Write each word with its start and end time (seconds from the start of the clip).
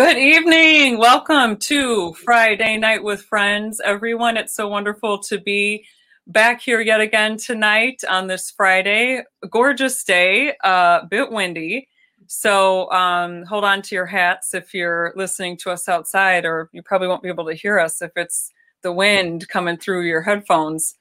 Good 0.00 0.16
evening. 0.16 0.96
Welcome 0.96 1.58
to 1.58 2.14
Friday 2.14 2.78
Night 2.78 3.04
with 3.04 3.20
Friends, 3.20 3.82
everyone. 3.84 4.38
It's 4.38 4.54
so 4.54 4.66
wonderful 4.66 5.18
to 5.24 5.38
be 5.38 5.84
back 6.26 6.62
here 6.62 6.80
yet 6.80 7.02
again 7.02 7.36
tonight 7.36 8.02
on 8.08 8.26
this 8.26 8.50
Friday. 8.50 9.22
Gorgeous 9.50 10.02
day, 10.02 10.54
a 10.64 10.66
uh, 10.66 11.04
bit 11.04 11.30
windy. 11.30 11.86
So 12.28 12.90
um, 12.92 13.42
hold 13.42 13.62
on 13.62 13.82
to 13.82 13.94
your 13.94 14.06
hats 14.06 14.54
if 14.54 14.72
you're 14.72 15.12
listening 15.16 15.58
to 15.58 15.70
us 15.70 15.86
outside, 15.86 16.46
or 16.46 16.70
you 16.72 16.82
probably 16.82 17.08
won't 17.08 17.22
be 17.22 17.28
able 17.28 17.44
to 17.48 17.54
hear 17.54 17.78
us 17.78 18.00
if 18.00 18.12
it's 18.16 18.50
the 18.80 18.92
wind 18.92 19.48
coming 19.48 19.76
through 19.76 20.06
your 20.06 20.22
headphones. 20.22 20.94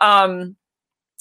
Um, 0.00 0.54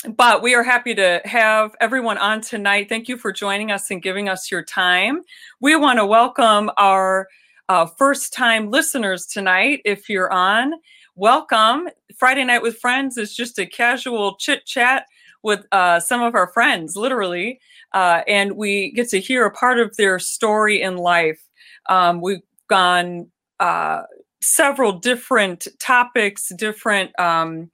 but 0.10 0.42
we 0.42 0.54
are 0.54 0.64
happy 0.64 0.94
to 0.96 1.22
have 1.26 1.76
everyone 1.80 2.18
on 2.18 2.42
tonight. 2.42 2.90
Thank 2.90 3.08
you 3.08 3.18
for 3.18 3.32
joining 3.32 3.72
us 3.72 3.90
and 3.90 4.02
giving 4.02 4.30
us 4.30 4.52
your 4.52 4.64
time. 4.64 5.22
We 5.60 5.76
want 5.76 6.00
to 6.00 6.06
welcome 6.06 6.70
our 6.78 7.28
uh, 7.70 7.86
first 7.86 8.34
time 8.34 8.70
listeners 8.70 9.26
tonight. 9.26 9.82
If 9.86 10.10
you're 10.10 10.32
on, 10.32 10.74
welcome. 11.16 11.90
Friday 12.16 12.44
Night 12.44 12.62
with 12.62 12.78
Friends 12.78 13.18
is 13.18 13.36
just 13.36 13.58
a 13.58 13.66
casual 13.66 14.36
chit 14.36 14.66
chat 14.66 15.06
with 15.44 15.66
uh, 15.72 16.00
some 16.00 16.22
of 16.22 16.36
our 16.36 16.48
friends, 16.48 16.96
literally. 16.96 17.60
Uh, 17.94 18.22
and 18.28 18.54
we 18.54 18.92
get 18.92 19.10
to 19.10 19.20
hear 19.20 19.46
a 19.46 19.52
part 19.52 19.80
of 19.80 19.96
their 19.96 20.20
story 20.20 20.82
in 20.82 20.98
life. 20.98 21.42
Um, 21.90 22.22
we've 22.22 22.42
gone 22.68 23.28
uh, 23.60 24.04
several 24.42 24.92
different 24.94 25.68
topics, 25.80 26.52
different. 26.58 27.18
Um, 27.20 27.72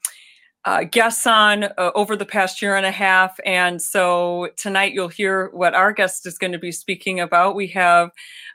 uh, 0.65 0.83
guests 0.83 1.25
on 1.25 1.63
uh, 1.63 1.91
over 1.95 2.15
the 2.15 2.25
past 2.25 2.61
year 2.61 2.75
and 2.75 2.85
a 2.85 2.91
half. 2.91 3.39
And 3.45 3.81
so 3.81 4.49
tonight 4.57 4.93
you'll 4.93 5.07
hear 5.07 5.49
what 5.49 5.73
our 5.73 5.91
guest 5.91 6.25
is 6.25 6.37
going 6.37 6.51
to 6.51 6.59
be 6.59 6.71
speaking 6.71 7.19
about. 7.19 7.55
We 7.55 7.67
have 7.67 8.11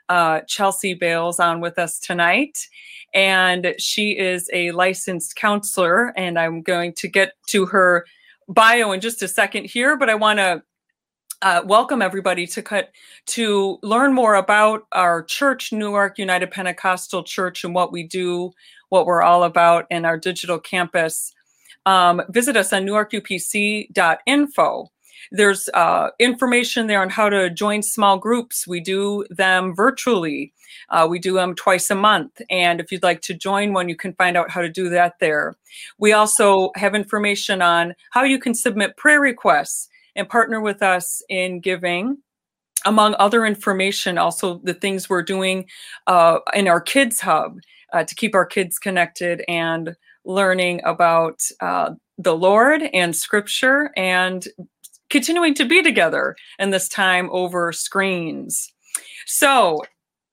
uh, 0.09 0.41
Chelsey 0.41 0.93
Bayles 0.93 1.39
on 1.39 1.59
with 1.59 1.77
us 1.77 1.99
tonight. 1.99 2.67
And 3.13 3.73
she 3.77 4.17
is 4.17 4.49
a 4.53 4.71
licensed 4.71 5.35
counselor. 5.35 6.13
And 6.17 6.39
I'm 6.39 6.61
going 6.61 6.93
to 6.93 7.07
get 7.07 7.33
to 7.47 7.65
her 7.65 8.05
bio 8.47 8.91
in 8.93 9.01
just 9.01 9.21
a 9.21 9.27
second 9.27 9.65
here, 9.65 9.97
but 9.97 10.09
I 10.09 10.15
want 10.15 10.39
to 10.39 10.63
uh, 11.41 11.61
welcome 11.65 12.01
everybody 12.01 12.47
to 12.47 12.61
cut 12.61 12.91
to 13.27 13.77
learn 13.83 14.13
more 14.13 14.35
about 14.35 14.87
our 14.93 15.23
church, 15.23 15.71
Newark 15.71 16.17
United 16.17 16.49
Pentecostal 16.51 17.23
Church, 17.23 17.63
and 17.63 17.75
what 17.75 17.91
we 17.91 18.03
do, 18.03 18.51
what 18.89 19.05
we're 19.05 19.21
all 19.21 19.43
about, 19.43 19.85
and 19.91 20.05
our 20.05 20.17
digital 20.17 20.57
campus 20.57 21.33
um, 21.87 22.21
visit 22.29 22.55
us 22.57 22.73
on 22.73 22.85
newarkupc.info. 22.85 24.91
There's 25.31 25.69
uh, 25.73 26.09
information 26.19 26.85
there 26.87 27.01
on 27.01 27.09
how 27.09 27.29
to 27.29 27.49
join 27.49 27.81
small 27.81 28.17
groups. 28.17 28.67
We 28.67 28.81
do 28.81 29.25
them 29.29 29.73
virtually. 29.73 30.53
Uh, 30.89 31.07
we 31.09 31.19
do 31.19 31.33
them 31.33 31.55
twice 31.55 31.89
a 31.89 31.95
month. 31.95 32.41
And 32.49 32.81
if 32.81 32.91
you'd 32.91 33.03
like 33.03 33.21
to 33.21 33.33
join 33.33 33.71
one, 33.73 33.89
you 33.89 33.95
can 33.95 34.13
find 34.13 34.37
out 34.37 34.51
how 34.51 34.61
to 34.61 34.69
do 34.69 34.89
that 34.89 35.15
there. 35.19 35.55
We 35.97 36.13
also 36.13 36.71
have 36.75 36.93
information 36.93 37.61
on 37.61 37.95
how 38.11 38.23
you 38.23 38.39
can 38.39 38.53
submit 38.53 38.97
prayer 38.97 39.21
requests 39.21 39.87
and 40.15 40.29
partner 40.29 40.59
with 40.59 40.83
us 40.83 41.21
in 41.29 41.61
giving 41.61 42.17
among 42.85 43.15
other 43.17 43.45
information, 43.45 44.17
also 44.17 44.59
the 44.63 44.73
things 44.73 45.09
we're 45.09 45.23
doing 45.23 45.65
uh, 46.07 46.39
in 46.53 46.67
our 46.67 46.81
Kids 46.81 47.21
Hub 47.21 47.59
uh, 47.93 48.03
to 48.03 48.15
keep 48.15 48.35
our 48.35 48.45
kids 48.45 48.77
connected 48.77 49.41
and 49.47 49.95
learning 50.27 50.81
about 50.83 51.41
uh, 51.61 51.91
the 52.17 52.35
Lord 52.35 52.83
and 52.93 53.15
scripture 53.15 53.91
and 53.97 54.47
continuing 55.09 55.53
to 55.55 55.65
be 55.65 55.81
together 55.81 56.35
in 56.59 56.69
this 56.69 56.89
time 56.89 57.29
over 57.31 57.71
screens. 57.71 58.71
So, 59.25 59.81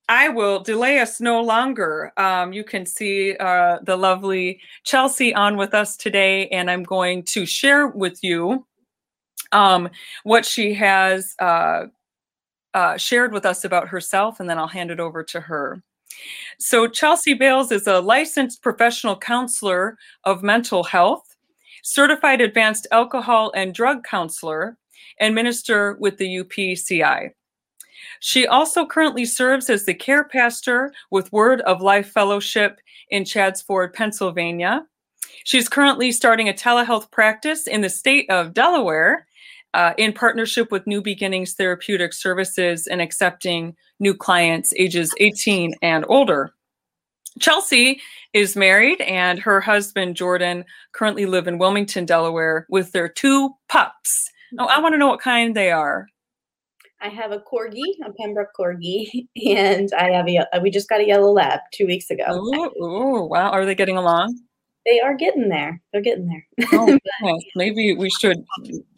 I 0.09 0.29
will 0.29 0.61
delay 0.61 0.99
us 0.99 1.19
no 1.19 1.41
longer. 1.41 2.13
Um, 2.19 2.53
you 2.53 2.63
can 2.63 2.85
see 2.85 3.37
uh, 3.37 3.79
the 3.83 3.97
lovely 3.97 4.61
Chelsey 4.85 5.35
on 5.35 5.57
with 5.57 5.73
us 5.73 5.97
today, 5.97 6.49
and 6.49 6.71
I'm 6.71 6.83
going 6.83 7.23
to 7.31 7.47
share 7.47 7.87
with 7.87 8.23
you 8.23 8.67
um, 9.53 9.89
what 10.25 10.45
she 10.45 10.75
has 10.75 11.35
uh, 11.39 11.85
uh, 12.75 12.99
shared 12.99 13.33
with 13.33 13.47
us 13.47 13.65
about 13.65 13.89
herself, 13.89 14.41
and 14.41 14.51
then 14.51 14.59
I'll 14.59 14.69
hand 14.69 14.91
it 14.91 15.01
over 15.01 15.23
to 15.25 15.41
her. 15.41 15.83
So, 16.59 16.87
Chelsey 16.87 17.35
Bayles 17.35 17.73
is 17.73 17.87
a 17.87 18.01
licensed 18.01 18.63
professional 18.63 19.17
counselor 19.17 19.99
of 20.25 20.43
mental 20.43 20.85
health, 20.85 21.37
certified 21.83 22.41
advanced 22.41 22.87
alcohol 22.91 23.53
and 23.55 23.75
drug 23.75 24.05
counselor, 24.05 24.77
and 25.21 25.35
minister 25.35 25.97
with 26.01 26.19
the 26.19 26.39
UPCI. 26.43 27.31
She 28.21 28.47
also 28.47 28.87
currently 28.87 29.25
serves 29.25 29.69
as 29.69 29.85
the 29.85 29.95
care 29.95 30.25
pastor 30.25 30.93
with 31.11 31.33
Word 31.33 31.61
of 31.63 31.83
Life 31.83 32.11
Fellowship 32.11 32.81
in 33.11 33.25
Chadds 33.25 33.63
Pennsylvania. 33.93 34.87
She's 35.45 35.69
currently 35.69 36.11
starting 36.13 36.49
a 36.49 36.55
telehealth 36.55 37.11
practice 37.11 37.67
in 37.67 37.83
the 37.83 37.91
state 37.91 38.31
of 38.31 38.55
Delaware 38.55 39.27
uh, 39.75 39.93
in 39.99 40.13
partnership 40.13 40.71
with 40.73 40.87
New 40.87 41.03
Beginnings 41.03 41.55
Therapeutic 41.55 42.13
Services 42.15 42.87
and 42.87 43.03
accepting 43.03 43.77
new 44.01 44.15
clients 44.15 44.73
ages 44.77 45.13
18 45.19 45.75
and 45.83 46.05
older. 46.09 46.55
Chelsey 47.41 48.01
is 48.33 48.55
married, 48.55 49.01
and 49.01 49.41
her 49.41 49.61
husband, 49.61 50.15
Jordan, 50.15 50.65
currently 50.93 51.27
live 51.27 51.49
in 51.49 51.59
Wilmington, 51.59 52.07
Delaware, 52.07 52.65
with 52.71 52.93
their 52.93 53.09
two 53.09 53.51
pups. 53.69 54.31
Oh, 54.59 54.67
I 54.67 54.79
want 54.79 54.93
to 54.95 54.99
know 54.99 55.09
what 55.09 55.21
kind 55.21 55.57
they 55.57 55.73
are. 55.73 56.07
I 57.01 57.09
have 57.09 57.33
a 57.33 57.41
corgi, 57.41 57.83
a 58.07 58.13
Pembroke 58.13 58.51
corgi, 58.59 59.27
and 59.53 59.91
I 59.99 60.11
have 60.13 60.29
a. 60.29 60.61
We 60.63 60.71
just 60.71 60.89
got 60.89 61.01
a 61.01 61.07
yellow 61.07 61.33
lab 61.33 61.59
two 61.73 61.87
weeks 61.87 62.09
ago. 62.11 62.25
Oh, 62.29 63.25
wow! 63.25 63.51
Are 63.51 63.67
they 63.67 63.75
getting 63.75 63.97
along? 63.97 64.39
They 64.87 65.01
are 65.01 65.15
getting 65.15 65.49
there. 65.49 65.81
They're 65.93 66.03
getting 66.03 66.27
there. 66.27 66.69
oh, 66.73 67.39
maybe 67.57 67.95
we 67.95 68.11
should 68.11 68.45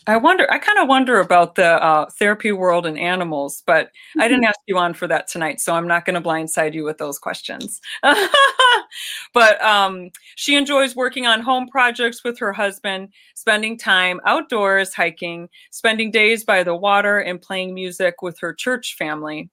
I 0.08 0.16
wonder, 0.16 0.50
I 0.52 0.58
kind 0.58 0.78
of 0.78 0.86
wonder 0.86 1.18
about 1.18 1.56
the 1.56 1.82
uh, 1.82 2.08
therapy 2.10 2.52
world 2.52 2.86
and 2.86 2.96
animals, 2.96 3.64
but 3.66 3.86
mm-hmm. 3.86 4.20
I 4.20 4.28
didn't 4.28 4.44
mm-hmm. 4.44 4.50
ask 4.50 4.60
you 4.66 4.78
on 4.78 4.94
for 4.94 5.08
that 5.08 5.26
tonight, 5.26 5.60
so 5.60 5.74
I'm 5.74 5.88
not 5.88 6.04
going 6.04 6.14
to 6.14 6.20
blindside 6.20 6.74
you 6.74 6.84
with 6.84 6.98
those 6.98 7.18
questions. 7.18 7.80
but 9.34 9.60
um, 9.62 10.10
she 10.36 10.54
enjoys 10.54 10.94
working 10.94 11.26
on 11.26 11.40
home 11.40 11.66
projects 11.66 12.22
with 12.22 12.38
her 12.38 12.52
husband, 12.52 13.08
spending 13.34 13.76
time 13.76 14.20
outdoors, 14.24 14.94
hiking, 14.94 15.48
spending 15.72 16.12
days 16.12 16.44
by 16.44 16.62
the 16.62 16.76
water, 16.76 17.18
and 17.18 17.42
playing 17.42 17.74
music 17.74 18.22
with 18.22 18.38
her 18.38 18.54
church 18.54 18.94
family. 18.96 19.50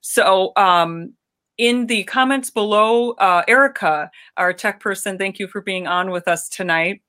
So, 0.00 0.52
um, 0.56 1.12
in 1.60 1.86
the 1.86 2.04
comments 2.04 2.48
below, 2.48 3.10
uh, 3.12 3.42
Erica, 3.46 4.10
our 4.38 4.52
tech 4.52 4.80
person, 4.80 5.18
thank 5.18 5.38
you 5.38 5.46
for 5.46 5.60
being 5.60 5.86
on 5.86 6.10
with 6.10 6.26
us 6.26 6.48
tonight 6.48 7.02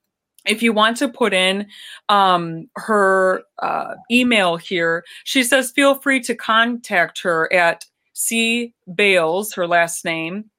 if 0.46 0.64
you 0.64 0.74
want 0.74 0.98
to 0.98 1.08
put 1.08 1.34
in 1.34 1.68
um, 2.10 2.68
her 2.76 3.44
uh, 3.60 3.94
email 4.10 4.58
here, 4.58 5.06
she 5.24 5.44
says 5.44 5.70
feel 5.72 5.94
free 5.96 6.20
to 6.22 6.36
contact 6.36 7.22
her 7.22 7.52
at 7.54 7.86
C 8.14 8.74
Bayles, 8.94 9.54
her 9.54 9.66
last 9.68 10.04
name, 10.04 10.50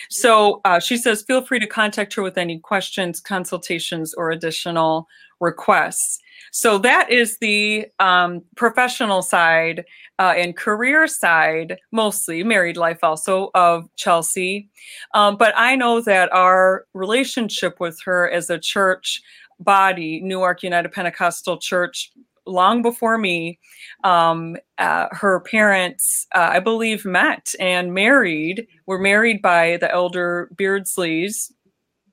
So 0.09 0.61
uh, 0.65 0.79
she 0.79 0.97
says 0.97 1.23
feel 1.23 1.45
free 1.45 1.59
to 1.59 1.67
contact 1.67 2.13
her 2.15 2.21
with 2.21 2.37
any 2.37 2.59
questions, 2.59 3.19
consultations, 3.19 4.13
or 4.13 4.31
additional 4.31 5.07
requests. 5.39 6.19
So 6.51 6.77
that 6.79 7.09
is 7.09 7.37
the 7.39 7.87
um, 7.99 8.41
professional 8.55 9.21
side 9.21 9.85
uh, 10.19 10.33
and 10.35 10.55
career 10.55 11.07
side, 11.07 11.77
mostly 11.91 12.43
married 12.43 12.77
life 12.77 12.99
also 13.03 13.49
of 13.55 13.89
Chelsey. 13.95 14.69
Um, 15.13 15.37
but 15.37 15.53
I 15.55 15.75
know 15.75 16.01
that 16.01 16.31
our 16.33 16.85
relationship 16.93 17.79
with 17.79 17.99
her 18.03 18.29
as 18.29 18.49
a 18.49 18.59
church 18.59 19.21
body, 19.59 20.19
Newark 20.21 20.63
United 20.63 20.91
Pentecostal 20.91 21.57
Church, 21.57 22.11
long 22.45 22.81
before 22.81 23.17
me, 23.17 23.59
um, 24.03 24.57
uh, 24.77 25.07
her 25.11 25.39
parents, 25.41 26.27
uh, 26.33 26.49
I 26.51 26.59
believe, 26.59 27.05
met 27.05 27.53
and 27.59 27.93
married, 27.93 28.67
were 28.85 28.99
married 28.99 29.41
by 29.41 29.77
the 29.77 29.91
elder 29.91 30.49
Beardsleys 30.55 31.51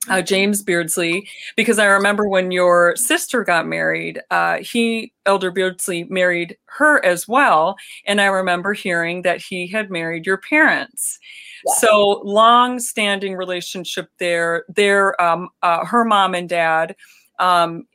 uh, 0.09 0.23
James 0.23 0.63
Beardsley, 0.63 1.29
because 1.57 1.79
I 1.79 1.87
remember 1.87 2.29
when 2.29 2.51
your 2.51 2.97
sister 2.97 3.45
got 3.45 3.67
married, 3.67 4.21
uh, 4.31 4.59
he, 4.59 5.13
Elder 5.27 5.51
Beardsley, 5.51 6.05
married 6.05 6.57
her 6.67 7.05
as 7.05 7.29
well. 7.29 7.77
And 8.07 8.21
I 8.21 8.27
remember 8.27 8.73
hearing 8.73 9.23
that 9.23 9.41
he 9.41 9.67
had 9.67 9.91
married 9.91 10.27
your 10.27 10.39
parents. 10.39 11.19
Yeah. 11.67 11.75
So 11.75 12.23
long 12.25 12.79
standing 12.79 13.35
relationship 13.35 14.09
there. 14.19 14.65
Their, 14.69 15.21
um, 15.21 15.51
uh, 15.63 15.85
her 15.85 16.05
mom 16.05 16.35
and 16.35 16.49
dad 16.49 16.97
um, 17.39 17.87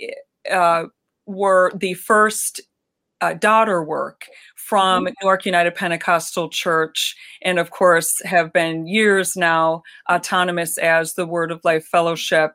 uh, 0.52 0.86
were 1.26 1.72
the 1.76 1.94
first 1.96 2.62
uh, 3.22 3.34
daughter 3.36 3.84
work 3.84 4.28
from 4.58 5.06
Mhm. 5.06 5.14
Newark 5.22 5.46
United 5.46 5.76
Pentecostal 5.76 6.50
Church, 6.50 7.16
and 7.44 7.60
of 7.60 7.72
course, 7.72 8.22
have 8.26 8.54
been 8.54 8.88
years 8.88 9.36
now 9.38 9.84
autonomous 10.12 10.78
as 10.78 11.16
the 11.16 11.26
Word 11.28 11.52
of 11.52 11.62
Life 11.64 11.86
Fellowship, 11.88 12.52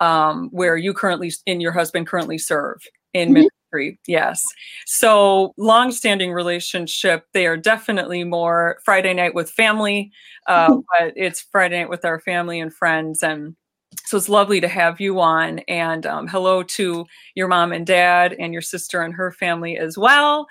um, 0.00 0.48
where 0.52 0.76
you 0.76 0.92
currently 0.94 1.32
and 1.46 1.62
your 1.62 1.72
husband 1.72 2.08
currently 2.08 2.38
serve 2.38 2.78
in 3.14 3.30
Mhm. 3.30 3.34
ministry. 3.34 4.00
Yes. 4.08 4.42
So, 4.86 5.52
long-standing 5.58 6.32
relationship. 6.32 7.26
They 7.34 7.46
are 7.46 7.56
definitely 7.56 8.24
more 8.24 8.78
Friday 8.84 9.14
night 9.14 9.34
with 9.34 9.50
family, 9.50 10.10
uh, 10.48 10.76
but 10.98 11.12
it's 11.16 11.42
Friday 11.52 11.80
night 11.80 11.90
with 11.90 12.04
our 12.04 12.20
family 12.20 12.60
and 12.60 12.74
friends, 12.74 13.22
and 13.22 13.56
so 14.04 14.16
it's 14.16 14.28
lovely 14.28 14.60
to 14.60 14.68
have 14.68 15.00
you 15.00 15.20
on. 15.20 15.60
And 15.60 16.06
um, 16.06 16.28
hello 16.28 16.62
to 16.62 17.06
your 17.34 17.48
mom 17.48 17.72
and 17.72 17.86
dad, 17.86 18.34
and 18.38 18.52
your 18.52 18.62
sister 18.62 19.02
and 19.02 19.14
her 19.14 19.32
family 19.32 19.76
as 19.76 19.98
well. 19.98 20.46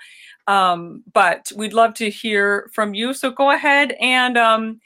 Um, 0.46 1.02
but 1.12 1.52
we'd 1.56 1.72
love 1.72 1.94
to 1.94 2.08
hear 2.08 2.70
from 2.72 2.94
you. 2.94 3.12
So 3.12 3.30
go 3.30 3.50
ahead 3.50 3.96
and 4.00 4.38
um, 4.38 4.80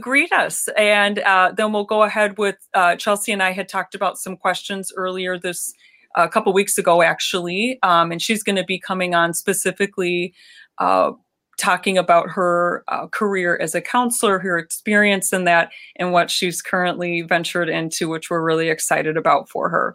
greet 0.00 0.32
us, 0.32 0.68
and 0.76 1.20
uh, 1.20 1.52
then 1.56 1.72
we'll 1.72 1.84
go 1.84 2.02
ahead 2.02 2.36
with 2.38 2.56
uh, 2.74 2.96
Chelsey 2.96 3.32
and 3.32 3.42
I 3.42 3.52
had 3.52 3.68
talked 3.68 3.94
about 3.94 4.18
some 4.18 4.36
questions 4.36 4.92
earlier 4.96 5.38
this 5.38 5.72
a 6.16 6.28
couple 6.28 6.52
weeks 6.52 6.78
ago, 6.78 7.02
actually, 7.02 7.78
um, 7.82 8.12
and 8.12 8.22
she's 8.22 8.42
going 8.42 8.56
to 8.56 8.64
be 8.64 8.78
coming 8.78 9.14
on 9.14 9.34
specifically. 9.34 10.32
Uh, 10.78 11.12
talking 11.58 11.96
about 11.98 12.30
her 12.30 12.84
uh, 12.88 13.06
career 13.08 13.56
as 13.60 13.74
a 13.74 13.80
counselor, 13.80 14.38
her 14.38 14.58
experience 14.58 15.32
in 15.32 15.44
that, 15.44 15.70
and 15.96 16.12
what 16.12 16.30
she's 16.30 16.60
currently 16.62 17.22
ventured 17.22 17.68
into, 17.68 18.08
which 18.08 18.30
we're 18.30 18.42
really 18.42 18.68
excited 18.68 19.16
about 19.16 19.48
for 19.48 19.68
her. 19.68 19.94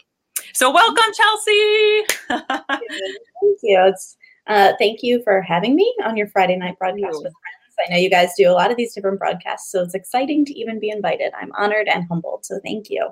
So, 0.53 0.71
welcome, 0.71 1.13
Chelsey. 1.13 2.03
Thank 2.29 3.59
you. 3.63 3.79
It's 3.85 4.17
uh, 4.47 4.73
thank 4.79 5.03
you 5.03 5.21
for 5.23 5.41
having 5.41 5.75
me 5.75 5.94
on 6.03 6.17
your 6.17 6.27
Friday 6.27 6.56
night 6.56 6.77
broadcast 6.79 7.13
with 7.21 7.33
friends. 7.33 7.88
I 7.88 7.94
know 7.94 8.00
you 8.00 8.09
guys 8.09 8.31
do 8.38 8.50
a 8.50 8.53
lot 8.53 8.71
of 8.71 8.77
these 8.77 8.94
different 8.94 9.19
broadcasts, 9.19 9.71
so 9.71 9.81
it's 9.83 9.94
exciting 9.95 10.44
to 10.45 10.53
even 10.59 10.79
be 10.79 10.89
invited. 10.89 11.31
I'm 11.39 11.51
honored 11.57 11.88
and 11.88 12.03
humbled, 12.09 12.45
so 12.45 12.59
thank 12.65 12.89
you. 12.89 13.09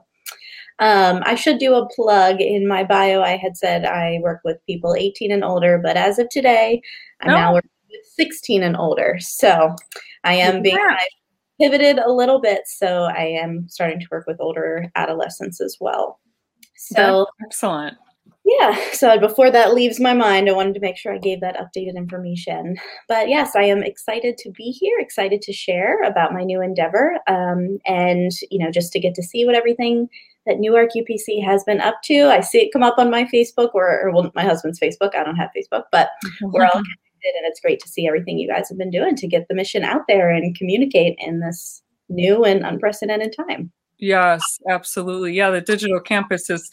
Um, 0.79 1.23
I 1.25 1.35
should 1.35 1.57
do 1.57 1.73
a 1.75 1.87
plug 1.89 2.41
in 2.41 2.67
my 2.67 2.83
bio. 2.83 3.21
I 3.21 3.37
had 3.37 3.55
said 3.57 3.85
I 3.85 4.19
work 4.21 4.41
with 4.43 4.63
people 4.67 4.95
18 4.95 5.31
and 5.31 5.43
older, 5.43 5.79
but 5.81 5.95
as 5.97 6.19
of 6.19 6.29
today, 6.29 6.81
I'm 7.21 7.29
Oh. 7.29 7.33
now 7.33 7.53
working 7.53 7.69
16 8.17 8.63
and 8.63 8.75
older. 8.75 9.17
So 9.19 9.75
I 10.23 10.33
am 10.35 10.61
being. 10.61 10.77
I 10.77 11.07
pivoted 11.59 11.97
a 11.99 12.11
little 12.11 12.39
bit, 12.39 12.61
so 12.65 13.03
I 13.03 13.23
am 13.23 13.67
starting 13.69 13.99
to 13.99 14.07
work 14.11 14.27
with 14.27 14.39
older 14.39 14.91
adolescents 14.95 15.59
as 15.61 15.77
well. 15.79 16.19
So 16.75 17.25
Excellent. 17.43 17.97
yeah, 18.45 18.77
so 18.91 19.17
before 19.17 19.49
that 19.49 19.73
leaves 19.73 19.99
my 19.99 20.13
mind, 20.13 20.47
I 20.47 20.53
wanted 20.53 20.75
to 20.75 20.79
make 20.79 20.97
sure 20.97 21.13
I 21.13 21.17
gave 21.17 21.41
that 21.41 21.57
updated 21.57 21.95
information. 21.95 22.77
But 23.07 23.29
yes, 23.29 23.55
I 23.55 23.63
am 23.63 23.81
excited 23.81 24.37
to 24.39 24.51
be 24.51 24.65
here, 24.65 24.99
excited 24.99 25.41
to 25.41 25.53
share 25.53 26.03
about 26.03 26.33
my 26.33 26.43
new 26.43 26.61
endeavor, 26.61 27.17
um, 27.27 27.79
and 27.85 28.31
you 28.51 28.59
know, 28.59 28.71
just 28.71 28.91
to 28.93 28.99
get 28.99 29.15
to 29.15 29.23
see 29.23 29.45
what 29.45 29.55
everything 29.55 30.09
that 30.45 30.59
Newark 30.59 30.91
UPC 30.95 31.43
has 31.43 31.63
been 31.63 31.81
up 31.81 32.01
to. 32.03 32.27
I 32.27 32.41
see 32.41 32.59
it 32.59 32.71
come 32.71 32.83
up 32.83 32.97
on 32.97 33.09
my 33.09 33.25
Facebook 33.25 33.71
or, 33.73 34.01
or 34.01 34.11
well, 34.11 34.31
my 34.33 34.43
husband's 34.43 34.79
Facebook. 34.79 35.13
I 35.15 35.23
don't 35.23 35.35
have 35.35 35.49
Facebook, 35.57 35.83
but 35.91 36.09
we're 36.41 36.65
all 36.65 36.81
and 37.35 37.45
it's 37.45 37.59
great 37.59 37.79
to 37.81 37.87
see 37.87 38.07
everything 38.07 38.37
you 38.37 38.47
guys 38.47 38.69
have 38.69 38.77
been 38.77 38.91
doing 38.91 39.15
to 39.15 39.27
get 39.27 39.47
the 39.47 39.55
mission 39.55 39.83
out 39.83 40.01
there 40.07 40.29
and 40.29 40.55
communicate 40.55 41.15
in 41.19 41.39
this 41.39 41.81
new 42.09 42.43
and 42.43 42.65
unprecedented 42.65 43.33
time. 43.35 43.71
Yes, 43.97 44.41
absolutely. 44.69 45.33
Yeah, 45.33 45.49
the 45.49 45.61
digital 45.61 45.99
campus 45.99 46.49
is 46.49 46.69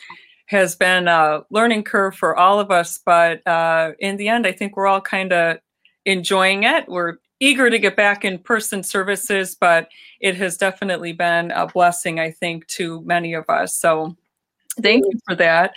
has 0.47 0.77
been 0.77 1.09
a 1.09 1.43
learning 1.51 1.83
curve 1.83 2.15
for 2.15 2.37
all 2.37 2.61
of 2.61 2.71
us, 2.71 3.01
but 3.05 3.47
uh, 3.47 3.93
in 3.99 4.19
the 4.19 4.29
end, 4.29 4.47
I 4.47 4.53
think 4.53 4.77
we're 4.77 4.87
all 4.87 5.01
kind 5.01 5.33
of 5.33 5.57
enjoying 6.05 6.65
it. 6.65 6.87
We're 6.87 7.17
eager 7.41 7.71
to 7.71 7.79
get 7.79 7.97
back 7.97 8.25
in 8.25 8.39
person 8.39 8.83
services, 8.83 9.57
but 9.59 9.89
it 10.21 10.37
has 10.37 10.59
definitely 10.59 11.13
been 11.13 11.51
a 11.51 11.67
blessing, 11.67 12.21
I 12.21 12.31
think, 12.31 12.67
to 12.69 13.01
many 13.03 13.33
of 13.33 13.49
us. 13.49 13.75
So 13.75 14.17
thank 14.83 15.05
you 15.05 15.19
for 15.27 15.35
that. 15.37 15.73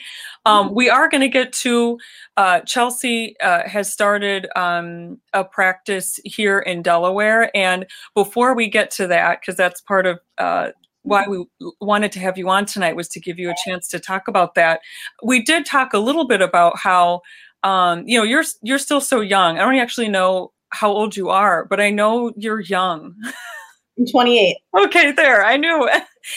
Um, 0.45 0.73
we 0.73 0.89
are 0.89 1.09
going 1.09 1.21
to 1.21 1.27
get 1.27 1.51
to 1.53 1.97
uh, 2.37 2.61
Chelsey 2.61 3.35
uh, 3.41 3.67
has 3.67 3.91
started 3.91 4.47
um, 4.55 5.19
a 5.33 5.43
practice 5.43 6.19
here 6.23 6.59
in 6.59 6.81
Delaware. 6.81 7.55
And 7.55 7.85
before 8.15 8.55
we 8.55 8.69
get 8.69 8.91
to 8.91 9.07
that, 9.07 9.41
because 9.41 9.55
that's 9.55 9.81
part 9.81 10.05
of 10.05 10.19
uh, 10.37 10.69
why 11.03 11.25
we 11.27 11.45
wanted 11.79 12.11
to 12.11 12.19
have 12.19 12.37
you 12.37 12.49
on 12.49 12.65
tonight 12.65 12.95
was 12.95 13.07
to 13.09 13.19
give 13.19 13.39
you 13.39 13.49
a 13.49 13.55
chance 13.65 13.87
to 13.89 13.99
talk 13.99 14.27
about 14.27 14.55
that. 14.55 14.81
We 15.23 15.41
did 15.41 15.65
talk 15.65 15.93
a 15.93 15.99
little 15.99 16.27
bit 16.27 16.41
about 16.41 16.77
how 16.77 17.21
um, 17.63 18.07
you 18.07 18.17
know 18.17 18.23
you're 18.23 18.43
you're 18.61 18.77
still 18.77 19.01
so 19.01 19.21
young. 19.21 19.57
I 19.57 19.61
don't 19.61 19.75
actually 19.75 20.09
know 20.09 20.51
how 20.69 20.91
old 20.91 21.15
you 21.15 21.29
are, 21.29 21.65
but 21.65 21.79
I 21.79 21.89
know 21.89 22.33
you're 22.35 22.59
young. 22.59 23.15
I'm 23.97 24.05
28. 24.05 24.57
okay, 24.79 25.11
there. 25.11 25.45
I 25.45 25.57
knew. 25.57 25.89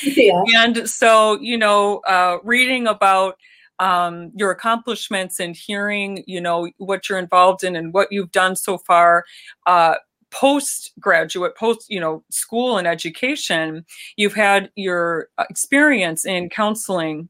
Yeah. 0.05 0.43
and 0.55 0.89
so 0.89 1.39
you 1.41 1.59
know 1.59 1.99
uh, 2.07 2.39
reading 2.45 2.87
about 2.87 3.37
um, 3.81 4.31
your 4.37 4.51
accomplishments 4.51 5.41
and 5.41 5.57
hearing 5.57 6.23
you 6.27 6.41
know 6.41 6.71
what 6.77 7.09
you're 7.09 7.19
involved 7.19 7.65
in 7.65 7.75
and 7.75 7.93
what 7.93 8.13
you've 8.13 8.31
done 8.31 8.55
so 8.55 8.79
far 8.79 9.25
uh, 9.67 9.95
postgraduate 10.31 11.57
post 11.57 11.87
you 11.89 11.99
know 11.99 12.23
school 12.31 12.79
and 12.79 12.87
education 12.87 13.85
you've 14.17 14.35
had 14.35 14.71
your 14.77 15.29
uh, 15.39 15.45
experience 15.51 16.25
in 16.25 16.49
counseling 16.49 17.29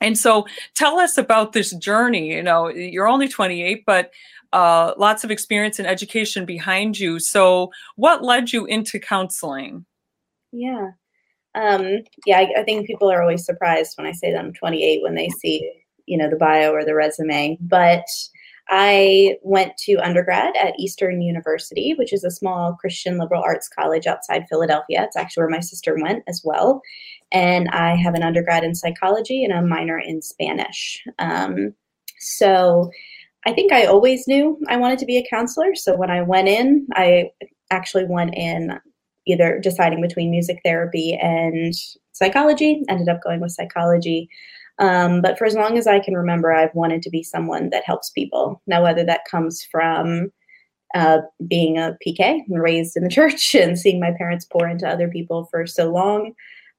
and 0.00 0.18
so 0.18 0.46
tell 0.74 0.98
us 0.98 1.16
about 1.16 1.52
this 1.52 1.72
journey 1.76 2.32
you 2.32 2.42
know 2.42 2.68
you're 2.68 3.06
only 3.06 3.28
28 3.28 3.84
but 3.86 4.10
uh, 4.52 4.94
lots 4.96 5.22
of 5.22 5.30
experience 5.30 5.78
and 5.78 5.86
education 5.86 6.44
behind 6.44 6.98
you 6.98 7.18
so 7.18 7.70
what 7.96 8.24
led 8.24 8.52
you 8.52 8.66
into 8.66 8.98
counseling 8.98 9.84
Yeah. 10.52 10.90
Um, 11.54 11.98
yeah, 12.26 12.38
I, 12.38 12.60
I 12.60 12.62
think 12.64 12.86
people 12.86 13.10
are 13.10 13.22
always 13.22 13.44
surprised 13.44 13.96
when 13.96 14.06
I 14.06 14.12
say 14.12 14.32
that 14.32 14.38
I'm 14.38 14.52
28 14.52 15.02
when 15.02 15.14
they 15.14 15.28
see, 15.28 15.70
you 16.06 16.16
know, 16.16 16.30
the 16.30 16.36
bio 16.36 16.72
or 16.72 16.84
the 16.84 16.94
resume. 16.94 17.58
But 17.60 18.04
I 18.68 19.36
went 19.42 19.76
to 19.78 19.96
undergrad 19.96 20.54
at 20.56 20.78
Eastern 20.78 21.22
University, 21.22 21.94
which 21.94 22.12
is 22.12 22.22
a 22.22 22.30
small 22.30 22.74
Christian 22.74 23.18
liberal 23.18 23.42
arts 23.42 23.68
college 23.68 24.06
outside 24.06 24.46
Philadelphia. 24.48 25.02
It's 25.04 25.16
actually 25.16 25.42
where 25.42 25.50
my 25.50 25.60
sister 25.60 25.96
went 26.00 26.22
as 26.28 26.42
well. 26.44 26.80
And 27.32 27.68
I 27.70 27.96
have 27.96 28.14
an 28.14 28.22
undergrad 28.22 28.62
in 28.62 28.74
psychology 28.74 29.44
and 29.44 29.52
a 29.52 29.62
minor 29.62 29.98
in 29.98 30.22
Spanish. 30.22 31.02
Um, 31.18 31.74
so 32.18 32.90
I 33.46 33.52
think 33.52 33.72
I 33.72 33.86
always 33.86 34.28
knew 34.28 34.58
I 34.68 34.76
wanted 34.76 34.98
to 35.00 35.06
be 35.06 35.16
a 35.16 35.26
counselor. 35.28 35.74
So 35.74 35.96
when 35.96 36.10
I 36.10 36.22
went 36.22 36.48
in, 36.48 36.86
I 36.94 37.30
actually 37.70 38.04
went 38.04 38.34
in 38.34 38.78
either 39.26 39.58
deciding 39.62 40.00
between 40.00 40.30
music 40.30 40.60
therapy 40.64 41.14
and 41.14 41.74
psychology. 42.12 42.82
Ended 42.88 43.08
up 43.08 43.22
going 43.22 43.40
with 43.40 43.52
psychology. 43.52 44.28
Um, 44.78 45.20
but 45.20 45.38
for 45.38 45.44
as 45.44 45.54
long 45.54 45.76
as 45.76 45.86
I 45.86 46.00
can 46.00 46.14
remember, 46.14 46.52
I've 46.52 46.74
wanted 46.74 47.02
to 47.02 47.10
be 47.10 47.22
someone 47.22 47.70
that 47.70 47.84
helps 47.84 48.10
people. 48.10 48.62
Now, 48.66 48.82
whether 48.82 49.04
that 49.04 49.26
comes 49.30 49.62
from 49.62 50.32
uh, 50.94 51.18
being 51.46 51.78
a 51.78 51.96
PK, 52.06 52.40
raised 52.48 52.96
in 52.96 53.04
the 53.04 53.10
church, 53.18 53.54
and 53.54 53.78
seeing 53.78 54.00
my 54.00 54.12
parents 54.16 54.46
pour 54.46 54.66
into 54.66 54.88
other 54.88 55.08
people 55.08 55.48
for 55.50 55.66
so 55.66 55.90
long, 55.90 56.32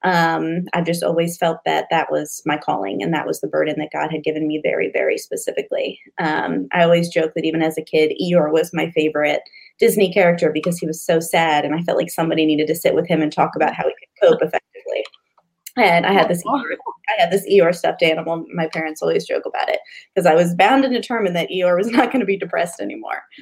um, 0.04 0.66
I've 0.74 0.86
just 0.86 1.04
always 1.04 1.38
felt 1.38 1.60
that 1.66 1.88
that 1.92 2.12
was 2.12 2.42
my 2.46 2.58
calling 2.58 3.04
and 3.04 3.14
that 3.14 3.28
was 3.28 3.42
the 3.42 3.48
burden 3.48 3.76
that 3.78 3.92
God 3.94 4.12
had 4.12 4.24
given 4.24 4.48
me 4.48 4.60
very, 4.64 4.90
very 4.92 5.18
specifically. 5.18 6.00
Um, 6.18 6.68
I 6.72 6.84
always 6.84 7.10
joke 7.10 7.34
that 7.36 7.46
even 7.46 7.62
as 7.62 7.78
a 7.78 7.84
kid, 7.84 8.14
Eeyore 8.22 8.52
was 8.52 8.74
my 8.74 8.90
favorite 8.92 9.42
Disney 9.80 10.12
character 10.14 10.52
because 10.52 10.78
he 10.78 10.88
was 10.88 11.02
so 11.02 11.20
sad, 11.20 11.66
and 11.66 11.76
I 11.76 11.82
felt 11.82 11.98
like 11.98 12.12
somebody 12.12 12.46
needed 12.46 12.68
to 12.68 12.76
sit 12.76 12.94
with 12.94 13.08
him 13.08 13.22
and 13.22 13.32
talk 13.32 13.52
about 13.56 13.74
how 13.74 13.84
he 13.84 13.90
could 13.90 14.30
cope 14.30 14.42
effectively. 14.42 15.04
And 15.78 16.06
I 16.06 16.12
had 16.12 16.30
this 16.30 16.44
Eeyore, 16.44 16.76
I 17.18 17.22
had 17.22 17.32
this 17.32 17.48
Eeyore 17.50 17.76
stuffed 17.76 18.04
animal. 18.04 18.46
My 18.54 18.68
parents 18.68 19.02
always 19.02 19.26
joke 19.26 19.46
about 19.46 19.70
it 19.70 19.80
because 20.14 20.26
I 20.26 20.36
was 20.36 20.54
bound 20.56 20.84
and 20.84 20.94
determined 20.94 21.36
that 21.36 21.50
Eeyore 21.50 21.78
was 21.78 21.88
not 21.92 22.12
going 22.12 22.20
to 22.20 22.26
be 22.26 22.38
depressed 22.38 22.80
anymore. 22.80 23.24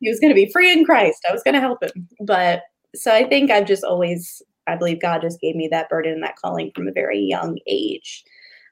he 0.00 0.08
was 0.08 0.20
going 0.20 0.30
to 0.30 0.34
be 0.34 0.50
free 0.52 0.72
in 0.72 0.84
Christ. 0.84 1.24
I 1.28 1.32
was 1.32 1.42
going 1.42 1.54
to 1.54 1.60
help 1.60 1.82
him. 1.82 2.08
But 2.26 2.62
so 2.94 3.12
I 3.12 3.24
think 3.24 3.50
I've 3.50 3.66
just 3.66 3.84
always, 3.84 4.42
I 4.68 4.76
believe 4.76 5.00
God 5.00 5.22
just 5.22 5.40
gave 5.40 5.56
me 5.56 5.68
that 5.68 5.88
burden 5.88 6.12
and 6.12 6.22
that 6.22 6.36
calling 6.36 6.70
from 6.74 6.88
a 6.88 6.92
very 6.92 7.20
young 7.20 7.58
age. 7.66 8.24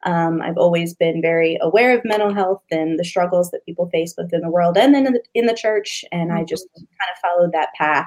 Um, 0.04 0.40
I've 0.40 0.58
always 0.58 0.94
been 0.94 1.20
very 1.20 1.58
aware 1.60 1.96
of 1.96 2.04
mental 2.04 2.32
health 2.32 2.62
and 2.70 2.98
the 2.98 3.04
struggles 3.04 3.50
that 3.50 3.64
people 3.66 3.88
face 3.90 4.14
both 4.14 4.32
in 4.32 4.40
the 4.40 4.50
world 4.50 4.76
and 4.76 4.94
then 4.94 5.06
in 5.06 5.14
the, 5.14 5.22
in 5.34 5.46
the 5.46 5.54
church. 5.54 6.04
And 6.12 6.32
I 6.32 6.44
just 6.44 6.66
kind 6.74 7.10
of 7.12 7.18
followed 7.20 7.52
that 7.52 7.70
path. 7.76 8.06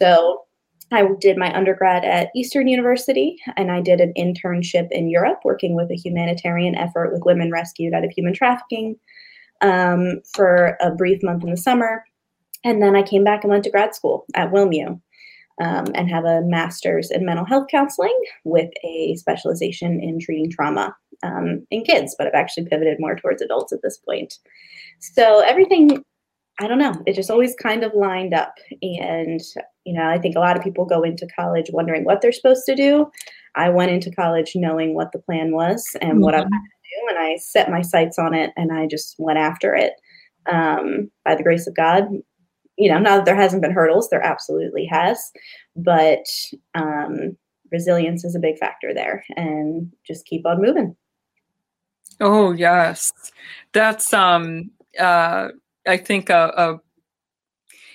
So 0.00 0.44
I 0.92 1.06
did 1.20 1.36
my 1.36 1.54
undergrad 1.54 2.04
at 2.04 2.30
Eastern 2.36 2.68
University 2.68 3.36
and 3.56 3.70
I 3.70 3.80
did 3.80 4.00
an 4.00 4.12
internship 4.16 4.88
in 4.90 5.10
Europe 5.10 5.40
working 5.44 5.74
with 5.74 5.90
a 5.90 5.96
humanitarian 5.96 6.74
effort 6.74 7.12
with 7.12 7.24
women 7.24 7.50
rescued 7.50 7.94
out 7.94 8.04
of 8.04 8.10
human 8.10 8.32
trafficking 8.32 8.96
um, 9.60 10.20
for 10.34 10.76
a 10.80 10.90
brief 10.90 11.22
month 11.22 11.42
in 11.42 11.50
the 11.50 11.56
summer. 11.56 12.04
And 12.64 12.82
then 12.82 12.96
I 12.96 13.02
came 13.02 13.24
back 13.24 13.44
and 13.44 13.50
went 13.50 13.64
to 13.64 13.70
grad 13.70 13.94
school 13.94 14.24
at 14.34 14.50
WilMU 14.50 15.00
um, 15.60 15.86
and 15.94 16.10
have 16.10 16.24
a 16.24 16.42
master's 16.42 17.10
in 17.10 17.24
mental 17.24 17.44
health 17.44 17.66
counseling 17.70 18.16
with 18.44 18.70
a 18.84 19.16
specialization 19.16 20.00
in 20.00 20.18
treating 20.20 20.50
trauma. 20.50 20.94
um, 21.22 21.66
in 21.70 21.84
kids, 21.84 22.14
but 22.16 22.26
I've 22.26 22.34
actually 22.34 22.66
pivoted 22.66 22.98
more 23.00 23.16
towards 23.16 23.42
adults 23.42 23.72
at 23.72 23.80
this 23.82 23.98
point. 23.98 24.34
So 25.00 25.40
everything, 25.40 26.02
I 26.60 26.68
don't 26.68 26.78
know, 26.78 26.94
it 27.06 27.14
just 27.14 27.30
always 27.30 27.54
kind 27.56 27.84
of 27.84 27.92
lined 27.94 28.34
up. 28.34 28.54
And, 28.82 29.40
you 29.84 29.94
know, 29.94 30.04
I 30.04 30.18
think 30.18 30.36
a 30.36 30.40
lot 30.40 30.56
of 30.56 30.62
people 30.62 30.84
go 30.84 31.02
into 31.02 31.28
college 31.34 31.70
wondering 31.72 32.04
what 32.04 32.20
they're 32.20 32.32
supposed 32.32 32.66
to 32.66 32.74
do. 32.74 33.10
I 33.56 33.68
went 33.70 33.90
into 33.90 34.10
college 34.10 34.52
knowing 34.54 34.94
what 34.94 35.12
the 35.12 35.18
plan 35.18 35.52
was 35.52 35.84
and 36.00 36.12
mm-hmm. 36.12 36.20
what 36.20 36.34
I 36.34 36.38
wanted 36.38 36.50
to 36.50 37.10
do, 37.10 37.16
and 37.16 37.18
I 37.18 37.36
set 37.38 37.70
my 37.70 37.82
sights 37.82 38.18
on 38.18 38.34
it 38.34 38.52
and 38.56 38.72
I 38.72 38.86
just 38.86 39.16
went 39.18 39.38
after 39.38 39.74
it. 39.74 39.94
Um, 40.50 41.10
by 41.26 41.34
the 41.34 41.42
grace 41.42 41.66
of 41.66 41.76
God, 41.76 42.04
you 42.78 42.88
know, 42.88 42.98
not 42.98 43.16
that 43.16 43.24
there 43.24 43.36
hasn't 43.36 43.60
been 43.60 43.72
hurdles, 43.72 44.08
there 44.08 44.24
absolutely 44.24 44.86
has, 44.86 45.18
but 45.76 46.24
um, 46.74 47.36
resilience 47.72 48.24
is 48.24 48.34
a 48.34 48.40
big 48.40 48.56
factor 48.56 48.94
there 48.94 49.24
and 49.36 49.92
just 50.06 50.24
keep 50.26 50.46
on 50.46 50.62
moving. 50.62 50.96
Oh, 52.20 52.52
yes. 52.52 53.12
That's, 53.72 54.12
um, 54.14 54.70
uh, 54.98 55.48
I 55.86 55.96
think, 55.96 56.30
a, 56.30 56.52
a 56.56 56.80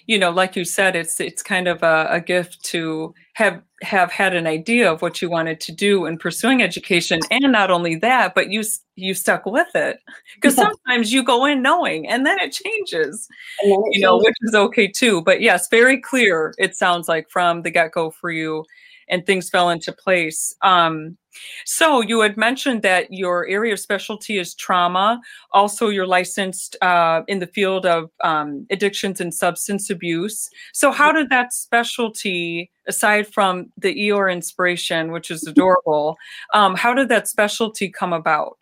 you 0.05 0.19
know, 0.19 0.31
like 0.31 0.55
you 0.55 0.65
said, 0.65 0.95
it's 0.95 1.19
it's 1.19 1.41
kind 1.41 1.67
of 1.67 1.81
a, 1.81 2.07
a, 2.09 2.19
gift 2.19 2.63
to 2.65 3.13
have 3.33 3.61
have 3.81 4.11
had 4.11 4.35
an 4.35 4.47
idea 4.47 4.91
of 4.91 5.01
what 5.01 5.21
you 5.21 5.29
wanted 5.29 5.59
to 5.61 5.71
do 5.71 6.05
in 6.05 6.17
pursuing 6.17 6.61
education, 6.61 7.19
and 7.31 7.51
not 7.51 7.71
only 7.71 7.95
that, 7.95 8.35
but 8.35 8.49
you 8.49 8.63
you 8.95 9.13
stuck 9.13 9.45
with 9.45 9.73
it 9.75 9.99
because 10.35 10.57
yeah. 10.57 10.65
sometimes 10.65 11.13
you 11.13 11.23
go 11.23 11.45
in 11.45 11.61
knowing, 11.61 12.07
and 12.07 12.25
then 12.25 12.37
it 12.39 12.51
changes, 12.51 13.27
it 13.61 13.67
you 13.67 13.83
changes. 13.83 14.01
know, 14.01 14.17
which 14.17 14.35
is 14.41 14.55
okay 14.55 14.87
too. 14.87 15.21
But 15.21 15.41
yes, 15.41 15.69
very 15.69 15.99
clear. 15.99 16.53
It 16.57 16.75
sounds 16.75 17.07
like 17.07 17.29
from 17.29 17.61
the 17.61 17.71
get 17.71 17.93
go 17.93 18.11
for 18.11 18.29
you, 18.29 18.65
and 19.13 19.27
things 19.27 19.47
fell 19.47 19.69
into 19.69 19.93
place. 19.93 20.55
Um, 20.63 21.17
so 21.65 22.01
you 22.01 22.21
had 22.21 22.35
mentioned 22.35 22.81
that 22.81 23.13
your 23.13 23.47
area 23.47 23.73
of 23.73 23.79
specialty 23.79 24.39
is 24.39 24.55
trauma. 24.55 25.21
Also, 25.51 25.89
you're 25.89 26.07
licensed 26.07 26.75
uh, 26.81 27.21
in 27.27 27.37
the 27.37 27.47
field 27.47 27.85
of 27.85 28.09
um, 28.23 28.65
addictions 28.71 29.21
and 29.21 29.31
substance 29.33 29.89
abuse. 29.91 30.49
So 30.73 30.91
how 30.91 31.11
did 31.11 31.29
that 31.29 31.53
specialty, 31.53 32.71
aside 32.87 33.27
from 33.27 33.71
the 33.77 33.93
Eeyore 33.93 34.33
inspiration, 34.33 35.11
which 35.11 35.29
is 35.29 35.45
adorable, 35.45 36.17
um, 36.55 36.75
how 36.75 36.93
did 36.95 37.09
that 37.09 37.27
specialty 37.27 37.89
come 37.89 38.13
about? 38.13 38.57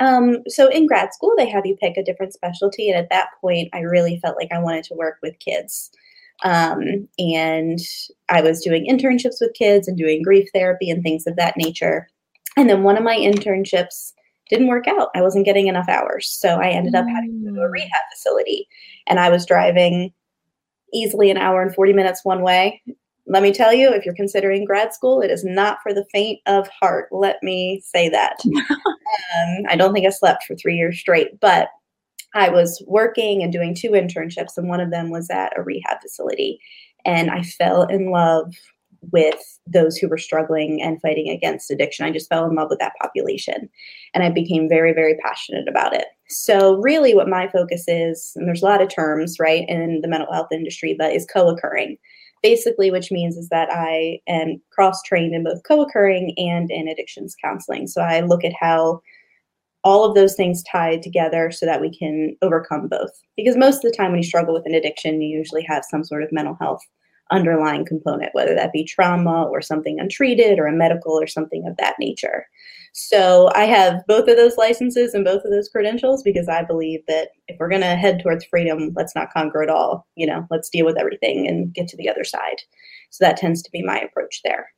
Um, 0.00 0.42
so 0.48 0.68
in 0.68 0.86
grad 0.86 1.12
school, 1.14 1.34
they 1.36 1.48
have 1.48 1.64
you 1.64 1.76
pick 1.76 1.96
a 1.96 2.04
different 2.04 2.34
specialty, 2.34 2.90
and 2.90 2.98
at 2.98 3.10
that 3.10 3.28
point, 3.40 3.68
I 3.72 3.80
really 3.80 4.18
felt 4.18 4.36
like 4.36 4.52
I 4.52 4.58
wanted 4.58 4.84
to 4.84 4.94
work 4.94 5.18
with 5.22 5.38
kids. 5.38 5.90
Um, 6.42 7.08
and 7.18 7.78
I 8.28 8.40
was 8.40 8.62
doing 8.62 8.86
internships 8.90 9.36
with 9.40 9.54
kids 9.54 9.86
and 9.88 9.96
doing 9.96 10.22
grief 10.22 10.48
therapy 10.54 10.90
and 10.90 11.02
things 11.02 11.26
of 11.26 11.36
that 11.36 11.56
nature. 11.56 12.08
And 12.56 12.68
then 12.68 12.82
one 12.82 12.96
of 12.96 13.04
my 13.04 13.16
internships 13.16 14.12
didn't 14.48 14.68
work 14.68 14.86
out. 14.88 15.10
I 15.14 15.22
wasn't 15.22 15.44
getting 15.44 15.68
enough 15.68 15.88
hours. 15.88 16.28
So 16.28 16.60
I 16.60 16.68
ended 16.68 16.94
up 16.94 17.06
having 17.08 17.42
to 17.44 17.50
go 17.50 17.54
to 17.54 17.62
a 17.62 17.68
mm. 17.68 17.72
rehab 17.72 18.02
facility. 18.12 18.68
And 19.06 19.20
I 19.20 19.30
was 19.30 19.46
driving 19.46 20.12
easily 20.92 21.30
an 21.30 21.36
hour 21.36 21.62
and 21.62 21.74
40 21.74 21.92
minutes 21.92 22.24
one 22.24 22.42
way. 22.42 22.82
Let 23.26 23.44
me 23.44 23.52
tell 23.52 23.72
you, 23.72 23.92
if 23.92 24.04
you're 24.04 24.14
considering 24.14 24.64
grad 24.64 24.92
school, 24.92 25.20
it 25.20 25.30
is 25.30 25.44
not 25.44 25.78
for 25.82 25.94
the 25.94 26.04
faint 26.10 26.40
of 26.46 26.68
heart. 26.68 27.08
Let 27.12 27.40
me 27.44 27.80
say 27.84 28.08
that. 28.08 28.38
um, 28.46 29.64
I 29.68 29.76
don't 29.76 29.92
think 29.92 30.06
I 30.06 30.10
slept 30.10 30.44
for 30.44 30.56
three 30.56 30.74
years 30.74 30.98
straight, 30.98 31.38
but 31.38 31.68
I 32.34 32.48
was 32.48 32.82
working 32.86 33.42
and 33.42 33.52
doing 33.52 33.74
two 33.74 33.90
internships, 33.90 34.56
and 34.56 34.68
one 34.68 34.80
of 34.80 34.90
them 34.90 35.10
was 35.10 35.30
at 35.30 35.56
a 35.56 35.62
rehab 35.62 36.00
facility. 36.00 36.60
And 37.04 37.30
I 37.30 37.42
fell 37.42 37.84
in 37.84 38.10
love 38.10 38.54
with 39.12 39.58
those 39.66 39.96
who 39.96 40.08
were 40.08 40.18
struggling 40.18 40.82
and 40.82 41.00
fighting 41.00 41.28
against 41.28 41.70
addiction. 41.70 42.04
I 42.04 42.10
just 42.10 42.28
fell 42.28 42.44
in 42.48 42.54
love 42.54 42.68
with 42.68 42.78
that 42.80 42.92
population. 43.00 43.68
And 44.14 44.22
I 44.22 44.30
became 44.30 44.68
very, 44.68 44.92
very 44.92 45.16
passionate 45.16 45.68
about 45.68 45.94
it. 45.94 46.06
So, 46.28 46.76
really, 46.76 47.14
what 47.14 47.28
my 47.28 47.48
focus 47.48 47.84
is, 47.88 48.32
and 48.36 48.46
there's 48.46 48.62
a 48.62 48.66
lot 48.66 48.82
of 48.82 48.88
terms, 48.88 49.36
right, 49.40 49.64
in 49.68 50.00
the 50.02 50.08
mental 50.08 50.32
health 50.32 50.52
industry, 50.52 50.94
but 50.96 51.12
is 51.12 51.26
co 51.32 51.48
occurring. 51.48 51.96
Basically, 52.42 52.90
which 52.90 53.10
means 53.10 53.36
is 53.36 53.48
that 53.48 53.68
I 53.70 54.20
am 54.26 54.60
cross 54.70 55.02
trained 55.02 55.34
in 55.34 55.44
both 55.44 55.62
co 55.66 55.80
occurring 55.82 56.34
and 56.36 56.70
in 56.70 56.88
addictions 56.88 57.34
counseling. 57.42 57.86
So, 57.86 58.02
I 58.02 58.20
look 58.20 58.44
at 58.44 58.52
how 58.58 59.00
all 59.82 60.04
of 60.04 60.14
those 60.14 60.34
things 60.34 60.62
tied 60.64 61.02
together 61.02 61.50
so 61.50 61.66
that 61.66 61.80
we 61.80 61.96
can 61.96 62.36
overcome 62.42 62.88
both. 62.88 63.10
Because 63.36 63.56
most 63.56 63.76
of 63.76 63.90
the 63.90 63.96
time, 63.96 64.10
when 64.12 64.22
you 64.22 64.26
struggle 64.26 64.54
with 64.54 64.66
an 64.66 64.74
addiction, 64.74 65.20
you 65.20 65.36
usually 65.36 65.62
have 65.62 65.84
some 65.88 66.04
sort 66.04 66.22
of 66.22 66.32
mental 66.32 66.56
health 66.60 66.82
underlying 67.30 67.84
component, 67.84 68.34
whether 68.34 68.54
that 68.54 68.72
be 68.72 68.84
trauma 68.84 69.44
or 69.44 69.62
something 69.62 70.00
untreated 70.00 70.58
or 70.58 70.66
a 70.66 70.72
medical 70.72 71.12
or 71.12 71.26
something 71.26 71.66
of 71.66 71.76
that 71.76 71.94
nature. 71.98 72.46
So 72.92 73.50
I 73.54 73.64
have 73.64 74.04
both 74.08 74.28
of 74.28 74.36
those 74.36 74.56
licenses 74.56 75.14
and 75.14 75.24
both 75.24 75.44
of 75.44 75.52
those 75.52 75.68
credentials 75.68 76.24
because 76.24 76.48
I 76.48 76.64
believe 76.64 77.00
that 77.06 77.28
if 77.46 77.56
we're 77.58 77.68
going 77.68 77.82
to 77.82 77.94
head 77.94 78.20
towards 78.20 78.44
freedom, 78.44 78.90
let's 78.96 79.14
not 79.14 79.32
conquer 79.32 79.62
it 79.62 79.70
all. 79.70 80.08
You 80.16 80.26
know, 80.26 80.46
let's 80.50 80.68
deal 80.68 80.84
with 80.84 80.98
everything 80.98 81.46
and 81.46 81.72
get 81.72 81.86
to 81.88 81.96
the 81.96 82.08
other 82.08 82.24
side. 82.24 82.62
So 83.10 83.24
that 83.24 83.36
tends 83.36 83.62
to 83.62 83.70
be 83.70 83.82
my 83.82 84.00
approach 84.00 84.40
there. 84.44 84.70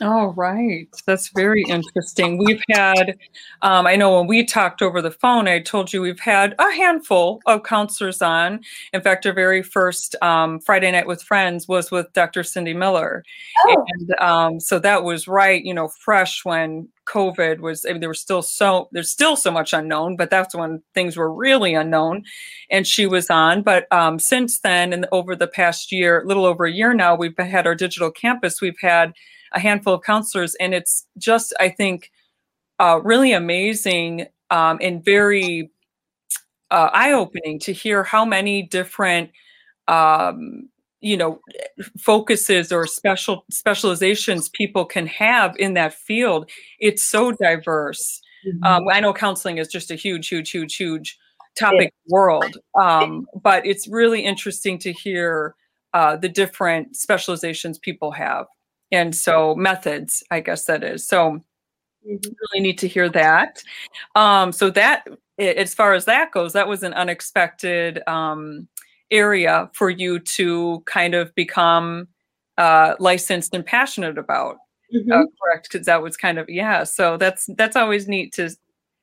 Oh, 0.00 0.28
right. 0.36 0.88
That's 1.06 1.30
very 1.34 1.62
interesting. 1.64 2.38
We've 2.38 2.62
had, 2.70 3.18
um, 3.62 3.86
I 3.86 3.96
know 3.96 4.16
when 4.16 4.28
we 4.28 4.44
talked 4.44 4.80
over 4.80 5.02
the 5.02 5.10
phone, 5.10 5.48
I 5.48 5.58
told 5.58 5.92
you 5.92 6.00
we've 6.02 6.20
had 6.20 6.54
a 6.58 6.70
handful 6.72 7.40
of 7.46 7.64
counselors 7.64 8.22
on. 8.22 8.60
In 8.92 9.00
fact, 9.00 9.26
our 9.26 9.32
very 9.32 9.62
first 9.62 10.14
um, 10.22 10.60
Friday 10.60 10.92
Night 10.92 11.08
with 11.08 11.22
Friends 11.22 11.66
was 11.66 11.90
with 11.90 12.12
Dr. 12.12 12.44
Cindy 12.44 12.74
Miller. 12.74 13.24
Oh. 13.66 13.84
And 13.88 14.20
um, 14.20 14.60
so 14.60 14.78
that 14.78 15.02
was 15.02 15.26
right, 15.26 15.64
you 15.64 15.74
know, 15.74 15.88
fresh 15.88 16.44
when 16.44 16.88
COVID 17.06 17.58
was, 17.58 17.84
I 17.84 17.90
mean, 17.90 18.00
there 18.00 18.08
was 18.08 18.20
still 18.20 18.42
so, 18.42 18.88
there's 18.92 19.10
still 19.10 19.34
so 19.34 19.50
much 19.50 19.72
unknown, 19.72 20.16
but 20.16 20.30
that's 20.30 20.54
when 20.54 20.80
things 20.94 21.16
were 21.16 21.32
really 21.32 21.74
unknown. 21.74 22.22
And 22.70 22.86
she 22.86 23.06
was 23.06 23.30
on. 23.30 23.62
But 23.62 23.90
um, 23.92 24.20
since 24.20 24.60
then, 24.60 24.92
and 24.92 25.06
over 25.10 25.34
the 25.34 25.48
past 25.48 25.90
year, 25.90 26.20
a 26.20 26.26
little 26.26 26.44
over 26.44 26.66
a 26.66 26.72
year 26.72 26.94
now, 26.94 27.16
we've 27.16 27.36
had 27.36 27.66
our 27.66 27.74
digital 27.74 28.12
campus, 28.12 28.60
we've 28.60 28.78
had 28.80 29.12
a 29.52 29.60
handful 29.60 29.94
of 29.94 30.02
counselors, 30.02 30.54
and 30.56 30.74
it's 30.74 31.06
just 31.18 31.54
I 31.60 31.68
think 31.68 32.10
uh, 32.78 33.00
really 33.02 33.32
amazing 33.32 34.26
um, 34.50 34.78
and 34.80 35.04
very 35.04 35.70
uh, 36.70 36.90
eye 36.92 37.12
opening 37.12 37.58
to 37.60 37.72
hear 37.72 38.04
how 38.04 38.24
many 38.24 38.62
different 38.62 39.30
um, 39.88 40.68
you 41.00 41.16
know 41.16 41.40
focuses 41.98 42.72
or 42.72 42.86
special 42.86 43.44
specializations 43.50 44.48
people 44.48 44.84
can 44.84 45.06
have 45.06 45.56
in 45.58 45.74
that 45.74 45.94
field. 45.94 46.50
It's 46.78 47.04
so 47.04 47.32
diverse. 47.32 48.20
Mm-hmm. 48.46 48.64
Um, 48.64 48.88
I 48.88 49.00
know 49.00 49.12
counseling 49.12 49.58
is 49.58 49.68
just 49.68 49.90
a 49.90 49.94
huge, 49.94 50.28
huge, 50.28 50.50
huge, 50.50 50.76
huge 50.76 51.18
topic 51.58 51.92
yeah. 52.06 52.12
world, 52.12 52.56
um, 52.80 53.26
but 53.42 53.66
it's 53.66 53.88
really 53.88 54.24
interesting 54.24 54.78
to 54.78 54.92
hear 54.92 55.54
uh, 55.94 56.16
the 56.16 56.28
different 56.28 56.96
specializations 56.96 57.78
people 57.78 58.12
have 58.12 58.46
and 58.92 59.14
so 59.14 59.54
methods 59.54 60.22
i 60.30 60.40
guess 60.40 60.64
that 60.64 60.82
is 60.82 61.06
so 61.06 61.32
mm-hmm. 62.06 62.12
really 62.12 62.60
need 62.60 62.78
to 62.78 62.88
hear 62.88 63.08
that 63.08 63.62
um, 64.14 64.52
so 64.52 64.70
that 64.70 65.06
as 65.38 65.74
far 65.74 65.94
as 65.94 66.04
that 66.04 66.32
goes 66.32 66.52
that 66.52 66.68
was 66.68 66.82
an 66.82 66.94
unexpected 66.94 68.02
um, 68.06 68.68
area 69.10 69.70
for 69.72 69.90
you 69.90 70.18
to 70.18 70.82
kind 70.86 71.14
of 71.14 71.34
become 71.34 72.08
uh, 72.58 72.94
licensed 72.98 73.54
and 73.54 73.64
passionate 73.64 74.18
about 74.18 74.56
uh, 74.94 74.98
mm-hmm. 74.98 75.12
uh, 75.12 75.24
correct 75.42 75.68
because 75.70 75.86
that 75.86 76.02
was 76.02 76.16
kind 76.16 76.38
of 76.38 76.48
yeah 76.48 76.84
so 76.84 77.16
that's 77.16 77.48
that's 77.56 77.76
always 77.76 78.08
neat 78.08 78.32
to 78.32 78.50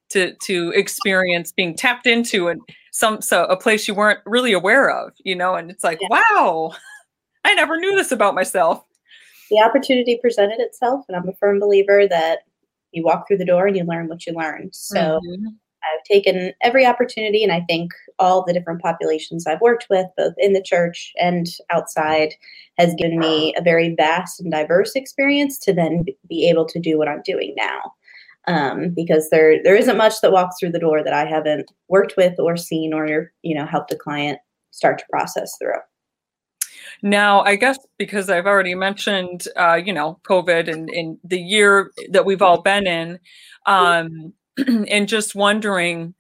to 0.10 0.34
to 0.44 0.72
experience 0.76 1.52
being 1.52 1.76
tapped 1.76 2.06
into 2.06 2.48
and 2.48 2.62
some 2.92 3.22
so 3.22 3.46
a 3.46 3.58
place 3.58 3.88
you 3.88 3.94
weren't 3.94 4.20
really 4.26 4.54
aware 4.54 4.90
of 4.90 5.14
you 5.24 5.36
know 5.36 5.56
and 5.56 5.72
it's 5.72 5.84
like 5.84 6.00
yeah. 6.02 6.08
wow 6.10 6.72
i 7.46 7.54
never 7.54 7.78
knew 7.78 7.96
this 7.96 8.12
about 8.12 8.36
myself 8.36 8.84
the 9.50 9.62
opportunity 9.62 10.18
presented 10.22 10.60
itself, 10.60 11.06
and 11.08 11.16
I'm 11.16 11.28
a 11.28 11.36
firm 11.36 11.60
believer 11.60 12.08
that 12.08 12.40
you 12.92 13.04
walk 13.04 13.28
through 13.28 13.38
the 13.38 13.46
door 13.46 13.68
and 13.68 13.76
you 13.76 13.84
learn 13.84 14.08
what 14.08 14.26
you 14.26 14.34
learn. 14.34 14.70
So 14.72 15.20
mm-hmm. 15.20 15.48
I've 15.48 16.04
taken 16.04 16.54
every 16.62 16.86
opportunity, 16.86 17.44
and 17.44 17.52
I 17.52 17.62
think 17.62 17.92
all 18.18 18.44
the 18.44 18.54
different 18.54 18.82
populations 18.82 19.46
I've 19.46 19.62
worked 19.62 19.88
with, 19.90 20.08
both 20.18 20.34
in 20.38 20.54
the 20.54 20.64
church 20.64 21.14
and 21.18 21.48
outside, 21.70 22.34
has 22.78 22.96
given 22.96 23.20
me 23.20 23.54
a 23.56 23.62
very 23.62 23.94
vast 23.96 24.40
and 24.40 24.52
diverse 24.52 24.96
experience 24.96 25.58
to 25.60 25.74
then 25.74 26.06
be 26.28 26.50
able 26.50 26.66
to 26.66 26.80
do 26.80 26.98
what 26.98 27.08
I'm 27.08 27.22
doing 27.24 27.54
now. 27.58 27.94
Um, 28.48 28.90
because 28.90 29.32
there 29.32 29.62
there 29.64 29.76
isn't 29.76 29.98
much 29.98 30.22
that 30.22 30.32
walks 30.32 30.58
through 30.60 30.72
the 30.72 30.80
door 30.80 31.04
that 31.04 31.14
I 31.14 31.26
haven't 31.26 31.72
worked 31.88 32.14
with 32.16 32.40
or 32.40 32.58
seen 32.58 32.94
or 32.94 33.32
you 33.42 33.56
know 33.56 33.66
helped 33.66 33.92
a 33.92 33.96
client 33.96 34.40
start 34.72 35.00
to 35.00 35.06
process 35.10 35.56
through. 35.60 35.80
Now, 37.06 37.42
I 37.42 37.56
guess 37.56 37.78
because 38.00 38.32
I've 38.32 38.48
already 38.48 38.74
mentioned, 38.74 39.48
uh, 39.56 39.76
you 39.76 39.94
know, 39.94 40.20
COVID 40.28 40.68
and, 40.68 40.90
and 40.90 41.20
the 41.24 41.40
year 41.40 41.92
that 42.10 42.26
we've 42.26 42.42
all 42.42 42.64
been 42.64 42.88
in, 42.88 43.20
um, 43.68 44.34
and 44.58 45.08
just 45.08 45.36
wondering, 45.36 46.16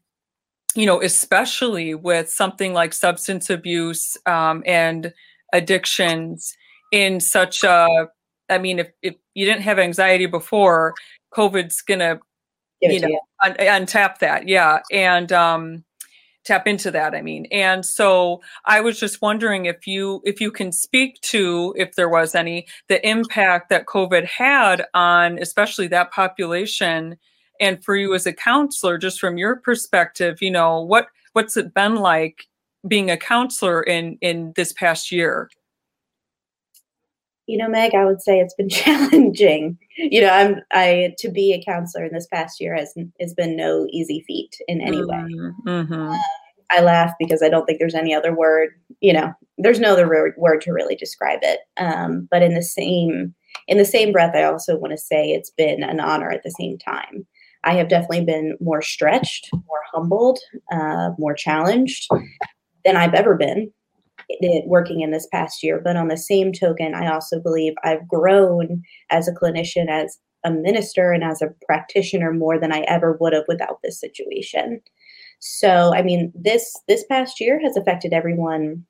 you 0.75 0.86
know, 0.86 1.01
especially 1.01 1.96
with 1.96 2.30
something 2.30 2.74
like 2.74 2.94
substance 2.94 3.50
abuse 3.50 4.15
um, 4.27 4.62
and 4.68 5.12
addictions 5.54 6.56
in 6.92 7.20
such 7.20 7.63
a, 7.63 7.88
I 8.48 8.60
mean, 8.60 8.77
if, 8.77 8.89
if 9.01 9.15
you 9.34 9.48
didn't 9.48 9.63
have 9.63 9.80
anxiety 9.80 10.27
before, 10.27 10.94
COVID's 11.34 11.82
going 11.82 12.01
to 12.01 12.20
you 12.80 13.00
know, 13.00 13.20
un- 13.44 13.56
untap 13.56 14.20
that. 14.20 14.48
Yeah. 14.48 14.82
And, 14.92 15.32
um, 15.32 15.85
tap 16.46 16.68
into 16.68 16.92
that 16.92 17.14
i 17.14 17.22
mean. 17.22 17.48
And 17.52 17.86
so 17.86 18.42
i 18.66 18.80
was 18.80 19.00
just 19.00 19.22
wondering 19.22 19.66
if 19.66 19.88
you 19.88 20.22
if 20.24 20.40
you 20.40 20.52
can 20.52 20.72
speak 20.72 21.20
to 21.22 21.74
if 21.78 21.96
there 21.96 22.10
was 22.10 22.36
any 22.36 22.68
the 22.88 23.06
impact 23.08 23.70
that 23.70 23.88
covid 23.88 24.25
had 24.25 24.86
on 24.94 25.40
especially 25.40 25.88
that 25.88 26.12
population 26.12 27.18
and 27.60 27.84
for 27.84 27.96
you 27.96 28.14
as 28.14 28.25
a 28.25 28.34
counselor 28.34 28.98
just 28.98 29.20
from 29.20 29.38
your 29.38 29.58
perspective 29.58 30.42
you 30.42 30.52
know 30.52 30.82
what 30.82 31.08
what's 31.34 31.58
it 31.58 31.74
been 31.74 31.96
like 31.96 32.48
being 32.88 33.10
a 33.10 33.18
counselor 33.18 33.82
in 33.82 34.18
in 34.22 34.54
this 34.56 34.72
past 34.74 35.12
year 35.12 35.50
you 37.48 37.58
know 37.58 37.68
meg 37.68 37.94
i 37.94 38.06
would 38.06 38.22
say 38.22 38.40
it's 38.40 38.54
been 38.56 38.70
challenging 38.84 39.78
you 39.98 40.22
know 40.22 40.30
i'm 40.30 40.58
i 40.72 41.14
to 41.18 41.30
be 41.30 41.54
a 41.54 41.64
counselor 41.64 42.06
in 42.06 42.14
this 42.14 42.28
past 42.28 42.60
year 42.60 42.75
has 42.75 42.94
has 43.20 43.34
been 43.34 43.56
no 43.56 43.88
easy 43.92 44.24
feat 44.28 44.56
in 44.68 44.82
any 44.82 45.04
way 45.04 45.18
mm-hmm. 45.18 45.70
mm-hmm. 45.70 45.94
Um, 45.94 46.20
i 46.72 46.82
laugh 46.82 47.14
because 47.20 47.42
i 47.44 47.50
don't 47.50 47.66
think 47.66 47.80
there's 47.80 47.96
any 47.96 48.14
other 48.14 48.36
word 48.36 48.70
you 49.02 49.14
know 49.14 49.34
there's 49.58 49.80
no 49.80 49.94
other 49.94 50.34
word 50.38 50.62
to 50.62 50.72
really 50.72 50.96
describe 50.96 51.40
it 51.42 51.60
um, 51.78 52.28
but 52.32 52.42
in 52.42 52.54
the 52.54 52.64
same 52.64 53.34
in 53.68 53.78
the 53.78 53.86
same 53.86 54.12
breath 54.12 54.36
i 54.36 54.44
also 54.44 54.78
want 54.78 54.92
to 54.92 54.98
say 54.98 55.30
it's 55.30 55.52
been 55.52 55.84
an 55.84 56.00
honor 56.00 56.32
at 56.32 56.44
the 56.44 56.56
same 56.60 56.78
time 56.78 57.25
i 57.64 57.74
have 57.74 57.90
definitely 57.90 58.25
been 58.25 58.58
more 58.60 58.82
stretched 58.82 59.50
more 59.54 59.82
humbled 59.94 60.40
uh, 60.72 61.12
more 61.20 61.34
challenged 61.34 62.10
than 62.84 62.98
i've 62.98 63.14
ever 63.14 63.36
been 63.36 63.72
it, 64.29 64.67
working 64.67 65.01
in 65.01 65.12
this 65.12 65.27
past 65.32 65.63
year. 65.63 65.82
But 65.84 65.96
on 65.96 66.08
the 66.08 66.17
same 66.17 66.51
token, 66.51 66.94
I 66.94 67.12
also 67.12 67.39
believe 67.39 67.74
I've 67.84 68.08
grown 68.08 68.84
as 69.10 69.27
a 69.27 69.34
clinician, 69.34 69.89
as 69.89 70.17
a 70.44 70.51
minister, 70.51 71.12
and 71.12 71.24
as 71.24 71.41
a 71.41 71.53
practitioner 71.65 72.32
more 72.32 72.60
than 72.60 72.72
I 72.72 72.82
ever 72.82 73.17
would 73.20 73.34
have 73.34 73.46
without 73.48 73.79
this 73.84 74.00
situation. 74.00 74.82
So, 75.39 75.94
I 75.94 76.01
mean, 76.01 76.32
this 76.36 76.75
this 76.88 77.03
past 77.05 77.39
year 77.39 77.60
has 77.62 77.75
affected 77.77 78.13
everyone 78.13 78.86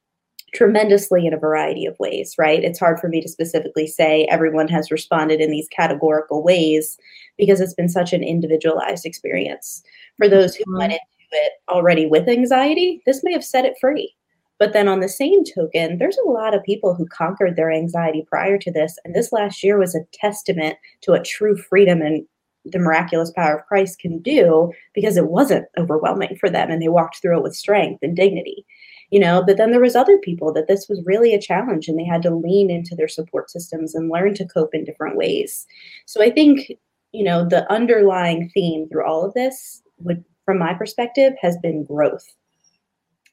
tremendously 0.53 1.25
in 1.25 1.33
a 1.33 1.37
variety 1.37 1.85
of 1.85 1.97
ways, 1.99 2.33
right? 2.37 2.63
It's 2.63 2.79
hard 2.79 2.99
for 2.99 3.09
me 3.09 3.21
to 3.21 3.27
specifically 3.27 3.87
say 3.87 4.25
everyone 4.25 4.69
has 4.69 4.89
responded 4.89 5.41
in 5.41 5.51
these 5.51 5.67
categorical 5.67 6.43
ways 6.43 6.97
because 7.37 7.59
it's 7.59 7.73
been 7.73 7.89
such 7.89 8.13
an 8.13 8.23
individualized 8.23 9.05
experience. 9.05 9.83
For 10.17 10.29
those 10.29 10.55
who 10.55 10.63
mm-hmm. 10.63 10.77
went 10.77 10.93
into 10.93 11.03
it 11.31 11.51
already 11.67 12.05
with 12.05 12.29
anxiety, 12.29 13.01
this 13.05 13.21
may 13.23 13.33
have 13.33 13.43
set 13.43 13.65
it 13.65 13.75
free 13.81 14.15
but 14.57 14.73
then 14.73 14.87
on 14.87 15.01
the 15.01 15.09
same 15.09 15.43
token, 15.43 15.97
there's 15.97 16.17
a 16.17 16.29
lot 16.29 16.53
of 16.53 16.63
people 16.63 16.95
who 16.95 17.05
conquered 17.07 17.55
their 17.55 17.71
anxiety 17.71 18.25
prior 18.27 18.57
to 18.59 18.71
this. 18.71 18.97
And 19.03 19.13
this 19.13 19.31
last 19.31 19.63
year 19.63 19.77
was 19.77 19.95
a 19.95 20.05
testament 20.13 20.77
to 21.01 21.11
what 21.11 21.25
true 21.25 21.57
freedom 21.57 22.01
and 22.01 22.25
the 22.63 22.79
miraculous 22.79 23.31
power 23.31 23.59
of 23.59 23.65
Christ 23.67 23.99
can 23.99 24.19
do 24.19 24.71
because 24.93 25.17
it 25.17 25.27
wasn't 25.27 25.67
overwhelming 25.77 26.35
for 26.39 26.49
them 26.49 26.71
and 26.71 26.81
they 26.81 26.87
walked 26.87 27.21
through 27.21 27.37
it 27.37 27.43
with 27.43 27.55
strength 27.55 27.99
and 28.01 28.15
dignity. 28.15 28.65
You 29.11 29.19
know, 29.19 29.43
but 29.45 29.57
then 29.57 29.69
there 29.69 29.81
was 29.81 29.95
other 29.95 30.17
people 30.17 30.51
that 30.53 30.67
this 30.67 30.87
was 30.89 31.03
really 31.05 31.33
a 31.33 31.41
challenge 31.41 31.87
and 31.87 31.99
they 31.99 32.05
had 32.05 32.23
to 32.23 32.33
lean 32.33 32.71
into 32.71 32.95
their 32.95 33.07
support 33.07 33.51
systems 33.51 33.93
and 33.93 34.09
learn 34.09 34.33
to 34.35 34.47
cope 34.47 34.73
in 34.73 34.83
different 34.83 35.15
ways. 35.15 35.67
So 36.05 36.23
I 36.23 36.31
think, 36.31 36.71
you 37.11 37.23
know, 37.23 37.47
the 37.47 37.71
underlying 37.71 38.49
theme 38.49 38.89
through 38.89 39.05
all 39.05 39.23
of 39.23 39.33
this 39.35 39.83
would 39.99 40.23
from 40.43 40.57
my 40.57 40.73
perspective 40.73 41.33
has 41.41 41.55
been 41.57 41.83
growth 41.83 42.25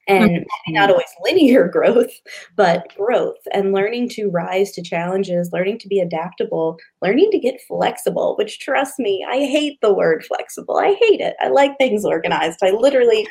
and 0.07 0.29
mm-hmm. 0.31 0.73
not 0.73 0.89
always 0.89 1.05
linear 1.23 1.67
growth, 1.73 2.11
but 2.55 2.93
growth 2.95 3.37
and 3.53 3.73
learning 3.73 4.09
to 4.09 4.29
rise 4.29 4.71
to 4.73 4.81
challenges, 4.81 5.51
learning 5.53 5.79
to 5.79 5.87
be 5.87 5.99
adaptable, 5.99 6.77
learning 7.01 7.31
to 7.31 7.39
get 7.39 7.61
flexible, 7.67 8.35
which 8.37 8.59
trust 8.59 8.99
me, 8.99 9.25
I 9.29 9.37
hate 9.37 9.79
the 9.81 9.93
word 9.93 10.25
flexible. 10.25 10.77
I 10.77 10.93
hate 10.93 11.21
it. 11.21 11.35
I 11.41 11.47
like 11.47 11.77
things 11.77 12.05
organized. 12.05 12.59
I 12.63 12.71
literally 12.71 13.27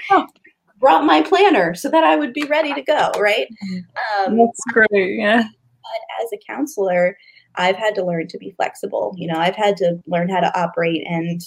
brought 0.79 1.05
my 1.05 1.23
planner 1.23 1.75
so 1.75 1.89
that 1.91 2.05
I 2.05 2.17
would 2.17 2.33
be 2.33 2.45
ready 2.45 2.75
to 2.75 2.83
go, 2.83 3.11
right? 3.19 3.47
Mm-hmm. 3.65 4.33
Um, 4.33 4.39
That's 4.39 4.65
great. 4.73 5.19
Yeah. 5.19 5.43
But 5.43 6.25
as 6.25 6.31
a 6.33 6.41
counselor, 6.47 7.17
I've 7.57 7.77
had 7.77 7.95
to 7.97 8.05
learn 8.05 8.29
to 8.29 8.39
be 8.39 8.53
flexible. 8.57 9.15
You 9.17 9.29
know, 9.29 9.39
I've 9.39 9.57
had 9.57 9.77
to 9.79 9.99
learn 10.07 10.29
how 10.29 10.41
to 10.41 10.59
operate 10.59 11.07
and 11.07 11.41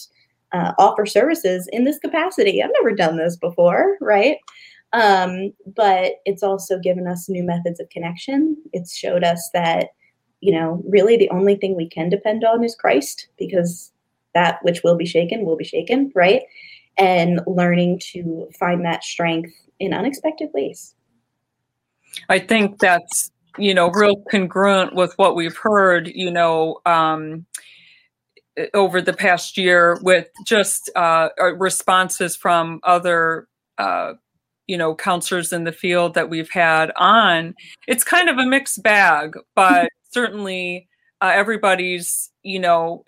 uh, 0.52 0.74
offer 0.78 1.06
services 1.06 1.68
in 1.72 1.84
this 1.84 2.00
capacity. 2.00 2.62
I've 2.62 2.72
never 2.80 2.96
done 2.96 3.18
this 3.18 3.36
before, 3.36 3.98
right? 4.00 4.38
Um, 4.96 5.52
but 5.76 6.14
it's 6.26 6.42
also 6.42 6.80
given 6.80 7.06
us 7.06 7.28
new 7.28 7.44
methods 7.44 7.82
of 7.82 7.90
connection. 7.90 8.56
It's 8.72 8.96
showed 8.96 9.26
us 9.26 9.50
that, 9.54 9.90
you 10.40 10.54
know, 10.54 10.82
really 10.88 11.18
the 11.18 11.30
only 11.32 11.56
thing 11.56 11.76
we 11.76 11.90
can 11.90 12.08
depend 12.08 12.46
on 12.46 12.64
is 12.64 12.76
Christ 12.76 13.28
because 13.38 13.92
that 14.34 14.60
which 14.62 14.84
will 14.84 14.96
be 14.96 15.06
shaken 15.06 15.46
will 15.46 15.58
be 15.58 15.66
shaken, 15.66 16.14
right? 16.16 16.44
And 16.98 17.42
learning 17.46 18.00
to 18.14 18.48
find 18.58 18.86
that 18.86 19.04
strength 19.04 19.52
in 19.82 19.94
unexpected 19.94 20.50
ways. 20.54 20.96
I 22.30 22.40
think 22.40 22.80
that's, 22.80 23.32
you 23.58 23.74
know, 23.74 23.90
real 23.90 24.24
congruent 24.32 24.96
with 24.96 25.14
what 25.18 25.36
we've 25.36 25.58
heard, 25.58 26.08
you 26.08 26.32
know, 26.32 26.80
um, 26.86 27.46
over 28.74 29.02
the 29.02 29.12
past 29.12 29.58
year 29.58 30.00
with 30.02 30.30
just 30.46 30.90
uh, 30.96 31.28
responses 31.58 32.38
from 32.38 32.80
other 32.84 33.50
uh, 33.78 34.14
you 34.68 34.78
know 34.78 34.96
counselors 34.96 35.54
in 35.54 35.64
the 35.64 35.72
field 35.72 36.14
that 36.14 36.30
we've 36.30 36.50
had 36.50 36.92
on 36.96 37.54
it's 37.88 38.04
kind 38.04 38.30
of 38.30 38.38
a 38.38 38.46
mixed 38.46 38.82
bag 38.82 39.38
but 39.56 39.90
certainly 40.10 40.88
uh, 41.22 41.32
everybody's 41.34 42.32
you 42.44 42.60
know 42.60 43.04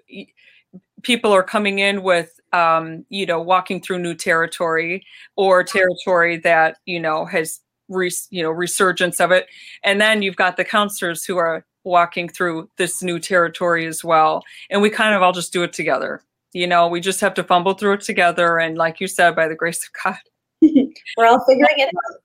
people 1.04 1.32
are 1.32 1.44
coming 1.44 1.80
in 1.80 2.04
with 2.04 2.40
um, 2.54 3.06
you 3.10 3.26
know 3.26 3.42
walking 3.42 3.82
through 3.82 4.00
new 4.00 4.16
territory 4.16 5.06
or 5.36 5.64
territory 5.64 6.38
that 6.38 6.78
you 6.86 7.00
know 7.00 7.26
has 7.26 7.60
re- 7.90 8.12
you 8.30 8.44
know 8.44 8.52
resurgence 8.52 9.20
of 9.20 9.32
it. 9.32 9.48
And 9.84 10.02
then 10.02 10.22
you've 10.22 10.36
got 10.36 10.58
the 10.58 10.66
counselors 10.66 11.26
who 11.26 11.38
are 11.38 11.66
walking 11.84 12.28
through 12.28 12.70
this 12.78 13.02
new 13.02 13.20
territory 13.20 13.86
as 13.86 14.04
well. 14.04 14.44
And 14.70 14.82
we 14.82 14.90
kind 14.90 15.16
of 15.16 15.22
all 15.22 15.32
just 15.32 15.54
do 15.54 15.64
it 15.64 15.74
together. 15.74 16.22
You 16.54 16.68
know 16.68 16.88
we 16.88 17.02
just 17.02 17.22
have 17.22 17.34
to 17.36 17.44
fumble 17.44 17.74
through 17.74 17.94
it 17.94 18.02
together 18.02 18.58
and 18.58 18.78
like 18.78 19.00
you 19.00 19.08
said 19.08 19.36
by 19.36 19.48
the 19.48 19.56
grace 19.56 19.86
of 19.86 19.92
god 20.02 20.18
we're 20.62 21.26
all 21.26 21.44
figuring 21.46 21.78
it 21.78 21.88
out. 21.88 22.22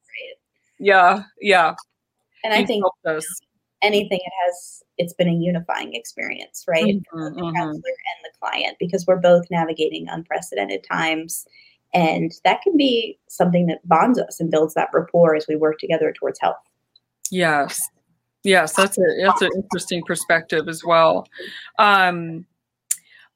Yeah, 0.78 1.22
yeah. 1.40 1.74
And 2.44 2.52
I 2.52 2.64
think 2.64 2.84
anything 3.82 4.20
it 4.22 4.32
has 4.44 4.82
it's 4.98 5.12
been 5.12 5.28
a 5.28 5.32
unifying 5.32 5.94
experience, 5.94 6.64
right? 6.68 6.84
Mm-hmm, 6.84 7.18
the 7.18 7.30
mm-hmm. 7.30 7.56
counselor 7.56 7.72
and 7.72 8.24
the 8.24 8.30
client 8.40 8.76
because 8.78 9.06
we're 9.06 9.16
both 9.16 9.44
navigating 9.50 10.08
unprecedented 10.08 10.84
times. 10.84 11.46
And 11.94 12.32
that 12.44 12.62
can 12.62 12.76
be 12.76 13.18
something 13.28 13.66
that 13.66 13.86
bonds 13.86 14.18
us 14.18 14.40
and 14.40 14.50
builds 14.50 14.74
that 14.74 14.88
rapport 14.92 15.34
as 15.34 15.46
we 15.46 15.56
work 15.56 15.78
together 15.78 16.12
towards 16.12 16.40
health. 16.40 16.56
Yes. 17.30 17.80
Yes, 18.44 18.74
that's 18.74 18.98
a 18.98 19.02
that's 19.24 19.42
an 19.42 19.50
interesting 19.54 20.02
perspective 20.04 20.66
as 20.68 20.82
well. 20.84 21.28
Um, 21.78 22.44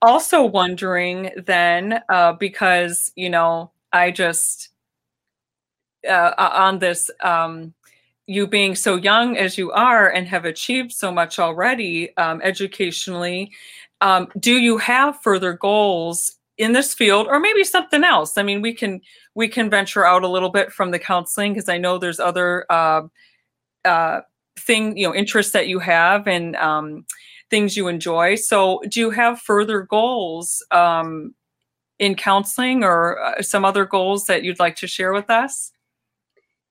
also 0.02 0.44
wondering 0.44 1.30
then, 1.36 2.00
uh, 2.08 2.32
because 2.32 3.12
you 3.14 3.30
know, 3.30 3.70
I 3.92 4.10
just 4.10 4.70
uh, 6.06 6.34
on 6.38 6.78
this 6.78 7.10
um, 7.22 7.74
you 8.26 8.46
being 8.46 8.74
so 8.74 8.96
young 8.96 9.36
as 9.36 9.56
you 9.56 9.70
are 9.72 10.08
and 10.08 10.26
have 10.26 10.44
achieved 10.44 10.92
so 10.92 11.12
much 11.12 11.38
already 11.38 12.16
um, 12.16 12.40
educationally 12.42 13.52
um, 14.00 14.28
do 14.38 14.58
you 14.58 14.78
have 14.78 15.22
further 15.22 15.52
goals 15.54 16.36
in 16.58 16.72
this 16.72 16.94
field 16.94 17.26
or 17.26 17.38
maybe 17.38 17.64
something 17.64 18.04
else? 18.04 18.36
I 18.38 18.42
mean 18.42 18.62
we 18.62 18.74
can 18.74 19.00
we 19.34 19.48
can 19.48 19.70
venture 19.70 20.04
out 20.04 20.22
a 20.22 20.28
little 20.28 20.50
bit 20.50 20.72
from 20.72 20.90
the 20.90 20.98
counseling 20.98 21.52
because 21.52 21.68
i 21.68 21.76
know 21.78 21.98
there's 21.98 22.20
other 22.20 22.64
uh, 22.70 23.02
uh, 23.84 24.20
thing 24.58 24.96
you 24.96 25.06
know 25.06 25.14
interests 25.14 25.52
that 25.52 25.68
you 25.68 25.78
have 25.78 26.26
and 26.26 26.56
um, 26.56 27.04
things 27.50 27.76
you 27.76 27.88
enjoy. 27.88 28.34
So 28.34 28.80
do 28.88 29.00
you 29.00 29.10
have 29.10 29.40
further 29.40 29.82
goals 29.82 30.64
um, 30.70 31.34
in 31.98 32.14
counseling 32.14 32.82
or 32.82 33.20
uh, 33.22 33.42
some 33.42 33.64
other 33.64 33.84
goals 33.84 34.26
that 34.26 34.42
you'd 34.42 34.58
like 34.58 34.76
to 34.76 34.86
share 34.86 35.12
with 35.12 35.30
us 35.30 35.72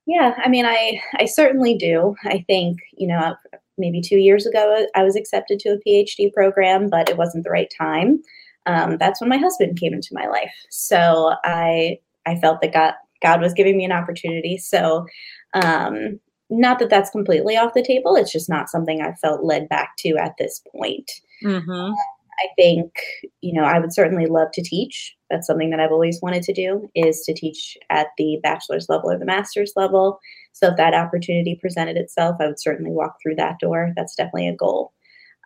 yeah, 0.06 0.36
I 0.44 0.50
mean, 0.50 0.66
I 0.66 1.02
I 1.16 1.26
certainly 1.26 1.76
do. 1.76 2.16
I 2.24 2.44
think 2.48 2.80
you 2.98 3.08
know 3.08 3.36
maybe 3.78 4.02
two 4.02 4.18
years 4.18 4.46
ago 4.46 4.86
I 4.96 5.04
was 5.04 5.16
accepted 5.16 5.60
to 5.60 5.70
a 5.70 5.80
PhD 5.88 6.34
program, 6.34 6.90
but 6.90 7.10
it 7.10 7.18
wasn't 7.18 7.44
the 7.44 7.50
right 7.50 7.72
time. 7.78 8.22
Um, 8.68 8.98
that's 8.98 9.22
when 9.22 9.30
my 9.30 9.38
husband 9.38 9.80
came 9.80 9.94
into 9.94 10.14
my 10.14 10.28
life. 10.28 10.54
So 10.70 11.34
I 11.44 12.00
I 12.26 12.36
felt 12.36 12.62
that 12.62 12.74
God 12.74 12.94
God 13.22 13.42
was 13.42 13.54
giving 13.54 13.78
me 13.78 13.86
an 13.86 13.92
opportunity. 13.92 14.58
So 14.58 15.06
um, 15.54 16.20
not 16.50 16.80
that 16.80 16.90
that's 16.90 17.10
completely 17.10 17.58
off 17.58 17.74
the 17.74 17.84
table. 17.84 18.16
It's 18.16 18.32
just 18.32 18.50
not 18.50 18.70
something 18.70 19.02
I 19.02 19.14
felt 19.14 19.44
led 19.44 19.68
back 19.68 19.96
to 20.00 20.18
at 20.18 20.36
this 20.38 20.62
point. 20.72 21.12
Mm-hmm. 21.44 21.94
I 22.40 22.48
think, 22.56 22.92
you 23.42 23.54
know, 23.54 23.64
I 23.64 23.80
would 23.80 23.94
certainly 23.94 24.26
love 24.26 24.50
to 24.54 24.62
teach. 24.62 25.16
That's 25.30 25.48
something 25.48 25.70
that 25.70 25.80
I've 25.80 25.92
always 25.92 26.20
wanted 26.22 26.44
to 26.44 26.54
do 26.54 26.90
is 26.96 27.22
to 27.22 27.34
teach 27.34 27.78
at 27.90 28.08
the 28.18 28.40
bachelor's 28.44 28.88
level 28.90 29.12
or 29.12 29.18
the 29.18 29.26
master's 29.26 29.74
level. 29.76 30.20
So 30.54 30.70
if 30.70 30.78
that 30.78 30.94
opportunity 30.94 31.58
presented 31.60 31.98
itself, 31.98 32.38
I 32.40 32.48
would 32.48 32.60
certainly 32.60 32.92
walk 32.92 33.16
through 33.22 33.36
that 33.36 33.60
door. 33.60 33.92
That's 33.96 34.16
definitely 34.16 34.50
a 34.50 34.56
goal. 34.56 34.94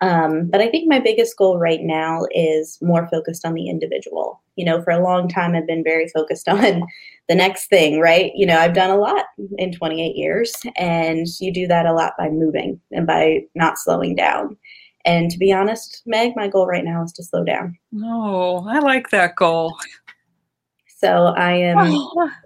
Um, 0.02 0.48
but 0.50 0.62
I 0.62 0.70
think 0.70 0.88
my 0.88 1.00
biggest 1.00 1.36
goal 1.38 1.60
right 1.60 1.82
now 1.82 2.26
is 2.32 2.78
more 2.82 3.08
focused 3.10 3.46
on 3.46 3.54
the 3.54 3.68
individual. 3.70 4.42
You 4.56 4.66
know, 4.66 4.82
for 4.82 4.92
a 4.92 5.04
long 5.04 5.28
time, 5.28 5.56
I've 5.56 5.68
been 5.68 5.84
very 5.84 6.08
focused 6.10 6.48
on 6.48 6.84
the 7.28 7.36
next 7.36 7.68
thing, 7.68 8.00
right? 8.00 8.32
You 8.36 8.46
know, 8.46 8.58
I've 8.58 8.74
done 8.74 8.90
a 8.90 8.98
lot 8.98 9.26
in 9.58 9.72
28 9.74 10.16
years, 10.16 10.54
and 10.78 11.28
you 11.40 11.54
do 11.54 11.68
that 11.68 11.86
a 11.86 11.94
lot 11.94 12.14
by 12.18 12.30
moving 12.30 12.80
and 12.92 13.06
by 13.06 13.42
not 13.56 13.78
slowing 13.78 14.16
down. 14.16 14.58
And 15.10 15.32
to 15.32 15.40
be 15.40 15.52
honest, 15.52 16.04
Meg, 16.06 16.36
my 16.36 16.48
goal 16.48 16.68
right 16.68 16.86
now 16.86 17.04
is 17.04 17.12
to 17.14 17.24
slow 17.24 17.44
down. 17.44 17.76
No, 17.92 18.64
I 18.70 18.78
like 18.78 19.10
that 19.10 19.36
goal. 19.36 19.76
So 20.98 21.34
I 21.36 21.54
am 21.54 21.98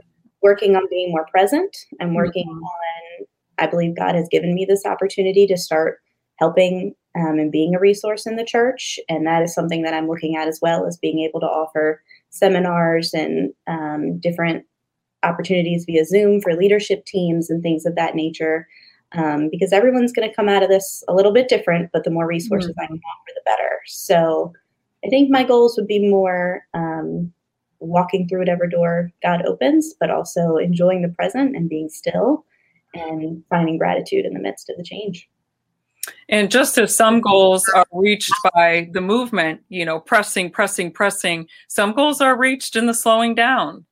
working 0.42 0.78
on 0.78 0.88
being 0.90 1.12
more 1.12 1.26
present. 1.30 1.76
I'm 2.00 2.14
working 2.14 2.48
mm-hmm. 2.48 2.64
on, 2.64 3.26
I 3.60 3.68
believe 3.68 3.98
God 3.98 4.16
has 4.16 4.30
given 4.32 4.56
me 4.56 4.64
this 4.64 4.86
opportunity 4.86 5.46
to 5.48 5.58
start 5.58 6.00
helping 6.38 6.96
um, 7.16 7.38
and 7.38 7.52
being 7.52 7.76
a 7.76 7.80
resource 7.80 8.26
in 8.26 8.38
the 8.38 8.46
church. 8.46 8.98
And 9.10 9.28
that 9.28 9.44
is 9.44 9.54
something 9.54 9.82
that 9.84 9.94
I'm 9.94 10.08
looking 10.08 10.38
at 10.38 10.48
as 10.48 10.60
well 10.62 10.88
as 10.88 10.96
being 10.96 11.20
able 11.20 11.42
to 11.42 11.46
offer 11.46 12.02
seminars 12.30 13.14
and 13.14 13.54
um, 13.68 14.20
different 14.20 14.66
opportunities 15.24 15.84
via 15.86 16.06
Zoom 16.06 16.40
for 16.40 16.56
leadership 16.56 17.06
teams 17.06 17.50
and 17.50 17.62
things 17.62 17.86
of 17.86 17.96
that 17.96 18.16
nature. 18.16 18.68
Um, 19.16 19.50
because 19.52 19.72
everyone's 19.72 20.12
going 20.12 20.28
to 20.28 20.36
come 20.36 20.50
out 20.50 20.64
of 20.64 20.70
this 20.70 21.04
a 21.08 21.14
little 21.14 21.32
bit 21.32 21.48
different, 21.48 21.92
but 21.94 22.04
the 22.04 22.10
more 22.10 22.26
resources 22.26 22.72
mm-hmm. 22.72 22.80
I 22.80 22.88
can 22.88 22.96
offer, 22.96 23.32
the 23.36 23.42
better. 23.46 23.80
So 23.86 24.52
I 25.06 25.10
think 25.10 25.30
my 25.30 25.44
goals 25.44 25.78
would 25.78 25.88
be 25.88 26.10
more 26.10 26.66
um, 26.74 27.32
walking 27.80 28.28
through 28.28 28.40
whatever 28.40 28.66
door 28.66 29.12
God 29.22 29.46
opens, 29.46 29.94
but 30.00 30.10
also 30.10 30.58
enjoying 30.58 31.04
the 31.04 31.10
present 31.10 31.56
and 31.56 31.70
being 31.70 31.90
still 31.90 32.46
and 32.94 33.44
finding 33.50 33.78
gratitude 33.78 34.26
in 34.26 34.34
the 34.34 34.40
midst 34.40 34.70
of 34.70 34.78
the 34.78 34.84
change. 34.84 35.30
And 36.30 36.52
just 36.52 36.78
as 36.78 36.96
some 36.96 37.22
goals 37.22 37.68
are 37.70 37.86
reached 37.92 38.34
by 38.54 38.90
the 38.92 39.02
movement, 39.02 39.62
you 39.70 39.86
know, 39.86 40.00
pressing, 40.00 40.50
pressing, 40.50 40.92
pressing, 40.92 41.48
some 41.68 41.94
goals 41.94 42.22
are 42.22 42.38
reached 42.38 42.76
in 42.76 42.88
the 42.88 42.94
slowing 42.94 43.36
down. 43.36 43.86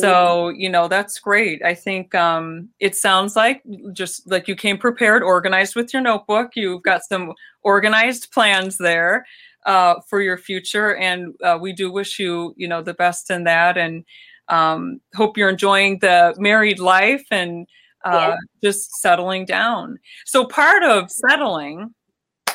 So, 0.00 0.48
you 0.48 0.70
know, 0.70 0.88
that's 0.88 1.18
great. 1.18 1.62
I 1.62 1.74
think 1.74 2.14
um, 2.14 2.70
it 2.80 2.96
sounds 2.96 3.36
like 3.36 3.62
just 3.92 4.30
like 4.30 4.48
you 4.48 4.56
came 4.56 4.78
prepared, 4.78 5.22
organized 5.22 5.76
with 5.76 5.92
your 5.92 6.00
notebook. 6.00 6.52
You've 6.54 6.82
got 6.82 7.04
some 7.04 7.34
organized 7.62 8.32
plans 8.32 8.78
there 8.78 9.26
uh, 9.66 9.96
for 10.08 10.22
your 10.22 10.38
future. 10.38 10.96
And 10.96 11.34
uh, 11.44 11.58
we 11.60 11.74
do 11.74 11.92
wish 11.92 12.18
you, 12.18 12.54
you 12.56 12.68
know, 12.68 12.82
the 12.82 12.94
best 12.94 13.30
in 13.30 13.44
that. 13.44 13.76
And 13.76 14.04
um, 14.48 15.00
hope 15.14 15.36
you're 15.36 15.50
enjoying 15.50 15.98
the 15.98 16.34
married 16.38 16.78
life 16.78 17.26
and 17.30 17.66
uh, 18.04 18.34
yeah. 18.34 18.36
just 18.64 18.96
settling 18.96 19.44
down. 19.44 19.98
So 20.24 20.46
part 20.46 20.82
of 20.82 21.10
settling, 21.10 21.94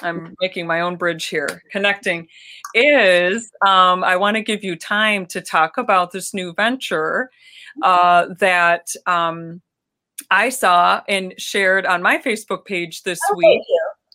I'm 0.01 0.35
making 0.41 0.67
my 0.67 0.81
own 0.81 0.95
bridge 0.95 1.27
here, 1.27 1.63
connecting, 1.71 2.27
is 2.73 3.51
um, 3.65 4.03
I 4.03 4.15
want 4.15 4.35
to 4.35 4.41
give 4.41 4.63
you 4.63 4.75
time 4.75 5.25
to 5.27 5.41
talk 5.41 5.77
about 5.77 6.11
this 6.11 6.33
new 6.33 6.53
venture 6.53 7.29
uh, 7.81 8.27
that 8.39 8.87
um, 9.05 9.61
I 10.31 10.49
saw 10.49 11.01
and 11.07 11.33
shared 11.37 11.85
on 11.85 12.01
my 12.01 12.17
Facebook 12.17 12.65
page 12.65 13.03
this 13.03 13.19
oh, 13.29 13.35
week. 13.35 13.61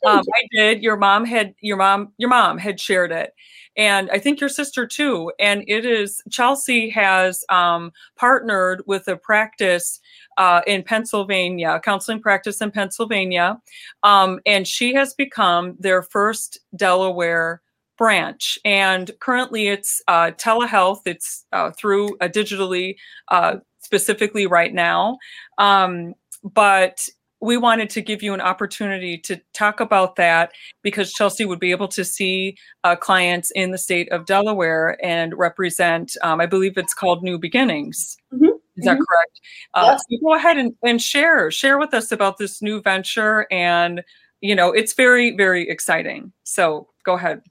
Um, 0.04 0.22
I 0.34 0.46
did. 0.50 0.82
Your 0.82 0.96
mom 0.96 1.24
had 1.24 1.54
your 1.60 1.76
mom 1.76 2.12
your 2.18 2.28
mom 2.28 2.58
had 2.58 2.80
shared 2.80 3.12
it, 3.12 3.32
and 3.76 4.10
I 4.10 4.18
think 4.18 4.40
your 4.40 4.48
sister 4.48 4.86
too. 4.86 5.32
And 5.38 5.64
it 5.66 5.84
is 5.84 6.22
Chelsey 6.30 6.90
has 6.90 7.44
um, 7.48 7.92
partnered 8.16 8.82
with 8.86 9.08
a 9.08 9.16
practice 9.16 10.00
uh, 10.36 10.62
in 10.66 10.82
Pennsylvania, 10.82 11.80
counseling 11.84 12.20
practice 12.20 12.60
in 12.60 12.70
Pennsylvania. 12.70 13.60
Um, 14.02 14.40
and 14.46 14.66
she 14.66 14.94
has 14.94 15.14
become 15.14 15.76
their 15.78 16.02
first 16.02 16.58
Delaware 16.76 17.62
branch. 17.96 18.58
And 18.64 19.10
currently 19.20 19.68
it's 19.68 20.02
uh, 20.08 20.32
telehealth, 20.32 21.02
it's 21.06 21.44
uh, 21.52 21.70
through 21.70 22.16
digitally, 22.18 22.96
uh, 23.28 23.56
specifically 23.80 24.46
right 24.46 24.72
now. 24.72 25.18
Um, 25.58 26.14
but 26.42 27.08
we 27.42 27.56
wanted 27.56 27.90
to 27.90 28.00
give 28.00 28.22
you 28.22 28.32
an 28.32 28.40
opportunity 28.40 29.18
to 29.18 29.36
talk 29.52 29.80
about 29.80 30.14
that 30.14 30.52
because 30.82 31.12
Chelsey 31.12 31.44
would 31.44 31.58
be 31.58 31.72
able 31.72 31.88
to 31.88 32.04
see 32.04 32.56
uh, 32.84 32.94
clients 32.94 33.50
in 33.50 33.72
the 33.72 33.78
state 33.78 34.10
of 34.12 34.26
Delaware 34.26 34.96
and 35.04 35.36
represent, 35.36 36.16
um, 36.22 36.40
I 36.40 36.46
believe 36.46 36.78
it's 36.78 36.94
called 36.94 37.24
New 37.24 37.38
Beginnings. 37.38 38.16
Mm-hmm. 38.32 38.44
Is 38.76 38.84
that 38.84 38.92
mm-hmm. 38.92 39.02
correct? 39.02 39.40
Uh, 39.74 39.88
yes. 39.90 40.04
so 40.08 40.16
go 40.24 40.34
ahead 40.34 40.56
and, 40.56 40.72
and 40.82 41.02
share 41.02 41.50
share 41.50 41.78
with 41.78 41.92
us 41.92 42.10
about 42.10 42.38
this 42.38 42.62
new 42.62 42.80
venture, 42.80 43.46
and 43.50 44.02
you 44.40 44.54
know 44.54 44.72
it's 44.72 44.94
very 44.94 45.36
very 45.36 45.68
exciting. 45.68 46.32
So 46.44 46.88
go 47.04 47.14
ahead. 47.14 47.42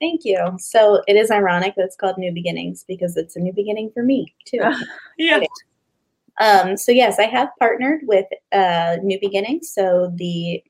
Thank 0.00 0.22
you. 0.24 0.38
So 0.58 1.02
it 1.06 1.16
is 1.16 1.30
ironic 1.30 1.74
that 1.76 1.84
it's 1.84 1.96
called 1.96 2.16
New 2.16 2.32
Beginnings 2.32 2.86
because 2.88 3.18
it's 3.18 3.36
a 3.36 3.40
new 3.40 3.52
beginning 3.52 3.90
for 3.92 4.02
me 4.02 4.32
too. 4.46 4.60
yeah. 5.18 5.40
Um, 6.40 6.76
so 6.76 6.90
yes, 6.90 7.18
I 7.18 7.26
have 7.26 7.48
partnered 7.58 8.00
with 8.04 8.26
uh, 8.52 8.96
New 9.02 9.18
Beginnings. 9.20 9.70
So 9.72 10.12
the 10.16 10.62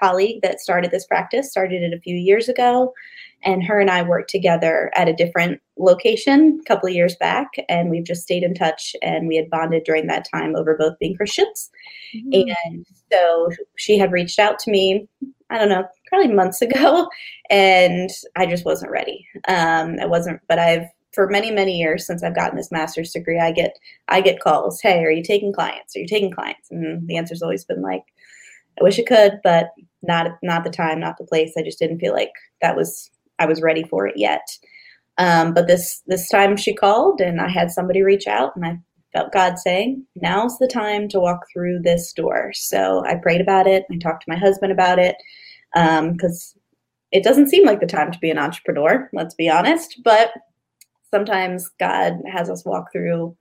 colleague 0.00 0.40
that 0.42 0.60
started 0.60 0.90
this 0.90 1.06
practice 1.06 1.50
started 1.50 1.82
it 1.82 1.94
a 1.94 2.00
few 2.00 2.16
years 2.16 2.48
ago 2.48 2.92
and 3.44 3.64
her 3.64 3.80
and 3.80 3.90
I 3.90 4.02
worked 4.02 4.30
together 4.30 4.90
at 4.94 5.08
a 5.08 5.12
different 5.12 5.60
location 5.78 6.60
a 6.60 6.64
couple 6.64 6.88
of 6.88 6.94
years 6.94 7.16
back, 7.16 7.48
and 7.68 7.90
we've 7.90 8.04
just 8.04 8.22
stayed 8.22 8.42
in 8.42 8.54
touch. 8.54 8.94
And 9.02 9.26
we 9.26 9.36
had 9.36 9.50
bonded 9.50 9.84
during 9.84 10.06
that 10.06 10.26
time 10.32 10.54
over 10.56 10.76
both 10.76 10.98
being 10.98 11.16
Christians. 11.16 11.70
Mm-hmm. 12.14 12.52
And 12.64 12.86
so 13.10 13.50
she 13.76 13.98
had 13.98 14.12
reached 14.12 14.38
out 14.38 14.58
to 14.60 14.70
me, 14.70 15.08
I 15.50 15.58
don't 15.58 15.68
know, 15.68 15.84
probably 16.08 16.32
months 16.32 16.62
ago, 16.62 17.08
and 17.50 18.10
I 18.36 18.46
just 18.46 18.64
wasn't 18.64 18.92
ready. 18.92 19.26
Um, 19.48 19.96
I 20.00 20.06
wasn't, 20.06 20.40
but 20.48 20.58
I've 20.58 20.86
for 21.12 21.28
many 21.28 21.50
many 21.50 21.78
years 21.78 22.06
since 22.06 22.22
I've 22.22 22.34
gotten 22.34 22.56
this 22.56 22.72
master's 22.72 23.12
degree, 23.12 23.38
I 23.38 23.52
get 23.52 23.78
I 24.08 24.20
get 24.20 24.40
calls. 24.40 24.80
Hey, 24.80 25.04
are 25.04 25.10
you 25.10 25.22
taking 25.22 25.52
clients? 25.52 25.96
Are 25.96 26.00
you 26.00 26.06
taking 26.06 26.30
clients? 26.30 26.70
And 26.70 27.06
the 27.06 27.16
answer's 27.16 27.42
always 27.42 27.64
been 27.64 27.82
like, 27.82 28.04
I 28.80 28.84
wish 28.84 28.98
I 28.98 29.02
could, 29.02 29.40
but 29.44 29.70
not 30.02 30.38
not 30.42 30.64
the 30.64 30.70
time, 30.70 31.00
not 31.00 31.18
the 31.18 31.24
place. 31.24 31.52
I 31.56 31.62
just 31.62 31.78
didn't 31.78 32.00
feel 32.00 32.12
like 32.12 32.32
that 32.60 32.76
was 32.76 33.10
I 33.38 33.46
was 33.46 33.62
ready 33.62 33.84
for 33.84 34.06
it 34.06 34.16
yet. 34.16 34.46
Um, 35.18 35.52
but 35.52 35.66
this 35.66 36.02
this 36.06 36.28
time 36.28 36.56
she 36.56 36.74
called 36.74 37.20
and 37.20 37.40
I 37.40 37.48
had 37.48 37.70
somebody 37.70 38.02
reach 38.02 38.26
out 38.26 38.56
and 38.56 38.64
I 38.64 38.78
felt 39.12 39.32
God 39.32 39.58
saying, 39.58 40.06
"Now's 40.16 40.58
the 40.58 40.66
time 40.66 41.08
to 41.08 41.20
walk 41.20 41.46
through 41.52 41.80
this 41.80 42.12
door." 42.12 42.52
So 42.54 43.04
I 43.06 43.16
prayed 43.16 43.40
about 43.42 43.66
it. 43.66 43.84
I 43.90 43.98
talked 43.98 44.24
to 44.24 44.30
my 44.30 44.38
husband 44.38 44.72
about 44.72 44.98
it 44.98 45.16
because 45.74 46.54
um, 46.54 46.60
it 47.12 47.22
doesn't 47.22 47.48
seem 47.48 47.66
like 47.66 47.80
the 47.80 47.86
time 47.86 48.10
to 48.10 48.18
be 48.18 48.30
an 48.30 48.38
entrepreneur. 48.38 49.10
Let's 49.12 49.34
be 49.34 49.50
honest, 49.50 50.00
but 50.02 50.32
sometimes 51.12 51.68
God 51.78 52.14
has 52.30 52.50
us 52.50 52.64
walk 52.64 52.92
through 52.92 53.36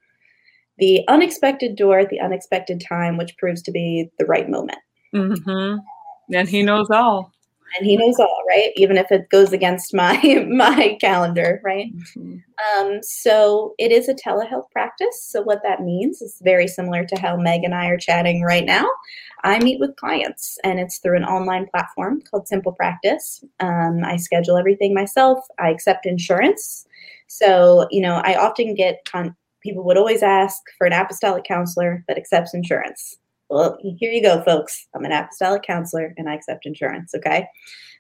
the 0.78 1.04
unexpected 1.08 1.76
door 1.76 2.00
at 2.00 2.10
the 2.10 2.20
unexpected 2.20 2.82
time, 2.82 3.18
which 3.18 3.38
proves 3.38 3.62
to 3.64 3.72
be 3.72 4.10
the 4.20 4.26
right 4.26 4.50
moment. 4.50 4.80
Mm-hmm. 5.14 5.78
And 6.34 6.50
He 6.50 6.64
knows 6.64 6.90
all. 6.90 7.32
And 7.78 7.86
he 7.86 7.98
knows 7.98 8.20
all 8.20 8.44
right? 8.48 8.72
Even 8.76 8.98
if 8.98 9.12
it 9.12 9.30
goes 9.30 9.54
against 9.54 9.94
my 9.94 10.20
my 10.50 10.98
calendar 11.00 11.62
right? 11.64 11.88
Mm-hmm. 11.96 12.38
um, 12.80 13.00
so 13.02 13.76
it 13.78 13.92
is 13.92 14.10
a 14.10 14.14
telehealth 14.14 14.70
practice. 14.72 15.24
So 15.24 15.42
what 15.42 15.62
that 15.64 15.82
means 15.82 16.22
is 16.22 16.42
very 16.44 16.68
similar 16.68 17.06
to 17.06 17.20
how 17.20 17.38
meg 17.38 17.64
and 17.64 17.74
i 17.74 17.88
are 17.88 17.98
chatting 17.98 18.44
right 18.44 18.66
now. 18.66 18.88
I 19.44 19.60
meet 19.60 19.80
with 19.80 19.96
clients 19.96 20.58
and 20.64 20.80
it's 20.80 21.00
through 21.00 21.18
an 21.18 21.24
online 21.24 21.68
platform 21.68 22.22
called 22.30 22.48
SimplePractice. 22.52 23.44
Um, 23.60 24.04
i 24.04 24.18
schedule 24.18 24.58
everything 24.58 24.94
myself. 24.94 25.40
I 25.60 25.70
accept 25.70 26.06
insurance 26.06 26.86
so 27.32 27.88
you 27.92 28.02
know 28.02 28.22
i 28.24 28.36
often 28.36 28.76
get 28.76 29.00
con- 29.06 29.36
people 29.62 29.84
would 29.84 29.98
always 29.98 30.24
ask 30.24 30.58
for 30.78 30.88
an 30.88 30.94
apostolic 30.94 31.44
counselor 31.44 32.04
that 32.08 32.18
accepts 32.18 32.54
insurance 32.54 33.18
well, 33.52 33.78
here 33.98 34.14
you 34.14 34.22
go, 34.22 34.42
folks. 34.44 34.88
I'm 34.96 35.04
an 35.04 35.12
apostolic 35.12 35.64
counselor 35.64 36.14
and 36.18 36.30
I 36.30 36.36
accept 36.36 36.66
insurance. 36.66 37.14
Okay. 37.14 37.46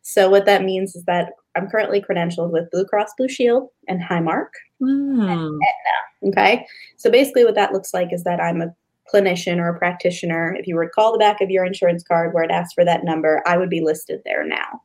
So, 0.01 0.29
what 0.29 0.45
that 0.45 0.63
means 0.63 0.95
is 0.95 1.03
that 1.03 1.33
I'm 1.55 1.69
currently 1.69 2.01
credentialed 2.01 2.51
with 2.51 2.71
Blue 2.71 2.85
Cross 2.85 3.11
Blue 3.17 3.27
Shield 3.27 3.67
and 3.89 4.01
Highmark 4.01 4.47
mm. 4.81 5.29
and 5.29 5.59
Aetna. 5.61 6.29
Okay. 6.29 6.65
So, 6.95 7.11
basically, 7.11 7.43
what 7.43 7.55
that 7.55 7.73
looks 7.73 7.93
like 7.93 8.13
is 8.13 8.23
that 8.23 8.39
I'm 8.39 8.61
a 8.61 8.73
clinician 9.13 9.57
or 9.57 9.67
a 9.67 9.77
practitioner. 9.77 10.55
If 10.57 10.67
you 10.67 10.75
were 10.75 10.85
to 10.85 10.91
call 10.91 11.11
the 11.11 11.19
back 11.19 11.41
of 11.41 11.49
your 11.49 11.65
insurance 11.65 12.01
card 12.01 12.33
where 12.33 12.43
it 12.43 12.51
asks 12.51 12.73
for 12.73 12.85
that 12.85 13.03
number, 13.03 13.43
I 13.45 13.57
would 13.57 13.69
be 13.69 13.81
listed 13.81 14.21
there 14.23 14.45
now. 14.45 14.81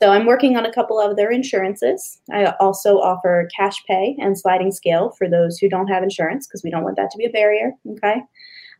So 0.00 0.10
I'm 0.12 0.24
working 0.24 0.56
on 0.56 0.64
a 0.64 0.72
couple 0.72 0.98
of 0.98 1.16
their 1.16 1.30
insurances. 1.30 2.20
I 2.32 2.54
also 2.58 2.98
offer 2.98 3.48
cash 3.54 3.84
pay 3.86 4.16
and 4.18 4.38
sliding 4.38 4.72
scale 4.72 5.10
for 5.18 5.28
those 5.28 5.58
who 5.58 5.68
don't 5.68 5.88
have 5.88 6.02
insurance 6.02 6.46
because 6.46 6.64
we 6.64 6.70
don't 6.70 6.84
want 6.84 6.96
that 6.96 7.10
to 7.10 7.18
be 7.18 7.26
a 7.26 7.30
barrier. 7.30 7.72
Okay. 7.92 8.22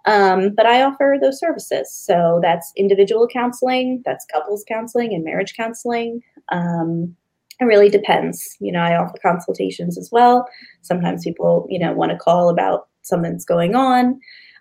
Um, 0.07 0.55
but 0.57 0.65
I 0.65 0.83
offer 0.83 1.19
those 1.21 1.39
services. 1.39 1.93
So 1.93 2.39
that's 2.41 2.73
individual 2.75 3.29
counseling, 3.29 4.01
that's 4.07 4.25
couples 4.33 4.65
counseling, 4.67 5.13
and 5.13 5.23
marriage 5.23 5.55
counseling. 5.55 6.23
Um, 6.51 7.15
it 7.61 7.65
really 7.65 7.91
depends. 7.91 8.57
You 8.59 8.73
know, 8.73 8.81
I 8.81 8.97
offer 8.97 9.19
consultations 9.23 9.99
as 9.99 10.09
well. 10.11 10.49
Sometimes 10.81 11.25
people, 11.25 11.67
you 11.69 11.79
know, 11.79 11.93
want 11.93 12.13
to 12.13 12.17
call 12.17 12.49
about 12.49 12.89
something 13.03 13.33
that's 13.33 13.45
going 13.45 13.75
on. 13.75 14.19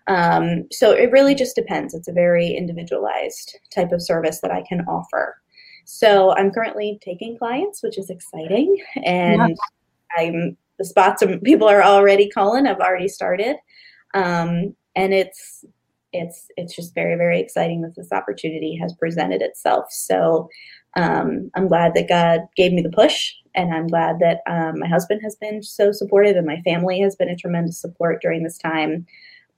Um, 0.08 0.66
so 0.72 0.92
it 0.92 1.10
really 1.12 1.36
just 1.36 1.56
depends. 1.56 1.94
It's 1.94 2.10
a 2.10 2.14
very 2.14 2.50
individualized 2.50 3.58
type 3.74 3.94
of 3.94 4.02
service 4.02 4.42
that 4.42 4.52
I 4.52 4.64
can 4.68 4.82
offer. 4.82 5.38
So 5.92 6.36
I'm 6.38 6.52
currently 6.52 7.00
taking 7.02 7.36
clients, 7.36 7.82
which 7.82 7.98
is 7.98 8.12
exciting. 8.12 8.78
And 9.04 9.50
yeah. 9.50 9.56
I'm 10.20 10.58
the 10.78 10.86
spots 10.86 11.24
are, 11.24 11.38
people 11.40 11.68
are 11.68 11.82
already 11.82 12.30
calling. 12.30 12.68
I've 12.68 12.80
already 12.80 13.08
started. 13.08 13.56
Um, 14.14 14.76
and 14.96 15.14
it's 15.14 15.66
it's 16.14 16.48
it's 16.58 16.76
just 16.76 16.94
very 16.94 17.16
very 17.16 17.40
exciting 17.40 17.82
that 17.82 17.96
this 17.96 18.12
opportunity 18.12 18.78
has 18.80 18.94
presented 18.94 19.42
itself. 19.42 19.92
So 19.92 20.48
um, 20.96 21.50
I'm 21.56 21.68
glad 21.68 21.96
that 21.96 22.08
God 22.08 22.42
gave 22.56 22.72
me 22.72 22.84
the 22.84 22.92
push, 22.92 23.34
and 23.56 23.74
I'm 23.74 23.88
glad 23.88 24.20
that 24.20 24.42
um, 24.46 24.80
my 24.80 24.88
husband 24.88 25.22
has 25.24 25.36
been 25.38 25.64
so 25.64 25.92
supportive, 25.92 26.36
and 26.36 26.46
my 26.46 26.62
family 26.62 27.00
has 27.02 27.16
been 27.16 27.30
a 27.30 27.36
tremendous 27.36 27.82
support 27.82 28.22
during 28.22 28.44
this 28.44 28.60
time. 28.60 29.08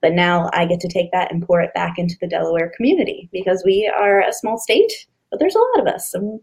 But 0.01 0.13
now 0.13 0.49
I 0.53 0.65
get 0.65 0.79
to 0.79 0.87
take 0.87 1.11
that 1.11 1.31
and 1.31 1.45
pour 1.45 1.61
it 1.61 1.73
back 1.73 1.99
into 1.99 2.15
the 2.21 2.27
Delaware 2.27 2.71
community 2.75 3.29
because 3.33 3.63
we 3.65 3.91
are 3.95 4.21
a 4.21 4.33
small 4.33 4.57
state, 4.57 4.91
but 5.31 5.39
there's 5.39 5.55
a 5.55 5.59
lot 5.59 5.87
of 5.87 5.87
us. 5.87 6.13
And 6.13 6.39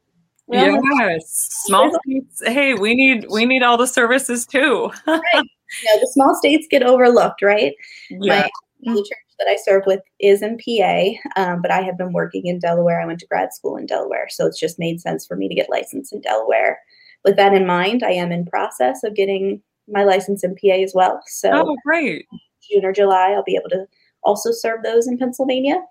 yes, 0.49 1.49
small 1.67 1.93
states. 2.05 2.43
Hey, 2.45 2.75
we 2.75 2.95
need 2.95 3.27
we 3.31 3.45
need 3.45 3.63
all 3.63 3.77
the 3.77 3.87
services 3.87 4.47
too. 4.47 4.91
right. 5.07 5.23
You 5.83 5.95
know, 5.95 6.01
the 6.01 6.11
small 6.15 6.35
states 6.35 6.67
get 6.71 6.83
overlooked, 6.83 7.43
right? 7.43 7.75
Yeah. 8.09 8.49
My, 8.81 8.95
the 8.95 9.01
church 9.03 9.19
that 9.39 9.49
I 9.49 9.57
serve 9.63 9.83
with 9.87 10.01
is 10.19 10.41
in 10.41 10.57
PA, 10.57 11.11
um, 11.37 11.61
but 11.61 11.71
I 11.71 11.83
have 11.83 11.99
been 11.99 12.15
working 12.15 12.47
in 12.47 12.59
Delaware. 12.59 13.03
I 13.03 13.05
went 13.05 13.21
to 13.21 13.27
grad 13.27 13.53
school 13.53 13.77
in 13.77 13.85
Delaware, 13.85 14.29
so 14.31 14.47
it's 14.47 14.59
just 14.59 14.79
made 14.79 14.99
sense 15.01 15.27
for 15.27 15.37
me 15.37 15.47
to 15.47 15.55
get 15.55 15.69
licensed 15.69 16.15
in 16.15 16.23
Delaware. 16.23 16.79
With 17.23 17.37
that 17.37 17.53
in 17.53 17.67
mind, 17.67 18.03
I 18.03 18.13
am 18.13 18.33
in 18.33 18.47
process 18.47 19.05
of 19.05 19.15
getting 19.15 19.61
my 19.87 20.05
license 20.05 20.43
in 20.43 20.55
PA 20.57 20.83
as 20.83 20.93
well. 20.95 21.21
So, 21.27 21.51
oh, 21.53 21.77
great! 21.85 22.27
June 22.71 22.87
or 22.87 22.93
July, 22.95 23.33
I'll 23.33 23.45
be 23.45 23.57
able 23.57 23.69
to 23.69 23.87
also 24.23 24.53
serve 24.53 24.83
those 24.83 25.07
in 25.07 25.19
Pennsylvania. 25.19 25.83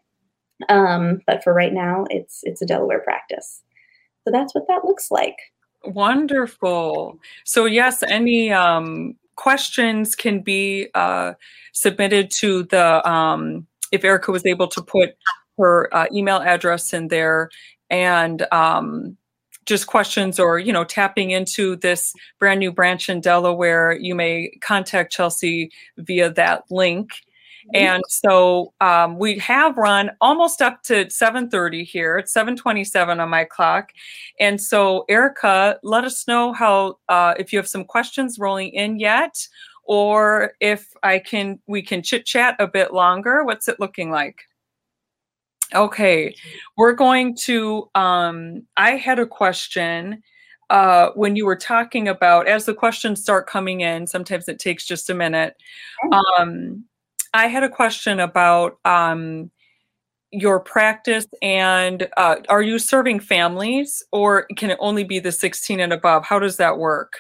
Um, 0.70 1.22
but 1.28 1.44
for 1.44 1.54
right 1.54 1.74
now, 1.74 2.06
it's 2.10 2.42
it's 2.44 2.62
a 2.62 2.66
Delaware 2.66 3.00
practice. 3.00 3.62
So 4.24 4.32
that's 4.32 4.54
what 4.54 4.68
that 4.68 4.86
looks 4.86 5.12
like. 5.12 5.38
Wonderful. 5.86 7.20
So 7.46 7.66
yes, 7.66 8.04
any 8.04 8.52
um, 8.52 9.16
questions 9.38 10.16
can 10.16 10.42
be 10.42 10.88
uh, 10.94 11.34
submitted 11.72 12.30
to 12.32 12.64
the, 12.64 13.08
um, 13.10 13.66
if 13.92 14.04
Erica 14.04 14.32
was 14.32 14.46
able 14.46 14.68
to 14.68 14.82
put 14.82 15.12
her 15.58 15.90
uh, 15.96 16.08
email 16.14 16.38
address 16.38 16.92
in 16.92 17.08
there 17.08 17.50
and 17.90 18.46
um, 18.52 19.16
just 19.66 19.88
questions 19.88 20.40
or, 20.40 20.60
you 20.60 20.74
know, 20.74 20.84
tapping 20.84 21.32
into 21.32 21.78
this 21.78 22.14
brand 22.40 22.60
new 22.60 22.72
branch 22.72 23.08
in 23.08 23.22
Delaware, 23.22 23.94
you 23.94 24.14
may 24.14 24.52
contact 24.62 25.14
Chelsey 25.14 25.72
via 25.98 26.30
that 26.32 26.64
link. 26.70 27.12
And 27.74 28.04
so 28.08 28.74
um, 28.82 29.18
we 29.18 29.38
have 29.40 29.78
run 29.78 30.12
almost 30.22 30.62
up 30.62 30.84
to 30.84 31.06
7:30 31.06 31.84
here. 31.84 32.18
It's 32.18 32.34
7:27 32.34 33.20
on 33.20 33.30
my 33.30 33.44
clock. 33.44 33.92
And 34.40 34.62
so 34.62 35.06
Erica, 35.10 35.80
let 35.84 36.04
us 36.04 36.28
know 36.28 36.54
how 36.54 36.98
uh, 37.10 37.34
if 37.38 37.52
you 37.52 37.60
have 37.60 37.68
some 37.68 37.84
questions 37.84 38.40
rolling 38.40 38.70
in 38.70 39.00
yet, 39.00 39.36
or 39.84 40.54
if 40.60 40.88
I 41.04 41.20
can 41.20 41.60
we 41.68 41.82
can 41.82 42.02
chit 42.02 42.26
chat 42.26 42.56
a 42.60 42.68
bit 42.68 42.94
longer. 42.94 43.44
What's 43.44 43.68
it 43.68 43.80
looking 43.80 44.12
like? 44.12 44.42
Okay, 45.76 46.36
we're 46.78 46.94
going 46.94 47.36
to. 47.44 47.90
Um, 47.94 48.64
I 48.78 48.92
had 48.92 49.20
a 49.20 49.26
question 49.26 50.24
uh, 50.70 51.10
when 51.16 51.36
you 51.36 51.46
were 51.46 51.58
talking 51.58 52.08
about 52.08 52.48
as 52.48 52.66
the 52.66 52.74
questions 52.74 53.22
start 53.22 53.48
coming 53.48 53.82
in. 53.82 54.08
Sometimes 54.08 54.48
it 54.48 54.60
takes 54.60 54.86
just 54.86 55.10
a 55.10 55.14
minute. 55.14 55.56
Um, 56.40 56.86
I 57.38 57.48
had 57.48 57.64
a 57.64 57.70
question 57.70 58.20
about 58.20 58.80
um, 58.84 59.52
your 60.32 60.60
practice 60.60 61.28
and 61.42 62.08
uh, 62.18 62.38
are 62.50 62.64
you 62.64 62.80
serving 62.80 63.20
families 63.20 64.04
or 64.12 64.48
can 64.58 64.72
it 64.72 64.78
only 64.82 65.04
be 65.04 65.20
the 65.20 65.32
16 65.32 65.80
and 65.80 65.94
above? 65.94 66.26
How 66.26 66.40
does 66.40 66.58
that 66.58 66.80
work? 66.80 67.14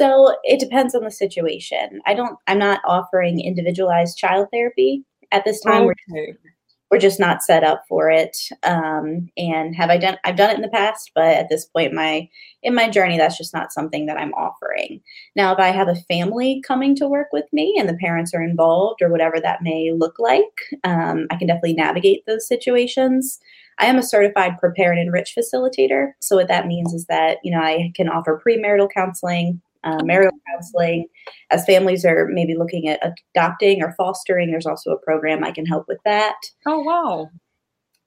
So 0.00 0.36
it 0.44 0.60
depends 0.60 0.94
on 0.94 1.02
the 1.02 1.10
situation. 1.10 2.00
I 2.06 2.14
don't, 2.14 2.38
I'm 2.46 2.58
not 2.58 2.82
offering 2.86 3.40
individualized 3.40 4.16
child 4.16 4.46
therapy 4.52 5.04
at 5.32 5.44
this 5.44 5.60
time. 5.60 5.82
Okay. 5.82 5.92
We're 6.14 6.36
we're 6.92 6.98
just 6.98 7.18
not 7.18 7.42
set 7.42 7.64
up 7.64 7.84
for 7.88 8.10
it. 8.10 8.36
Um, 8.62 9.30
and 9.38 9.74
have 9.74 9.88
i 9.88 9.96
done 9.96 10.18
i've 10.24 10.36
done 10.36 10.50
it 10.50 10.56
in 10.56 10.62
the 10.62 10.68
past 10.68 11.10
but 11.14 11.24
at 11.24 11.48
this 11.48 11.64
point 11.64 11.94
my 11.94 12.28
in 12.62 12.74
my 12.74 12.88
journey 12.88 13.16
that's 13.16 13.38
just 13.38 13.54
not 13.54 13.72
something 13.72 14.06
that 14.06 14.18
i'm 14.18 14.34
offering. 14.34 15.00
Now 15.34 15.52
if 15.52 15.58
i 15.58 15.68
have 15.68 15.88
a 15.88 15.94
family 15.94 16.62
coming 16.66 16.94
to 16.96 17.08
work 17.08 17.28
with 17.32 17.46
me 17.52 17.74
and 17.78 17.88
the 17.88 17.96
parents 17.96 18.34
are 18.34 18.42
involved 18.42 19.00
or 19.00 19.08
whatever 19.08 19.40
that 19.40 19.62
may 19.62 19.92
look 19.96 20.18
like 20.18 20.44
um, 20.84 21.26
i 21.30 21.36
can 21.36 21.48
definitely 21.48 21.74
navigate 21.74 22.24
those 22.26 22.46
situations. 22.46 23.40
I 23.78 23.86
am 23.86 23.96
a 23.96 24.02
certified 24.02 24.58
prepare 24.58 24.92
and 24.92 25.00
enrich 25.00 25.34
facilitator. 25.36 26.12
So 26.20 26.36
what 26.36 26.48
that 26.48 26.66
means 26.66 26.92
is 26.92 27.06
that 27.06 27.38
you 27.42 27.52
know 27.52 27.62
i 27.62 27.90
can 27.94 28.08
offer 28.08 28.40
premarital 28.46 28.90
counseling 28.92 29.62
uh, 29.84 30.02
marital 30.02 30.38
counseling. 30.50 31.06
As 31.50 31.64
families 31.64 32.04
are 32.04 32.28
maybe 32.30 32.54
looking 32.56 32.88
at 32.88 33.14
adopting 33.34 33.82
or 33.82 33.94
fostering, 33.96 34.50
there's 34.50 34.66
also 34.66 34.90
a 34.90 35.04
program 35.04 35.44
I 35.44 35.52
can 35.52 35.66
help 35.66 35.86
with 35.88 35.98
that. 36.04 36.36
Oh, 36.66 36.80
wow. 36.80 37.28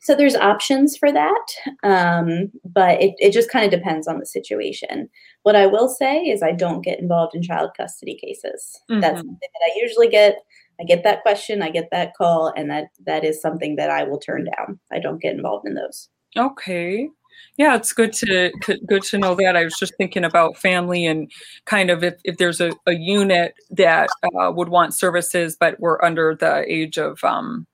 So 0.05 0.13
there's 0.13 0.35
options 0.35 0.95
for 0.95 1.11
that, 1.11 1.47
um, 1.81 2.51
but 2.63 3.01
it, 3.01 3.15
it 3.17 3.33
just 3.33 3.49
kind 3.49 3.65
of 3.65 3.71
depends 3.71 4.07
on 4.07 4.19
the 4.19 4.25
situation. 4.27 5.09
What 5.41 5.55
I 5.55 5.65
will 5.65 5.89
say 5.89 6.21
is 6.21 6.43
I 6.43 6.51
don't 6.51 6.83
get 6.83 6.99
involved 6.99 7.33
in 7.33 7.41
child 7.41 7.71
custody 7.75 8.15
cases. 8.15 8.79
Mm-hmm. 8.91 9.01
That's 9.01 9.17
something 9.17 9.37
that 9.41 9.71
I 9.71 9.79
usually 9.79 10.07
get. 10.07 10.37
I 10.79 10.83
get 10.83 11.03
that 11.05 11.23
question, 11.23 11.63
I 11.63 11.71
get 11.71 11.87
that 11.91 12.13
call, 12.15 12.53
and 12.55 12.69
that 12.69 12.89
that 13.07 13.23
is 13.23 13.41
something 13.41 13.77
that 13.77 13.89
I 13.89 14.03
will 14.03 14.19
turn 14.19 14.45
down. 14.55 14.79
I 14.91 14.99
don't 14.99 15.21
get 15.21 15.33
involved 15.33 15.65
in 15.65 15.73
those. 15.73 16.09
Okay. 16.37 17.09
Yeah, 17.57 17.75
it's 17.75 17.93
good 17.93 18.11
to 18.13 18.51
good 18.85 19.03
to 19.03 19.17
know 19.17 19.33
that. 19.35 19.55
I 19.55 19.63
was 19.63 19.77
just 19.77 19.95
thinking 19.95 20.25
about 20.25 20.57
family 20.57 21.05
and 21.05 21.31
kind 21.65 21.89
of 21.89 22.03
if, 22.03 22.15
if 22.25 22.37
there's 22.37 22.59
a, 22.59 22.73
a 22.85 22.93
unit 22.93 23.55
that 23.71 24.09
uh, 24.23 24.51
would 24.51 24.69
want 24.69 24.93
services, 24.93 25.55
but 25.57 25.79
we're 25.79 26.01
under 26.03 26.35
the 26.35 26.65
age 26.67 26.97
of 26.97 27.23
um, 27.23 27.65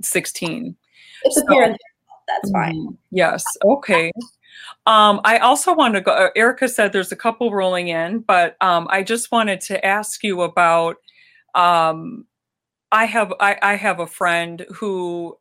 16. 0.00 0.74
It's 1.24 1.36
so, 1.36 1.42
a 1.42 1.46
parent. 1.46 1.76
That's 2.28 2.50
fine. 2.50 2.76
Mm, 2.76 2.96
yes. 3.10 3.44
Okay. 3.64 4.10
Um, 4.86 5.20
I 5.24 5.38
also 5.38 5.74
want 5.74 5.94
to 5.94 6.00
go. 6.00 6.12
Uh, 6.12 6.30
Erica 6.36 6.68
said 6.68 6.92
there's 6.92 7.12
a 7.12 7.16
couple 7.16 7.52
rolling 7.52 7.88
in, 7.88 8.20
but 8.20 8.56
um, 8.62 8.86
I 8.90 9.02
just 9.02 9.32
wanted 9.32 9.60
to 9.62 9.84
ask 9.84 10.22
you 10.22 10.42
about. 10.42 10.96
Um, 11.54 12.26
I 12.92 13.06
have 13.06 13.32
I, 13.40 13.58
I 13.60 13.74
have 13.74 14.00
a 14.00 14.06
friend 14.06 14.64
who 14.72 15.36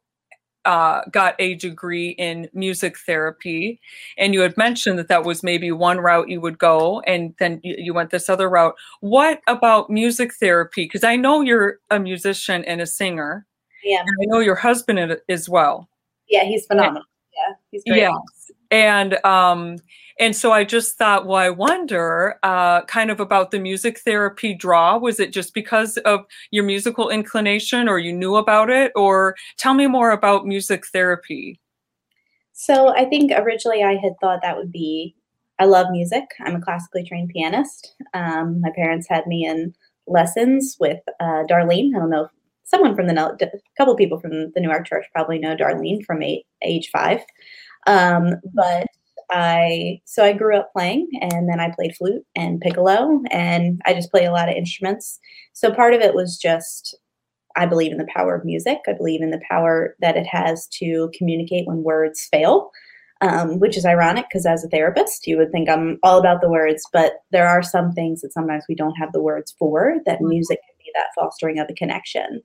uh, 0.65 1.01
got 1.11 1.35
a 1.39 1.55
degree 1.55 2.09
in 2.11 2.49
music 2.53 2.97
therapy, 2.99 3.79
and 4.17 4.33
you 4.33 4.41
had 4.41 4.55
mentioned 4.57 4.97
that 4.99 5.07
that 5.09 5.23
was 5.23 5.43
maybe 5.43 5.71
one 5.71 5.99
route 5.99 6.29
you 6.29 6.39
would 6.41 6.57
go, 6.57 7.01
and 7.01 7.33
then 7.39 7.59
you, 7.63 7.93
went 7.93 8.09
this 8.09 8.29
other 8.29 8.49
route. 8.49 8.75
What 9.01 9.41
about 9.47 9.89
music 9.89 10.33
therapy? 10.33 10.85
Because 10.85 11.03
I 11.03 11.15
know 11.15 11.41
you're 11.41 11.79
a 11.91 11.99
musician 11.99 12.63
and 12.65 12.81
a 12.81 12.87
singer. 12.87 13.45
Yeah. 13.83 13.99
And 13.99 14.09
I 14.09 14.25
know 14.25 14.39
your 14.39 14.55
husband 14.55 15.17
as 15.27 15.49
well. 15.49 15.89
Yeah, 16.29 16.45
he's 16.45 16.65
phenomenal. 16.65 17.03
Yeah, 17.35 17.55
he's 17.71 17.83
great. 17.83 17.97
Yes, 17.99 18.51
and 18.73 19.23
um, 19.23 19.77
and 20.19 20.35
so 20.35 20.51
I 20.51 20.63
just 20.63 20.97
thought, 20.97 21.25
well, 21.25 21.37
I 21.37 21.49
wonder 21.49 22.39
uh, 22.43 22.81
kind 22.85 23.09
of 23.11 23.19
about 23.19 23.51
the 23.51 23.59
music 23.59 23.99
therapy 23.99 24.53
draw. 24.53 24.97
Was 24.97 25.19
it 25.19 25.31
just 25.31 25.53
because 25.53 25.97
of 25.97 26.25
your 26.51 26.63
musical 26.63 27.09
inclination 27.09 27.87
or 27.87 27.99
you 27.99 28.13
knew 28.13 28.35
about 28.35 28.69
it? 28.69 28.91
Or 28.95 29.35
tell 29.57 29.73
me 29.73 29.87
more 29.87 30.11
about 30.11 30.45
music 30.45 30.85
therapy. 30.87 31.59
So 32.51 32.95
I 32.95 33.05
think 33.05 33.31
originally 33.31 33.83
I 33.83 33.95
had 33.95 34.13
thought 34.21 34.41
that 34.43 34.57
would 34.57 34.71
be, 34.71 35.15
I 35.59 35.65
love 35.65 35.87
music. 35.91 36.25
I'm 36.41 36.55
a 36.55 36.61
classically 36.61 37.03
trained 37.03 37.29
pianist. 37.29 37.95
Um, 38.13 38.61
my 38.61 38.69
parents 38.75 39.07
had 39.09 39.25
me 39.25 39.45
in 39.45 39.73
lessons 40.05 40.77
with 40.79 40.99
uh, 41.19 41.43
Darlene. 41.49 41.95
I 41.95 41.99
don't 41.99 42.11
know 42.11 42.25
if 42.25 42.31
someone 42.63 42.95
from 42.95 43.07
the, 43.07 43.19
a 43.19 43.49
couple 43.77 43.95
people 43.95 44.19
from 44.19 44.51
the 44.53 44.61
Newark 44.61 44.85
Church 44.85 45.05
probably 45.11 45.39
know 45.39 45.55
Darlene 45.55 46.05
from 46.05 46.21
eight, 46.21 46.45
age 46.63 46.89
five. 46.91 47.21
Um, 47.87 48.35
but 48.53 48.87
I 49.31 50.01
so 50.05 50.23
I 50.23 50.33
grew 50.33 50.57
up 50.57 50.71
playing 50.73 51.07
and 51.21 51.49
then 51.49 51.59
I 51.59 51.71
played 51.71 51.95
flute 51.95 52.23
and 52.35 52.61
piccolo 52.61 53.21
and 53.31 53.81
I 53.85 53.93
just 53.93 54.11
play 54.11 54.25
a 54.25 54.31
lot 54.31 54.49
of 54.49 54.55
instruments. 54.55 55.19
So 55.53 55.71
part 55.71 55.93
of 55.93 56.01
it 56.01 56.13
was 56.13 56.37
just 56.37 56.95
I 57.55 57.65
believe 57.65 57.91
in 57.91 57.97
the 57.97 58.07
power 58.13 58.35
of 58.35 58.45
music. 58.45 58.79
I 58.87 58.93
believe 58.93 59.21
in 59.21 59.31
the 59.31 59.41
power 59.49 59.95
that 60.01 60.17
it 60.17 60.25
has 60.27 60.67
to 60.79 61.11
communicate 61.17 61.67
when 61.67 61.83
words 61.83 62.27
fail. 62.31 62.71
Um, 63.21 63.59
which 63.59 63.77
is 63.77 63.85
ironic 63.85 64.25
because 64.27 64.45
as 64.45 64.65
a 64.65 64.67
therapist, 64.67 65.27
you 65.27 65.37
would 65.37 65.49
think 65.49 65.69
I'm 65.69 65.97
all 66.03 66.19
about 66.19 66.41
the 66.41 66.49
words, 66.49 66.83
but 66.91 67.19
there 67.31 67.47
are 67.47 67.63
some 67.63 67.93
things 67.93 68.19
that 68.19 68.33
sometimes 68.33 68.65
we 68.67 68.75
don't 68.75 68.95
have 68.95 69.13
the 69.13 69.21
words 69.21 69.55
for 69.57 69.93
that 70.05 70.17
mm-hmm. 70.17 70.27
music 70.27 70.57
can 70.57 70.75
be 70.77 70.91
that 70.93 71.07
fostering 71.15 71.57
of 71.57 71.67
a 71.69 71.73
connection. 71.73 72.41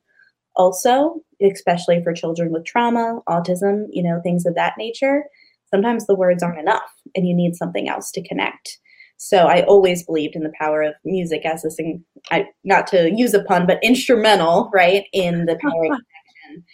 Also, 0.58 1.22
especially 1.40 2.02
for 2.02 2.12
children 2.12 2.52
with 2.52 2.66
trauma, 2.66 3.20
autism, 3.28 3.86
you 3.90 4.02
know, 4.02 4.20
things 4.22 4.44
of 4.44 4.54
that 4.56 4.74
nature, 4.76 5.24
sometimes 5.70 6.06
the 6.06 6.16
words 6.16 6.42
aren't 6.42 6.58
enough 6.58 6.90
and 7.14 7.26
you 7.26 7.34
need 7.34 7.54
something 7.56 7.88
else 7.88 8.10
to 8.10 8.26
connect. 8.28 8.78
So 9.16 9.46
I 9.46 9.62
always 9.62 10.04
believed 10.04 10.36
in 10.36 10.42
the 10.42 10.52
power 10.60 10.82
of 10.82 10.94
music 11.04 11.46
as 11.46 11.62
this, 11.62 11.76
thing, 11.76 12.04
I, 12.30 12.46
not 12.64 12.86
to 12.88 13.10
use 13.10 13.34
a 13.34 13.42
pun, 13.44 13.66
but 13.66 13.82
instrumental, 13.82 14.70
right, 14.74 15.04
in 15.12 15.46
the 15.46 15.56
power 15.60 15.84
of 15.86 15.90
connection. 16.46 16.64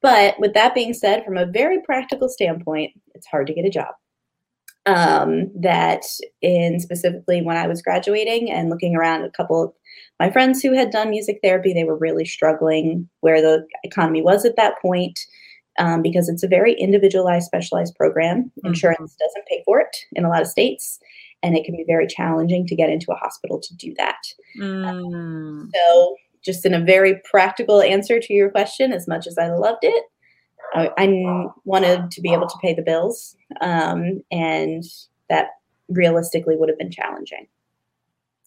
But 0.00 0.38
with 0.38 0.54
that 0.54 0.74
being 0.74 0.94
said, 0.94 1.24
from 1.24 1.36
a 1.36 1.46
very 1.46 1.80
practical 1.82 2.28
standpoint, 2.28 2.92
it's 3.14 3.26
hard 3.26 3.46
to 3.46 3.54
get 3.54 3.64
a 3.64 3.70
job. 3.70 3.94
um, 4.86 5.50
that 5.60 6.02
in 6.40 6.80
specifically 6.80 7.42
when 7.42 7.56
I 7.56 7.66
was 7.68 7.82
graduating 7.82 8.50
and 8.50 8.68
looking 8.68 8.96
around 8.96 9.22
a 9.22 9.30
couple 9.30 9.62
of 9.62 9.72
my 10.20 10.30
friends 10.30 10.62
who 10.62 10.72
had 10.72 10.90
done 10.90 11.10
music 11.10 11.40
therapy, 11.42 11.72
they 11.72 11.84
were 11.84 11.96
really 11.96 12.24
struggling 12.24 13.08
where 13.20 13.40
the 13.40 13.66
economy 13.82 14.22
was 14.22 14.44
at 14.44 14.56
that 14.56 14.80
point 14.80 15.26
um, 15.78 16.02
because 16.02 16.28
it's 16.28 16.42
a 16.42 16.48
very 16.48 16.74
individualized, 16.74 17.46
specialized 17.46 17.94
program. 17.94 18.44
Mm-hmm. 18.44 18.68
Insurance 18.68 19.16
doesn't 19.16 19.46
pay 19.46 19.62
for 19.64 19.80
it 19.80 19.96
in 20.12 20.24
a 20.24 20.28
lot 20.28 20.42
of 20.42 20.48
states, 20.48 20.98
and 21.42 21.56
it 21.56 21.64
can 21.64 21.76
be 21.76 21.84
very 21.86 22.06
challenging 22.06 22.66
to 22.66 22.76
get 22.76 22.90
into 22.90 23.10
a 23.10 23.16
hospital 23.16 23.60
to 23.60 23.74
do 23.76 23.94
that. 23.96 24.22
Mm. 24.60 24.86
Um, 24.86 25.70
so, 25.74 26.16
just 26.44 26.66
in 26.66 26.74
a 26.74 26.80
very 26.80 27.20
practical 27.30 27.80
answer 27.80 28.18
to 28.18 28.32
your 28.32 28.50
question, 28.50 28.92
as 28.92 29.06
much 29.06 29.26
as 29.26 29.38
I 29.38 29.48
loved 29.48 29.82
it, 29.82 30.04
I, 30.74 30.90
I 30.98 31.46
wanted 31.64 32.10
to 32.10 32.20
be 32.20 32.32
able 32.32 32.48
to 32.48 32.58
pay 32.60 32.74
the 32.74 32.82
bills, 32.82 33.36
um, 33.60 34.22
and 34.30 34.84
that 35.28 35.48
realistically 35.88 36.56
would 36.56 36.68
have 36.68 36.78
been 36.78 36.90
challenging. 36.90 37.46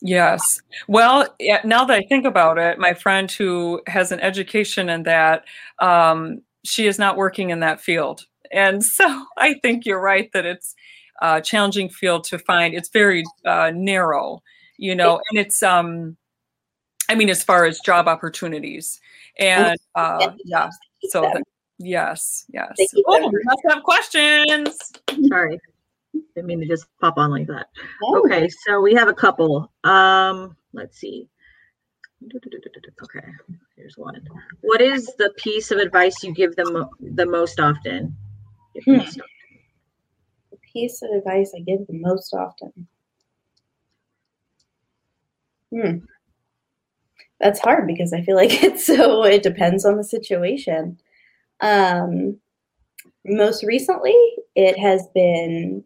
Yes. 0.05 0.61
Well, 0.87 1.27
now 1.63 1.83
that 1.85 1.97
I 1.97 2.03
think 2.07 2.25
about 2.25 2.57
it, 2.57 2.77
my 2.77 2.93
friend 2.93 3.29
who 3.31 3.81
has 3.87 4.11
an 4.11 4.19
education 4.19 4.87
in 4.87 5.03
that, 5.03 5.45
um, 5.79 6.41
she 6.63 6.85
is 6.85 6.99
not 6.99 7.17
working 7.17 7.49
in 7.49 7.59
that 7.61 7.81
field. 7.81 8.25
And 8.51 8.83
so 8.97 9.25
I 9.37 9.55
think 9.55 9.85
you're 9.85 10.01
right 10.01 10.31
that 10.33 10.45
it's 10.45 10.75
a 11.21 11.41
challenging 11.41 11.89
field 11.89 12.23
to 12.25 12.37
find. 12.37 12.75
It's 12.75 12.89
very 12.89 13.23
uh, 13.45 13.71
narrow, 13.73 14.43
you 14.77 14.93
know, 14.95 15.19
and 15.31 15.39
it's, 15.39 15.63
um, 15.63 16.17
I 17.09 17.15
mean, 17.15 17.29
as 17.29 17.43
far 17.43 17.65
as 17.65 17.79
job 17.79 18.07
opportunities. 18.07 18.99
And 19.39 19.77
uh, 19.95 20.31
yeah, 20.45 20.69
so 21.09 21.31
yes, 21.77 22.45
yes. 22.49 22.75
Oh, 23.07 23.29
we 23.31 23.39
must 23.43 23.61
have 23.69 23.83
questions. 23.83 24.77
Sorry. 25.27 25.59
Didn't 26.35 26.47
mean 26.47 26.59
to 26.59 26.67
just 26.67 26.87
pop 26.99 27.17
on 27.17 27.31
like 27.31 27.47
that. 27.47 27.67
Okay, 28.03 28.49
so 28.49 28.81
we 28.81 28.93
have 28.93 29.07
a 29.07 29.13
couple. 29.13 29.71
Um, 29.83 30.55
let's 30.73 30.97
see. 30.97 31.29
Okay, 32.23 33.27
here's 33.75 33.97
one. 33.97 34.21
What 34.61 34.81
is 34.81 35.13
the 35.17 35.31
piece 35.37 35.71
of 35.71 35.77
advice 35.77 36.23
you 36.23 36.33
give 36.33 36.55
them 36.55 36.85
the 37.01 37.25
most 37.25 37.59
often? 37.59 38.15
Hmm. 38.85 38.97
The 40.51 40.57
piece 40.73 41.01
of 41.01 41.11
advice 41.11 41.53
I 41.55 41.61
give 41.61 41.87
the 41.87 41.93
most 41.93 42.33
often. 42.33 42.87
Hmm. 45.71 45.97
That's 47.39 47.59
hard 47.59 47.87
because 47.87 48.13
I 48.13 48.21
feel 48.21 48.35
like 48.35 48.51
it's 48.63 48.85
so 48.85 49.23
it 49.23 49.43
depends 49.43 49.85
on 49.85 49.97
the 49.97 50.03
situation. 50.03 50.99
Um 51.61 52.39
most 53.25 53.63
recently 53.63 54.15
it 54.55 54.77
has 54.77 55.07
been 55.13 55.83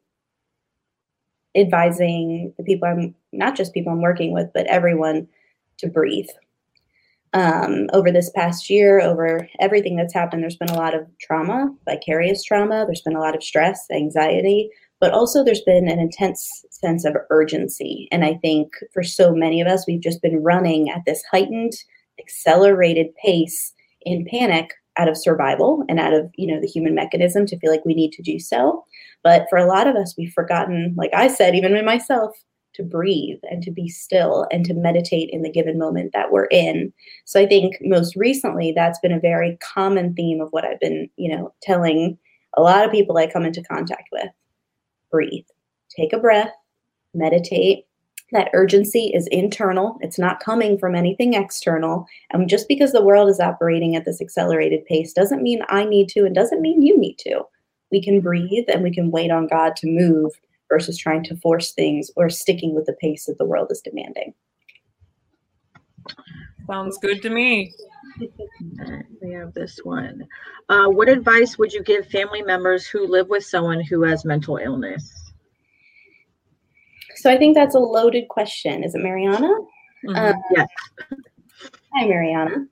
advising 1.55 2.53
the 2.57 2.63
people 2.63 2.87
I'm 2.87 3.15
not 3.31 3.55
just 3.55 3.73
people 3.73 3.91
I'm 3.91 4.01
working 4.01 4.33
with, 4.33 4.47
but 4.53 4.67
everyone 4.67 5.27
to 5.77 5.87
breathe. 5.87 6.29
Um, 7.33 7.87
over 7.93 8.11
this 8.11 8.31
past 8.31 8.69
year, 8.69 8.99
over 8.99 9.47
everything 9.59 9.95
that's 9.95 10.13
happened, 10.13 10.41
there's 10.41 10.55
been 10.55 10.69
a 10.69 10.77
lot 10.77 10.95
of 10.95 11.05
trauma, 11.19 11.73
vicarious 11.85 12.43
trauma. 12.43 12.85
There's 12.85 13.01
been 13.01 13.15
a 13.15 13.19
lot 13.19 13.35
of 13.35 13.43
stress, 13.43 13.85
anxiety, 13.91 14.71
but 14.99 15.13
also 15.13 15.43
there's 15.43 15.61
been 15.61 15.87
an 15.87 15.99
intense 15.99 16.65
sense 16.71 17.05
of 17.05 17.15
urgency. 17.29 18.07
And 18.11 18.25
I 18.25 18.33
think 18.35 18.73
for 18.93 19.03
so 19.03 19.33
many 19.33 19.61
of 19.61 19.67
us, 19.67 19.85
we've 19.85 20.01
just 20.01 20.21
been 20.23 20.41
running 20.41 20.89
at 20.89 21.05
this 21.05 21.23
heightened, 21.31 21.73
accelerated 22.19 23.13
pace 23.23 23.73
in 24.01 24.25
panic 24.25 24.71
out 24.99 25.07
of 25.07 25.17
survival 25.17 25.83
and 25.89 25.99
out 25.99 26.13
of 26.13 26.29
you 26.35 26.45
know 26.45 26.59
the 26.59 26.67
human 26.67 26.93
mechanism 26.93 27.45
to 27.45 27.57
feel 27.59 27.71
like 27.71 27.85
we 27.85 27.95
need 27.95 28.11
to 28.11 28.21
do 28.21 28.39
so. 28.39 28.85
But 29.23 29.47
for 29.49 29.57
a 29.57 29.65
lot 29.65 29.87
of 29.87 29.95
us 29.95 30.13
we've 30.17 30.33
forgotten 30.33 30.93
like 30.97 31.11
i 31.13 31.27
said 31.27 31.55
even 31.55 31.83
myself 31.85 32.35
to 32.75 32.83
breathe 32.83 33.39
and 33.49 33.63
to 33.63 33.71
be 33.71 33.89
still 33.89 34.47
and 34.51 34.63
to 34.65 34.73
meditate 34.73 35.29
in 35.31 35.41
the 35.41 35.51
given 35.51 35.79
moment 35.79 36.11
that 36.13 36.31
we're 36.31 36.45
in. 36.51 36.93
So 37.25 37.39
i 37.39 37.47
think 37.47 37.75
most 37.81 38.15
recently 38.15 38.73
that's 38.75 38.99
been 38.99 39.13
a 39.13 39.19
very 39.19 39.57
common 39.61 40.13
theme 40.13 40.41
of 40.41 40.49
what 40.51 40.65
i've 40.65 40.79
been 40.79 41.09
you 41.15 41.35
know 41.35 41.53
telling 41.61 42.17
a 42.57 42.61
lot 42.61 42.85
of 42.85 42.91
people 42.91 43.17
i 43.17 43.27
come 43.27 43.45
into 43.45 43.63
contact 43.63 44.09
with. 44.11 44.29
Breathe. 45.11 45.45
Take 45.95 46.13
a 46.13 46.19
breath. 46.19 46.51
Meditate 47.15 47.85
that 48.31 48.49
urgency 48.53 49.11
is 49.13 49.27
internal. 49.27 49.97
It's 50.01 50.19
not 50.19 50.39
coming 50.39 50.77
from 50.77 50.95
anything 50.95 51.33
external. 51.33 52.05
And 52.31 52.49
just 52.49 52.67
because 52.67 52.91
the 52.91 53.03
world 53.03 53.29
is 53.29 53.39
operating 53.39 53.95
at 53.95 54.05
this 54.05 54.21
accelerated 54.21 54.85
pace 54.85 55.13
doesn't 55.13 55.41
mean 55.41 55.61
I 55.69 55.85
need 55.85 56.09
to 56.09 56.25
and 56.25 56.35
doesn't 56.35 56.61
mean 56.61 56.81
you 56.81 56.97
need 56.97 57.17
to. 57.19 57.43
We 57.91 58.01
can 58.01 58.21
breathe 58.21 58.65
and 58.71 58.83
we 58.83 58.93
can 58.93 59.11
wait 59.11 59.31
on 59.31 59.47
God 59.47 59.75
to 59.77 59.87
move 59.87 60.31
versus 60.69 60.97
trying 60.97 61.23
to 61.23 61.35
force 61.37 61.71
things 61.71 62.11
or 62.15 62.29
sticking 62.29 62.75
with 62.75 62.85
the 62.85 62.93
pace 62.93 63.25
that 63.25 63.39
the 63.39 63.45
world 63.45 63.71
is 63.71 63.81
demanding. 63.81 64.33
Sounds 66.67 66.99
good 66.99 67.21
to 67.23 67.29
me. 67.31 67.73
we 69.21 69.33
have 69.33 69.53
this 69.55 69.79
one. 69.83 70.27
Uh, 70.69 70.87
what 70.87 71.09
advice 71.09 71.57
would 71.57 71.73
you 71.73 71.81
give 71.81 72.07
family 72.07 72.43
members 72.43 72.85
who 72.85 73.07
live 73.07 73.27
with 73.27 73.43
someone 73.43 73.81
who 73.81 74.03
has 74.03 74.23
mental 74.23 74.57
illness? 74.57 75.18
So 77.19 77.29
I 77.29 77.37
think 77.37 77.55
that's 77.55 77.75
a 77.75 77.79
loaded 77.79 78.29
question. 78.29 78.83
Is 78.83 78.95
it 78.95 79.01
Mariana? 79.01 79.49
Mm-hmm. 80.07 80.15
Um, 80.15 80.35
yes. 80.55 80.67
Hi, 81.93 82.07
Mariana. 82.07 82.65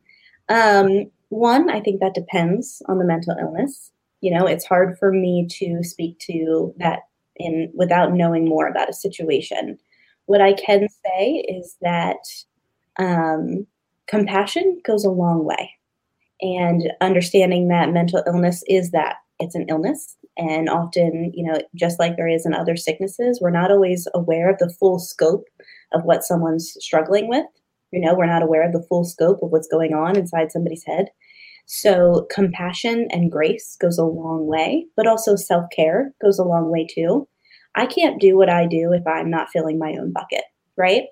Um, 0.48 1.12
one, 1.30 1.70
I 1.70 1.82
think 1.82 2.00
that 2.00 2.14
depends 2.14 2.82
on 2.88 2.98
the 2.98 3.06
mental 3.06 3.36
illness. 3.40 3.92
You 4.22 4.38
know, 4.38 4.48
it's 4.48 4.66
hard 4.66 4.98
for 4.98 5.12
me 5.12 5.48
to 5.52 5.84
speak 5.84 6.18
to 6.20 6.74
that 6.78 7.02
in 7.36 7.72
without 7.76 8.14
knowing 8.14 8.48
more 8.48 8.68
about 8.68 8.90
a 8.90 8.94
situation. 8.94 9.78
What 10.26 10.42
I 10.42 10.54
can 10.54 10.88
say 11.06 11.46
is 11.48 11.76
that 11.82 12.18
um, 12.98 13.68
compassion 14.08 14.82
goes 14.86 15.04
a 15.04 15.12
long 15.12 15.44
way, 15.44 15.72
and 16.42 16.92
understanding 17.02 17.68
that 17.68 17.92
mental 17.92 18.24
illness 18.26 18.64
is 18.68 18.92
that 18.92 19.18
it's 19.40 19.56
an 19.56 19.66
illness 19.70 20.18
and 20.38 20.70
often, 20.70 21.32
you 21.34 21.44
know, 21.44 21.60
just 21.76 22.00
like 22.00 22.16
there 22.16 22.28
is 22.28 22.46
in 22.46 22.54
other 22.54 22.76
sicknesses, 22.76 23.40
we're 23.42 23.50
not 23.50 23.72
always 23.72 24.08
aware 24.14 24.50
of 24.50 24.60
the 24.60 24.74
full 24.80 25.00
scope 25.00 25.46
of 25.94 26.04
what 26.04 26.24
someone's 26.24 26.76
struggling 26.80 27.28
with. 27.28 27.46
You 27.92 28.02
know, 28.02 28.16
we're 28.16 28.26
not 28.26 28.44
aware 28.44 28.66
of 28.66 28.74
the 28.74 28.86
full 28.88 29.04
scope 29.04 29.40
of 29.42 29.50
what's 29.50 29.68
going 29.68 29.94
on 29.94 30.18
inside 30.18 30.52
somebody's 30.52 30.84
head. 30.86 31.08
So, 31.66 32.28
compassion 32.32 33.08
and 33.12 33.32
grace 33.32 33.76
goes 33.80 33.98
a 33.98 34.04
long 34.04 34.48
way, 34.48 34.86
but 34.96 35.08
also 35.08 35.36
self 35.36 35.66
care 35.76 36.14
goes 36.22 36.40
a 36.40 36.44
long 36.44 36.72
way 36.72 36.88
too. 36.90 37.28
I 37.76 37.86
can't 37.86 38.22
do 38.22 38.38
what 38.38 38.50
I 38.50 38.66
do 38.66 38.94
if 38.94 39.06
I'm 39.06 39.30
not 39.30 39.50
filling 39.50 39.78
my 39.78 39.94
own 40.00 40.14
bucket, 40.14 40.44
right? 40.78 41.04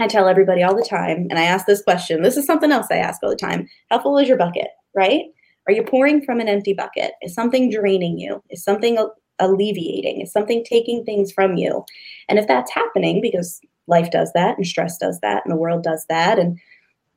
I 0.00 0.06
tell 0.06 0.28
everybody 0.28 0.62
all 0.62 0.76
the 0.76 0.86
time, 0.88 1.26
and 1.30 1.38
I 1.38 1.42
ask 1.44 1.66
this 1.66 1.82
question. 1.82 2.22
This 2.22 2.36
is 2.36 2.46
something 2.46 2.70
else 2.70 2.86
I 2.90 2.96
ask 2.96 3.20
all 3.22 3.30
the 3.30 3.36
time. 3.36 3.68
How 3.90 4.00
full 4.00 4.18
is 4.18 4.28
your 4.28 4.38
bucket, 4.38 4.68
right? 4.94 5.22
Are 5.68 5.72
you 5.72 5.82
pouring 5.82 6.22
from 6.22 6.40
an 6.40 6.48
empty 6.48 6.72
bucket? 6.72 7.12
Is 7.22 7.34
something 7.34 7.70
draining 7.70 8.18
you? 8.18 8.42
Is 8.50 8.64
something 8.64 8.96
alleviating? 9.38 10.22
Is 10.22 10.32
something 10.32 10.64
taking 10.64 11.04
things 11.04 11.30
from 11.30 11.56
you? 11.56 11.84
And 12.28 12.38
if 12.38 12.48
that's 12.48 12.72
happening, 12.72 13.20
because 13.20 13.60
life 13.86 14.10
does 14.10 14.32
that 14.32 14.56
and 14.56 14.66
stress 14.66 14.96
does 14.98 15.20
that 15.20 15.42
and 15.44 15.52
the 15.52 15.58
world 15.58 15.82
does 15.82 16.04
that 16.08 16.38
and 16.38 16.58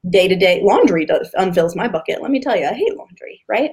day 0.09 0.27
to 0.27 0.35
day 0.35 0.61
laundry 0.63 1.05
does 1.05 1.29
unfills 1.35 1.75
my 1.75 1.87
bucket. 1.87 2.21
Let 2.21 2.31
me 2.31 2.39
tell 2.41 2.57
you, 2.57 2.65
I 2.65 2.73
hate 2.73 2.97
laundry, 2.97 3.43
right? 3.47 3.71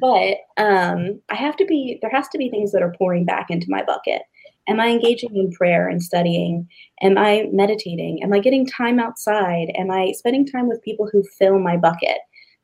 But 0.00 0.38
um, 0.56 1.20
I 1.28 1.36
have 1.36 1.56
to 1.58 1.64
be, 1.64 1.98
there 2.02 2.10
has 2.10 2.28
to 2.28 2.38
be 2.38 2.50
things 2.50 2.72
that 2.72 2.82
are 2.82 2.94
pouring 2.98 3.24
back 3.24 3.46
into 3.50 3.66
my 3.68 3.84
bucket. 3.84 4.22
Am 4.68 4.80
I 4.80 4.88
engaging 4.88 5.36
in 5.36 5.52
prayer 5.52 5.88
and 5.88 6.02
studying? 6.02 6.68
Am 7.02 7.16
I 7.16 7.46
meditating? 7.52 8.22
Am 8.22 8.32
I 8.32 8.40
getting 8.40 8.66
time 8.66 8.98
outside? 8.98 9.68
Am 9.76 9.90
I 9.90 10.12
spending 10.12 10.46
time 10.46 10.68
with 10.68 10.82
people 10.82 11.08
who 11.10 11.22
fill 11.38 11.58
my 11.58 11.76
bucket? 11.76 12.18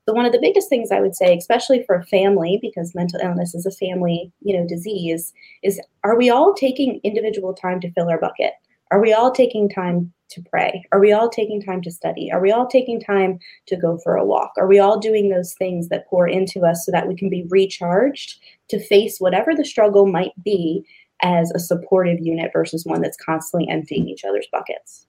So 0.06 0.14
one 0.14 0.24
of 0.24 0.32
the 0.32 0.40
biggest 0.40 0.68
things 0.68 0.92
I 0.92 1.00
would 1.00 1.16
say, 1.16 1.36
especially 1.36 1.82
for 1.82 1.96
a 1.96 2.06
family, 2.06 2.60
because 2.62 2.94
mental 2.94 3.20
illness 3.20 3.56
is 3.56 3.66
a 3.66 3.72
family, 3.72 4.32
you 4.40 4.56
know, 4.56 4.64
disease, 4.66 5.32
is 5.64 5.80
are 6.04 6.16
we 6.16 6.30
all 6.30 6.54
taking 6.54 7.00
individual 7.02 7.52
time 7.52 7.80
to 7.80 7.90
fill 7.90 8.08
our 8.08 8.20
bucket? 8.20 8.52
Are 8.92 9.00
we 9.00 9.12
all 9.12 9.32
taking 9.32 9.68
time 9.68 10.12
to 10.30 10.42
pray? 10.48 10.84
Are 10.92 11.00
we 11.00 11.12
all 11.12 11.28
taking 11.28 11.60
time 11.60 11.82
to 11.82 11.90
study? 11.90 12.30
Are 12.30 12.40
we 12.40 12.52
all 12.52 12.68
taking 12.68 13.00
time 13.00 13.40
to 13.66 13.76
go 13.76 13.98
for 13.98 14.14
a 14.14 14.24
walk? 14.24 14.52
Are 14.58 14.68
we 14.68 14.78
all 14.78 15.00
doing 15.00 15.28
those 15.28 15.54
things 15.54 15.88
that 15.88 16.06
pour 16.08 16.28
into 16.28 16.64
us 16.64 16.86
so 16.86 16.92
that 16.92 17.08
we 17.08 17.16
can 17.16 17.28
be 17.28 17.46
recharged 17.48 18.38
to 18.68 18.78
face 18.78 19.18
whatever 19.18 19.56
the 19.56 19.64
struggle 19.64 20.06
might 20.06 20.32
be 20.44 20.84
as 21.22 21.50
a 21.50 21.58
supportive 21.58 22.18
unit 22.20 22.52
versus 22.52 22.84
one 22.84 23.00
that's 23.00 23.16
constantly 23.16 23.68
emptying 23.68 24.08
each 24.08 24.24
other's 24.24 24.46
buckets? 24.52 25.06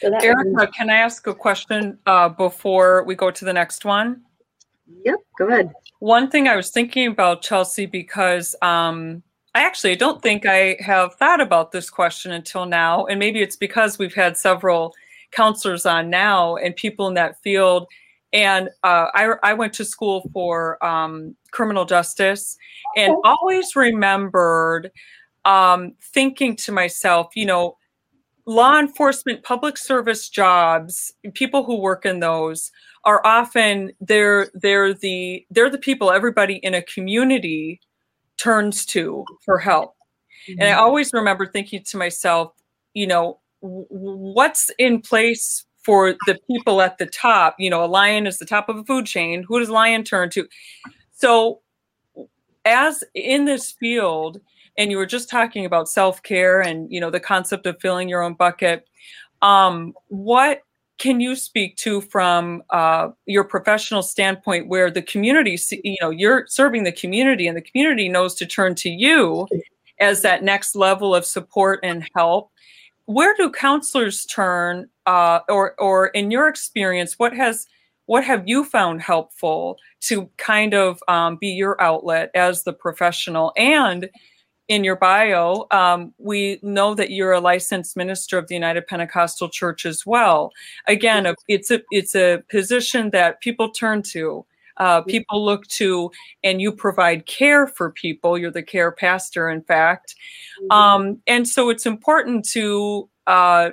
So 0.00 0.12
Erica, 0.22 0.66
can 0.68 0.90
I 0.90 0.96
ask 0.96 1.26
a 1.26 1.34
question 1.34 1.98
uh, 2.06 2.28
before 2.28 3.04
we 3.04 3.14
go 3.14 3.30
to 3.30 3.44
the 3.44 3.52
next 3.52 3.84
one? 3.84 4.22
Yep, 5.04 5.18
go 5.38 5.48
ahead. 5.48 5.72
One 6.00 6.30
thing 6.30 6.48
I 6.48 6.56
was 6.56 6.70
thinking 6.70 7.06
about 7.06 7.42
Chelsey 7.42 7.86
because 7.86 8.54
um, 8.60 9.22
I 9.54 9.62
actually 9.62 9.96
don't 9.96 10.20
think 10.20 10.44
I 10.46 10.76
have 10.80 11.14
thought 11.14 11.40
about 11.40 11.72
this 11.72 11.88
question 11.88 12.32
until 12.32 12.66
now, 12.66 13.06
and 13.06 13.18
maybe 13.18 13.40
it's 13.40 13.56
because 13.56 13.98
we've 13.98 14.14
had 14.14 14.36
several 14.36 14.94
counselors 15.30 15.86
on 15.86 16.10
now 16.10 16.56
and 16.56 16.76
people 16.76 17.08
in 17.08 17.14
that 17.14 17.40
field, 17.42 17.86
and 18.32 18.68
uh, 18.82 19.06
I, 19.14 19.34
I 19.42 19.54
went 19.54 19.72
to 19.74 19.84
school 19.84 20.28
for 20.32 20.84
um, 20.84 21.36
criminal 21.52 21.84
justice 21.84 22.56
and 22.96 23.14
always 23.24 23.76
remembered 23.76 24.90
um, 25.44 25.94
thinking 26.12 26.56
to 26.56 26.72
myself, 26.72 27.30
you 27.34 27.46
know, 27.46 27.76
law 28.46 28.78
enforcement, 28.78 29.42
public 29.42 29.78
service 29.78 30.28
jobs, 30.28 31.12
people 31.34 31.64
who 31.64 31.80
work 31.80 32.04
in 32.04 32.20
those 32.20 32.70
are 33.04 33.24
often 33.26 33.92
they're 34.00 34.50
they're 34.54 34.94
the 34.94 35.46
they're 35.50 35.70
the 35.70 35.78
people 35.78 36.10
everybody 36.10 36.56
in 36.56 36.74
a 36.74 36.82
community 36.82 37.80
turns 38.36 38.84
to 38.86 39.24
for 39.44 39.58
help. 39.58 39.94
Mm-hmm. 40.48 40.60
And 40.60 40.68
I 40.68 40.72
mm-hmm. 40.72 40.80
always 40.80 41.10
remember 41.12 41.46
thinking 41.46 41.82
to 41.84 41.96
myself, 41.96 42.52
you 42.92 43.06
know, 43.06 43.40
what's 43.60 44.70
in 44.78 45.00
place 45.00 45.64
for 45.82 46.14
the 46.26 46.38
people 46.50 46.80
at 46.80 46.98
the 46.98 47.06
top? 47.06 47.56
You 47.58 47.70
know, 47.70 47.84
a 47.84 47.86
lion 47.86 48.26
is 48.26 48.38
the 48.38 48.46
top 48.46 48.68
of 48.68 48.76
a 48.76 48.84
food 48.84 49.06
chain. 49.06 49.44
Who 49.46 49.58
does 49.58 49.70
lion 49.70 50.04
turn 50.04 50.30
to? 50.30 50.46
So, 51.12 51.60
as 52.64 53.04
in 53.14 53.44
this 53.44 53.72
field, 53.72 54.40
and 54.76 54.90
you 54.90 54.96
were 54.96 55.06
just 55.06 55.30
talking 55.30 55.64
about 55.64 55.88
self-care 55.88 56.60
and 56.60 56.90
you 56.90 57.00
know 57.00 57.10
the 57.10 57.20
concept 57.20 57.66
of 57.66 57.80
filling 57.80 58.08
your 58.08 58.22
own 58.22 58.34
bucket. 58.34 58.86
Um, 59.42 59.94
what 60.08 60.62
can 60.98 61.20
you 61.20 61.34
speak 61.34 61.76
to 61.76 62.00
from 62.00 62.62
uh, 62.70 63.08
your 63.26 63.44
professional 63.44 64.02
standpoint 64.02 64.68
where 64.68 64.90
the 64.90 65.02
community 65.02 65.58
you 65.82 65.96
know 66.00 66.10
you're 66.10 66.46
serving 66.46 66.84
the 66.84 66.92
community 66.92 67.46
and 67.46 67.56
the 67.56 67.62
community 67.62 68.08
knows 68.08 68.34
to 68.36 68.46
turn 68.46 68.74
to 68.76 68.90
you 68.90 69.46
as 70.00 70.22
that 70.22 70.42
next 70.42 70.74
level 70.74 71.14
of 71.14 71.24
support 71.24 71.80
and 71.82 72.08
help? 72.14 72.50
Where 73.06 73.34
do 73.36 73.50
counselors 73.50 74.24
turn 74.26 74.88
uh, 75.06 75.40
or 75.48 75.74
or 75.80 76.08
in 76.08 76.30
your 76.30 76.48
experience 76.48 77.18
what 77.18 77.34
has 77.34 77.66
what 78.06 78.24
have 78.24 78.46
you 78.46 78.64
found 78.64 79.00
helpful 79.00 79.78
to 80.00 80.28
kind 80.36 80.74
of 80.74 81.02
um, 81.08 81.36
be 81.36 81.48
your 81.48 81.80
outlet 81.80 82.30
as 82.34 82.62
the 82.62 82.72
professional 82.72 83.52
and 83.56 84.08
in 84.68 84.82
your 84.82 84.96
bio, 84.96 85.66
um, 85.70 86.14
we 86.18 86.58
know 86.62 86.94
that 86.94 87.10
you're 87.10 87.32
a 87.32 87.40
licensed 87.40 87.96
minister 87.96 88.38
of 88.38 88.48
the 88.48 88.54
United 88.54 88.86
Pentecostal 88.86 89.48
Church 89.48 89.84
as 89.84 90.06
well. 90.06 90.52
Again, 90.86 91.34
it's 91.48 91.70
a 91.70 91.82
it's 91.90 92.14
a 92.14 92.42
position 92.48 93.10
that 93.10 93.40
people 93.40 93.70
turn 93.70 94.02
to. 94.02 94.44
Uh, 94.76 95.02
people 95.02 95.44
look 95.44 95.64
to, 95.68 96.10
and 96.42 96.60
you 96.60 96.72
provide 96.72 97.26
care 97.26 97.68
for 97.68 97.92
people. 97.92 98.36
You're 98.36 98.50
the 98.50 98.62
care 98.62 98.90
pastor, 98.90 99.48
in 99.48 99.62
fact, 99.62 100.16
mm-hmm. 100.60 100.70
um, 100.72 101.22
and 101.28 101.46
so 101.46 101.70
it's 101.70 101.86
important 101.86 102.44
to, 102.50 103.08
uh, 103.28 103.70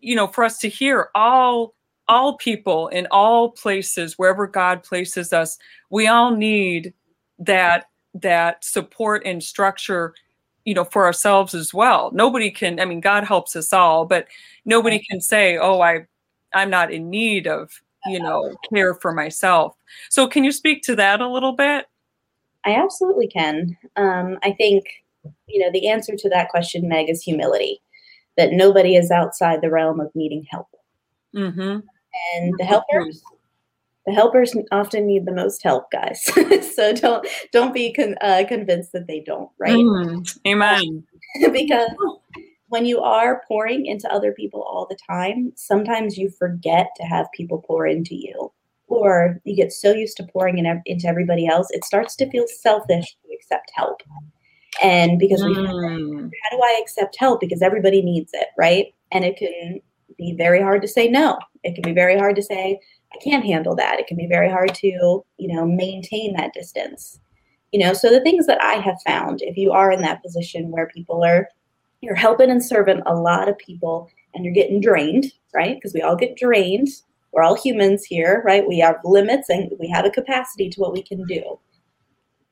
you 0.00 0.14
know, 0.14 0.26
for 0.26 0.44
us 0.44 0.58
to 0.58 0.68
hear 0.68 1.08
all 1.14 1.74
all 2.08 2.36
people 2.36 2.88
in 2.88 3.06
all 3.10 3.52
places, 3.52 4.18
wherever 4.18 4.46
God 4.46 4.82
places 4.82 5.32
us. 5.32 5.56
We 5.88 6.08
all 6.08 6.34
need 6.36 6.92
that 7.38 7.86
that 8.14 8.64
support 8.64 9.22
and 9.24 9.42
structure 9.42 10.14
you 10.64 10.74
know 10.74 10.84
for 10.84 11.04
ourselves 11.04 11.54
as 11.54 11.72
well. 11.74 12.10
Nobody 12.12 12.50
can 12.50 12.80
i 12.80 12.84
mean 12.84 13.00
god 13.00 13.24
helps 13.24 13.56
us 13.56 13.72
all 13.72 14.04
but 14.04 14.26
nobody 14.64 14.98
can 14.98 15.20
say 15.20 15.58
oh 15.58 15.80
i 15.80 16.06
i'm 16.54 16.70
not 16.70 16.92
in 16.92 17.10
need 17.10 17.46
of 17.46 17.70
you 18.06 18.20
know 18.20 18.54
care 18.72 18.94
for 18.94 19.12
myself. 19.12 19.76
So 20.10 20.26
can 20.26 20.44
you 20.44 20.52
speak 20.52 20.82
to 20.84 20.96
that 20.96 21.20
a 21.20 21.28
little 21.28 21.52
bit? 21.52 21.86
I 22.64 22.74
absolutely 22.74 23.28
can. 23.28 23.76
Um, 23.96 24.38
i 24.42 24.52
think 24.52 24.84
you 25.46 25.60
know 25.60 25.70
the 25.72 25.88
answer 25.88 26.14
to 26.16 26.28
that 26.30 26.48
question 26.48 26.88
meg 26.88 27.08
is 27.08 27.22
humility 27.22 27.80
that 28.36 28.52
nobody 28.52 28.96
is 28.96 29.10
outside 29.10 29.60
the 29.60 29.70
realm 29.70 30.00
of 30.00 30.10
needing 30.14 30.44
help. 30.50 30.68
Mm-hmm. 31.34 31.80
and 32.36 32.54
the 32.58 32.64
helpers 32.64 33.20
the 34.06 34.12
helpers 34.12 34.54
often 34.70 35.06
need 35.06 35.24
the 35.24 35.32
most 35.32 35.62
help 35.62 35.90
guys. 35.90 36.28
So 36.74 36.92
don't 36.92 37.26
don't 37.52 37.72
be 37.72 37.92
con- 37.92 38.16
uh, 38.20 38.44
convinced 38.48 38.92
that 38.92 39.06
they 39.06 39.20
don't 39.20 39.50
right? 39.58 39.74
Mm, 39.74 40.38
amen. 40.46 41.04
Because 41.52 41.90
when 42.68 42.84
you 42.84 43.00
are 43.00 43.42
pouring 43.46 43.86
into 43.86 44.12
other 44.12 44.32
people 44.32 44.62
all 44.62 44.86
the 44.88 44.98
time 45.08 45.52
sometimes 45.54 46.18
you 46.18 46.30
forget 46.30 46.88
to 46.96 47.04
have 47.04 47.26
people 47.32 47.62
pour 47.66 47.86
into 47.86 48.14
you. 48.14 48.52
Or 48.88 49.40
you 49.44 49.56
get 49.56 49.72
so 49.72 49.92
used 49.92 50.16
to 50.18 50.24
pouring 50.24 50.58
in, 50.58 50.82
into 50.86 51.06
everybody 51.06 51.46
else 51.46 51.68
it 51.70 51.84
starts 51.84 52.16
to 52.16 52.30
feel 52.30 52.46
selfish 52.46 53.16
to 53.22 53.34
accept 53.34 53.70
help. 53.74 54.02
And 54.82 55.18
because 55.18 55.42
mm. 55.42 55.48
we 55.48 55.66
how 55.66 56.56
do 56.56 56.62
i 56.62 56.80
accept 56.82 57.16
help? 57.18 57.40
Because 57.40 57.62
everybody 57.62 58.02
needs 58.02 58.32
it 58.34 58.48
right? 58.58 58.92
And 59.12 59.24
it 59.24 59.36
can 59.36 59.80
be 60.18 60.34
very 60.36 60.60
hard 60.60 60.82
to 60.82 60.88
say 60.88 61.08
no. 61.08 61.38
It 61.62 61.74
can 61.74 61.82
be 61.82 61.92
very 61.92 62.18
hard 62.18 62.36
to 62.36 62.42
say 62.42 62.80
I 63.14 63.18
can't 63.22 63.44
handle 63.44 63.76
that. 63.76 64.00
It 64.00 64.06
can 64.06 64.16
be 64.16 64.26
very 64.26 64.50
hard 64.50 64.74
to, 64.74 64.86
you 64.86 65.54
know, 65.54 65.64
maintain 65.64 66.34
that 66.34 66.52
distance. 66.52 67.20
You 67.72 67.80
know, 67.80 67.92
so 67.92 68.10
the 68.10 68.20
things 68.20 68.46
that 68.46 68.62
I 68.62 68.74
have 68.74 69.00
found, 69.06 69.40
if 69.42 69.56
you 69.56 69.72
are 69.72 69.92
in 69.92 70.02
that 70.02 70.22
position 70.22 70.70
where 70.70 70.88
people 70.88 71.24
are, 71.24 71.48
you're 72.00 72.14
helping 72.14 72.50
and 72.50 72.64
serving 72.64 73.02
a 73.06 73.14
lot 73.14 73.48
of 73.48 73.58
people 73.58 74.08
and 74.34 74.44
you're 74.44 74.54
getting 74.54 74.80
drained, 74.80 75.32
right? 75.54 75.76
Because 75.76 75.94
we 75.94 76.02
all 76.02 76.16
get 76.16 76.36
drained. 76.36 76.88
We're 77.32 77.42
all 77.42 77.56
humans 77.56 78.04
here, 78.04 78.42
right? 78.44 78.66
We 78.66 78.78
have 78.78 78.96
limits 79.04 79.48
and 79.48 79.72
we 79.78 79.88
have 79.88 80.04
a 80.04 80.10
capacity 80.10 80.68
to 80.70 80.80
what 80.80 80.92
we 80.92 81.02
can 81.02 81.24
do. 81.24 81.58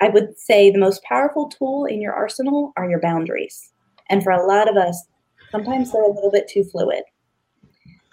I 0.00 0.08
would 0.08 0.36
say 0.38 0.70
the 0.70 0.78
most 0.78 1.04
powerful 1.04 1.48
tool 1.48 1.84
in 1.84 2.00
your 2.00 2.12
arsenal 2.12 2.72
are 2.76 2.88
your 2.88 3.00
boundaries. 3.00 3.70
And 4.08 4.22
for 4.22 4.32
a 4.32 4.44
lot 4.44 4.68
of 4.68 4.76
us, 4.76 5.06
sometimes 5.52 5.92
they're 5.92 6.02
a 6.02 6.12
little 6.12 6.30
bit 6.32 6.48
too 6.48 6.64
fluid. 6.64 7.04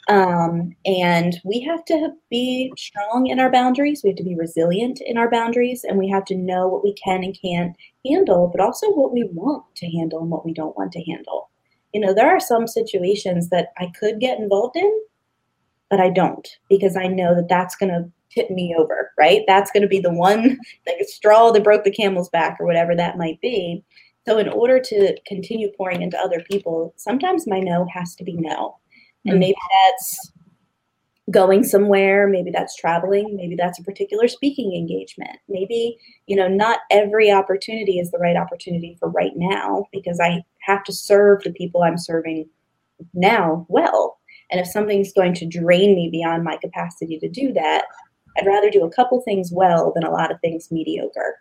Um, 0.09 0.75
and 0.87 1.39
we 1.45 1.61
have 1.61 1.85
to 1.85 2.09
be 2.31 2.73
strong 2.75 3.27
in 3.27 3.39
our 3.39 3.51
boundaries. 3.51 4.01
We 4.03 4.09
have 4.09 4.17
to 4.17 4.23
be 4.23 4.35
resilient 4.35 5.01
in 5.05 5.19
our 5.19 5.29
boundaries, 5.29 5.83
and 5.83 5.99
we 5.99 6.09
have 6.09 6.25
to 6.25 6.35
know 6.35 6.67
what 6.67 6.83
we 6.83 6.93
can 6.93 7.23
and 7.23 7.37
can't 7.39 7.77
handle, 8.03 8.47
but 8.51 8.59
also 8.59 8.91
what 8.91 9.13
we 9.13 9.29
want 9.31 9.63
to 9.75 9.85
handle 9.91 10.19
and 10.19 10.31
what 10.31 10.45
we 10.45 10.53
don't 10.53 10.75
want 10.75 10.91
to 10.93 11.03
handle. 11.03 11.51
You 11.93 12.01
know, 12.01 12.13
there 12.13 12.27
are 12.27 12.39
some 12.39 12.67
situations 12.67 13.49
that 13.49 13.67
I 13.77 13.91
could 13.99 14.19
get 14.19 14.39
involved 14.39 14.75
in, 14.75 14.91
but 15.91 15.99
I 15.99 16.09
don't 16.09 16.47
because 16.69 16.97
I 16.97 17.05
know 17.05 17.35
that 17.35 17.47
that's 17.47 17.75
going 17.75 17.91
to 17.91 18.11
tip 18.31 18.49
me 18.49 18.75
over, 18.77 19.11
right? 19.15 19.43
That's 19.45 19.69
going 19.69 19.83
to 19.83 19.87
be 19.87 19.99
the 19.99 20.13
one 20.13 20.57
like 20.87 20.97
straw 21.01 21.51
that 21.51 21.63
broke 21.63 21.83
the 21.83 21.91
camel's 21.91 22.29
back 22.29 22.57
or 22.59 22.65
whatever 22.65 22.95
that 22.95 23.19
might 23.19 23.39
be. 23.41 23.83
So, 24.27 24.39
in 24.39 24.49
order 24.49 24.79
to 24.79 25.17
continue 25.27 25.71
pouring 25.77 26.01
into 26.01 26.17
other 26.17 26.43
people, 26.49 26.93
sometimes 26.97 27.45
my 27.45 27.59
no 27.59 27.87
has 27.93 28.15
to 28.15 28.23
be 28.23 28.33
no 28.33 28.78
and 29.25 29.39
maybe 29.39 29.55
that's 29.85 30.31
going 31.31 31.63
somewhere 31.63 32.27
maybe 32.27 32.49
that's 32.49 32.75
traveling 32.75 33.35
maybe 33.35 33.55
that's 33.55 33.79
a 33.79 33.83
particular 33.83 34.27
speaking 34.27 34.73
engagement. 34.75 35.37
Maybe 35.47 35.97
you 36.27 36.35
know 36.35 36.47
not 36.47 36.79
every 36.89 37.31
opportunity 37.31 37.99
is 37.99 38.11
the 38.11 38.17
right 38.17 38.35
opportunity 38.35 38.97
for 38.99 39.09
right 39.09 39.33
now 39.35 39.85
because 39.91 40.19
i 40.19 40.43
have 40.61 40.83
to 40.85 40.93
serve 40.93 41.43
the 41.43 41.51
people 41.51 41.83
i'm 41.83 41.97
serving 41.97 42.49
now 43.13 43.65
well. 43.69 44.17
And 44.51 44.59
if 44.59 44.67
something's 44.67 45.13
going 45.13 45.35
to 45.35 45.45
drain 45.45 45.93
me 45.95 46.09
beyond 46.11 46.43
my 46.43 46.57
capacity 46.57 47.19
to 47.19 47.29
do 47.29 47.53
that 47.53 47.85
i'd 48.37 48.47
rather 48.47 48.69
do 48.69 48.83
a 48.83 48.91
couple 48.91 49.21
things 49.21 49.51
well 49.51 49.91
than 49.93 50.03
a 50.03 50.11
lot 50.11 50.31
of 50.31 50.39
things 50.41 50.71
mediocre. 50.71 51.37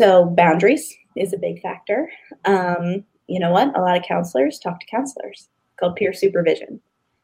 So 0.00 0.24
boundaries 0.24 0.94
is 1.16 1.34
a 1.34 1.38
big 1.38 1.60
factor. 1.60 2.10
Um, 2.46 3.04
you 3.26 3.38
know 3.38 3.50
what? 3.50 3.76
A 3.76 3.82
lot 3.82 3.98
of 3.98 4.04
counselors 4.04 4.58
talk 4.58 4.80
to 4.80 4.86
counselors 4.86 5.48
called 5.80 5.96
peer 5.96 6.12
supervision 6.12 6.80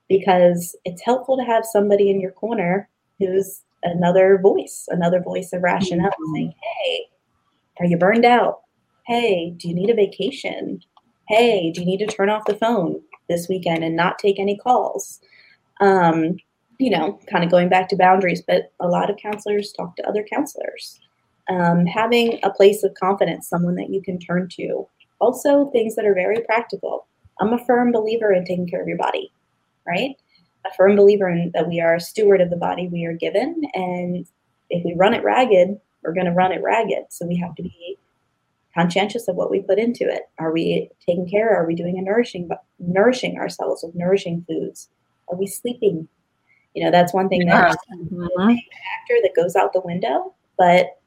because 0.09 0.77
it's 0.85 1.03
helpful 1.03 1.37
to 1.37 1.45
have 1.45 1.65
somebody 1.65 2.11
in 2.11 2.21
your 2.21 2.31
corner 2.33 2.89
who's 3.19 3.63
another 3.83 4.39
voice, 4.39 4.87
another 4.89 5.21
voice 5.21 5.53
of 5.53 5.63
rationale 5.63 6.11
mm-hmm. 6.11 6.35
saying, 6.35 6.55
Hey, 6.63 7.07
are 7.81 7.87
you 7.87 7.97
burned 7.97 8.25
out? 8.25 8.61
Hey, 9.07 9.55
do 9.57 9.69
you 9.69 9.75
need 9.75 9.91
a 9.91 9.95
vacation? 9.95 10.81
Hey, 11.29 11.71
do 11.73 11.81
you 11.81 11.87
need 11.87 11.99
to 11.99 12.07
turn 12.07 12.31
off 12.31 12.47
the 12.47 12.57
phone 12.57 13.01
this 13.29 13.49
weekend 13.49 13.85
and 13.85 13.97
not 13.97 14.19
take 14.19 14.39
any 14.39 14.57
calls? 14.57 15.21
Um, 15.81 16.37
you 16.79 16.91
know, 16.91 17.19
kind 17.31 17.45
of 17.45 17.51
going 17.51 17.69
back 17.69 17.89
to 17.89 17.97
boundaries, 17.97 18.43
but 18.47 18.73
a 18.81 18.89
lot 18.89 19.11
of 19.11 19.17
counselors 19.17 19.73
talk 19.73 19.97
to 19.97 20.09
other 20.09 20.25
counselors. 20.25 21.01
Um, 21.49 21.87
having 21.87 22.41
a 22.43 22.51
place 22.51 22.83
of 22.83 22.95
confidence, 22.95 23.49
someone 23.49 23.77
that 23.77 23.91
you 23.91 24.03
can 24.03 24.19
turn 24.19 24.49
to. 24.57 24.87
Also, 25.21 25.71
things 25.71 25.95
that 25.95 26.05
are 26.05 26.15
very 26.15 26.41
practical. 26.41 27.07
I'm 27.41 27.53
a 27.53 27.65
firm 27.65 27.93
believer 27.93 28.33
in 28.33 28.45
taking 28.45 28.69
care 28.69 28.81
of 28.81 28.89
your 28.89 28.97
body, 28.97 29.33
right? 29.87 30.17
A 30.65 30.75
firm 30.77 30.97
believer 30.97 31.29
in 31.29 31.51
that 31.55 31.69
we 31.69 31.81
are 31.81 31.95
a 31.95 32.01
steward 32.01 32.41
of 32.41 32.51
the 32.51 32.57
body 32.57 32.89
we 32.89 33.05
are 33.05 33.13
given. 33.13 33.63
And 33.75 34.27
if 34.71 34.85
we 34.85 34.95
run 34.95 35.15
it 35.15 35.23
ragged, 35.23 35.81
we're 36.03 36.15
going 36.15 36.27
to 36.27 36.33
run 36.33 36.53
it 36.53 36.63
ragged. 36.63 37.05
So 37.11 37.27
we 37.27 37.37
have 37.37 37.55
to 37.57 37.63
be 37.63 37.99
conscientious 38.75 39.29
of 39.29 39.37
what 39.37 39.51
we 39.51 39.61
put 39.61 39.79
into 39.79 40.05
it. 40.05 40.23
Are 40.39 40.53
we 40.53 40.91
taking 41.05 41.29
care? 41.29 41.55
Are 41.57 41.67
we 41.67 41.75
doing 41.75 41.99
a 41.99 42.03
nourishing, 42.03 42.49
nourishing 42.79 43.39
ourselves 43.39 43.83
with 43.83 43.95
nourishing 43.95 44.45
foods? 44.47 44.89
Are 45.29 45.37
we 45.37 45.47
sleeping? 45.47 46.09
You 46.75 46.85
know, 46.85 46.91
that's 46.91 47.15
one 47.15 47.29
thing 47.29 47.47
yeah. 47.47 47.69
that's 47.69 47.77
mm-hmm. 47.91 48.27
factor 48.37 49.19
that 49.23 49.33
goes 49.35 49.57
out 49.57 49.73
the 49.73 49.81
window. 49.81 50.35
But 50.59 50.99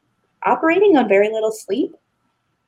operating 0.43 0.97
on 0.97 1.07
very 1.07 1.31
little 1.31 1.51
sleep 1.51 1.95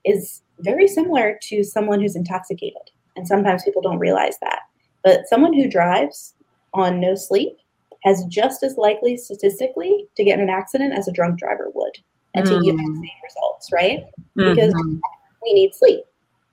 is 0.06 0.42
very 0.60 0.88
similar 0.88 1.40
to 1.44 1.64
someone 1.64 2.00
who's 2.00 2.16
intoxicated. 2.16 2.92
And 3.16 3.28
sometimes 3.28 3.64
people 3.64 3.82
don't 3.82 4.00
realize 4.00 4.38
that. 4.42 4.60
But 5.04 5.28
someone 5.28 5.54
who 5.54 5.68
drives 5.70 6.34
on 6.74 7.00
no 7.00 7.16
sleep 7.16 7.58
has 8.04 8.24
just 8.26 8.64
as 8.64 8.78
likely 8.78 9.18
statistically 9.18 10.08
to 10.16 10.24
get 10.24 10.40
in 10.40 10.44
an 10.44 10.50
accident 10.50 10.94
as 10.94 11.08
a 11.08 11.12
drunk 11.12 11.38
driver 11.40 11.70
would 11.74 11.98
and 12.34 12.46
to 12.46 12.54
yield 12.54 12.78
the 12.80 12.84
Mm. 12.84 12.96
same 12.96 13.10
results, 13.24 13.72
right? 13.74 14.06
Because 14.36 14.74
Mhm. 14.74 15.00
we 15.44 15.54
need 15.54 15.74
sleep. 15.76 16.04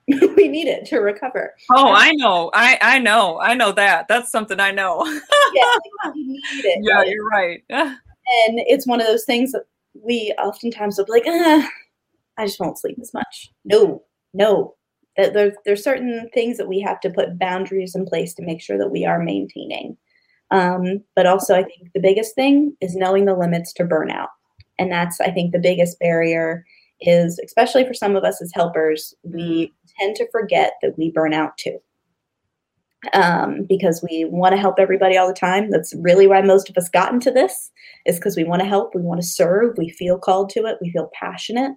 we 0.35 0.47
need 0.47 0.67
it 0.67 0.85
to 0.87 0.97
recover. 0.99 1.55
Oh, 1.71 1.93
I 1.93 2.11
know. 2.13 2.49
I 2.53 2.77
I 2.81 2.99
know. 2.99 3.39
I 3.39 3.53
know 3.53 3.71
that. 3.71 4.07
That's 4.07 4.31
something 4.31 4.59
I 4.59 4.71
know. 4.71 5.03
Yeah, 5.53 5.63
like, 6.03 6.13
we 6.15 6.23
need 6.27 6.65
it. 6.65 6.79
yeah, 6.83 6.95
right? 6.97 7.07
you're 7.09 7.25
right. 7.27 7.63
And 7.69 8.59
it's 8.67 8.85
one 8.85 9.01
of 9.01 9.07
those 9.07 9.25
things 9.25 9.51
that 9.53 9.63
we 9.93 10.31
oftentimes 10.37 10.97
will 10.97 11.05
be 11.05 11.11
like, 11.13 11.23
ah, 11.27 11.67
I 12.37 12.45
just 12.45 12.59
won't 12.59 12.77
sleep 12.77 12.97
as 13.01 13.11
much. 13.15 13.51
No, 13.65 14.03
no. 14.33 14.75
That 15.19 15.33
there, 15.33 15.51
there's 15.65 15.83
certain 15.83 16.29
things 16.33 16.55
that 16.57 16.69
we 16.69 16.79
have 16.79 17.01
to 17.01 17.09
put 17.09 17.37
boundaries 17.37 17.93
in 17.93 18.05
place 18.05 18.33
to 18.35 18.45
make 18.45 18.61
sure 18.61 18.77
that 18.77 18.91
we 18.91 19.05
are 19.05 19.21
maintaining. 19.21 19.97
Um, 20.49 21.03
but 21.13 21.25
also, 21.25 21.55
I 21.55 21.63
think 21.63 21.91
the 21.93 21.99
biggest 21.99 22.35
thing 22.35 22.75
is 22.79 22.95
knowing 22.95 23.25
the 23.25 23.35
limits 23.35 23.73
to 23.73 23.83
burnout. 23.83 24.29
And 24.79 24.89
that's, 24.89 25.19
I 25.19 25.29
think, 25.31 25.51
the 25.51 25.59
biggest 25.59 25.99
barrier 25.99 26.65
is, 27.01 27.37
especially 27.45 27.85
for 27.85 27.93
some 27.93 28.15
of 28.15 28.23
us 28.23 28.41
as 28.41 28.51
helpers, 28.55 29.13
we 29.23 29.73
tend 29.99 30.15
to 30.15 30.31
forget 30.31 30.73
that 30.81 30.97
we 30.97 31.11
burn 31.11 31.33
out 31.33 31.57
too 31.57 31.79
um, 33.13 33.65
because 33.67 34.03
we 34.09 34.25
want 34.25 34.53
to 34.53 34.61
help 34.61 34.79
everybody 34.79 35.17
all 35.17 35.27
the 35.27 35.33
time. 35.33 35.69
That's 35.69 35.93
really 35.99 36.27
why 36.27 36.41
most 36.41 36.69
of 36.69 36.77
us 36.77 36.89
got 36.89 37.13
into 37.13 37.31
this, 37.31 37.71
is 38.05 38.15
because 38.15 38.37
we 38.37 38.45
want 38.45 38.61
to 38.61 38.67
help, 38.67 38.95
we 38.95 39.01
want 39.01 39.21
to 39.21 39.27
serve, 39.27 39.77
we 39.77 39.89
feel 39.89 40.17
called 40.17 40.49
to 40.51 40.65
it, 40.65 40.77
we 40.81 40.91
feel 40.91 41.11
passionate 41.13 41.73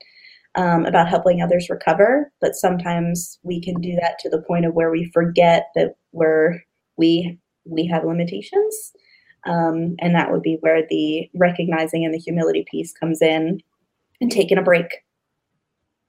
um, 0.55 0.85
about 0.85 1.09
helping 1.09 1.41
others 1.41 1.71
recover. 1.71 2.31
But 2.41 2.55
sometimes 2.55 3.39
we 3.43 3.61
can 3.61 3.81
do 3.81 3.97
that 4.01 4.19
to 4.21 4.29
the 4.29 4.43
point 4.43 4.67
of 4.67 4.75
where 4.75 4.91
we 4.91 5.11
forget 5.13 5.69
that 5.75 5.97
we're 6.13 6.61
we 6.97 7.39
we 7.65 7.87
have 7.87 8.05
limitations, 8.05 8.93
um, 9.47 9.95
and 10.01 10.15
that 10.15 10.31
would 10.31 10.43
be 10.43 10.59
where 10.61 10.87
the 10.89 11.31
recognizing 11.35 12.05
and 12.05 12.13
the 12.13 12.19
humility 12.19 12.65
piece 12.71 12.93
comes 12.93 13.23
in, 13.23 13.61
and 14.21 14.31
taking 14.31 14.59
a 14.59 14.63
break, 14.63 14.87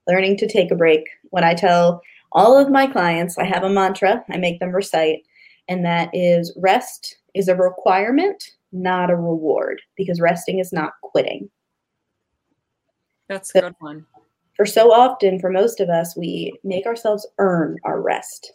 learning 0.07 0.37
to 0.37 0.47
take 0.47 0.71
a 0.71 0.75
break. 0.75 1.07
When 1.29 1.43
I 1.43 1.53
tell 1.53 2.01
all 2.31 2.57
of 2.57 2.71
my 2.71 2.87
clients, 2.87 3.37
I 3.37 3.45
have 3.45 3.63
a 3.63 3.69
mantra 3.69 4.23
I 4.29 4.37
make 4.37 4.59
them 4.59 4.71
recite, 4.71 5.19
and 5.67 5.85
that 5.85 6.09
is 6.13 6.55
rest 6.57 7.17
is 7.33 7.47
a 7.47 7.55
requirement, 7.55 8.43
not 8.71 9.09
a 9.09 9.15
reward, 9.15 9.81
because 9.95 10.19
resting 10.19 10.59
is 10.59 10.73
not 10.73 10.93
quitting. 11.01 11.49
That's 13.29 13.55
a 13.55 13.61
good 13.61 13.75
one. 13.79 14.05
For 14.63 14.67
so 14.67 14.93
often, 14.93 15.41
for 15.41 15.49
most 15.49 15.81
of 15.81 15.89
us, 15.89 16.15
we 16.15 16.57
make 16.63 16.85
ourselves 16.85 17.27
earn 17.37 17.79
our 17.83 17.99
rest. 17.99 18.53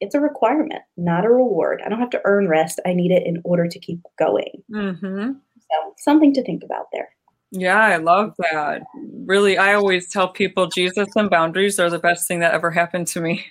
It's 0.00 0.14
a 0.14 0.20
requirement, 0.20 0.80
not 0.96 1.26
a 1.26 1.28
reward. 1.28 1.82
I 1.84 1.90
don't 1.90 1.98
have 1.98 2.08
to 2.08 2.20
earn 2.24 2.48
rest. 2.48 2.80
I 2.86 2.94
need 2.94 3.10
it 3.10 3.26
in 3.26 3.42
order 3.44 3.68
to 3.68 3.78
keep 3.78 4.00
going. 4.18 4.62
Mm-hmm. 4.72 5.32
So, 5.32 5.94
something 5.98 6.32
to 6.32 6.42
think 6.42 6.64
about 6.64 6.86
there. 6.94 7.10
Yeah, 7.50 7.78
I 7.78 7.96
love 7.96 8.34
that. 8.38 8.80
Really, 9.26 9.58
I 9.58 9.74
always 9.74 10.08
tell 10.08 10.28
people 10.28 10.66
Jesus 10.68 11.08
and 11.14 11.28
boundaries 11.28 11.78
are 11.78 11.90
the 11.90 11.98
best 11.98 12.26
thing 12.26 12.40
that 12.40 12.54
ever 12.54 12.70
happened 12.70 13.06
to 13.08 13.20
me. 13.20 13.44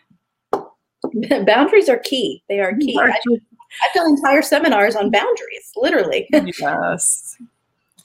boundaries 1.46 1.90
are 1.90 2.00
key. 2.00 2.42
They 2.50 2.60
are 2.60 2.76
key. 2.76 2.98
I, 3.00 3.12
I've 3.12 3.94
done 3.94 4.08
entire 4.08 4.42
seminars 4.42 4.96
on 4.96 5.12
boundaries, 5.12 5.74
literally. 5.76 6.28
yes. 6.60 7.38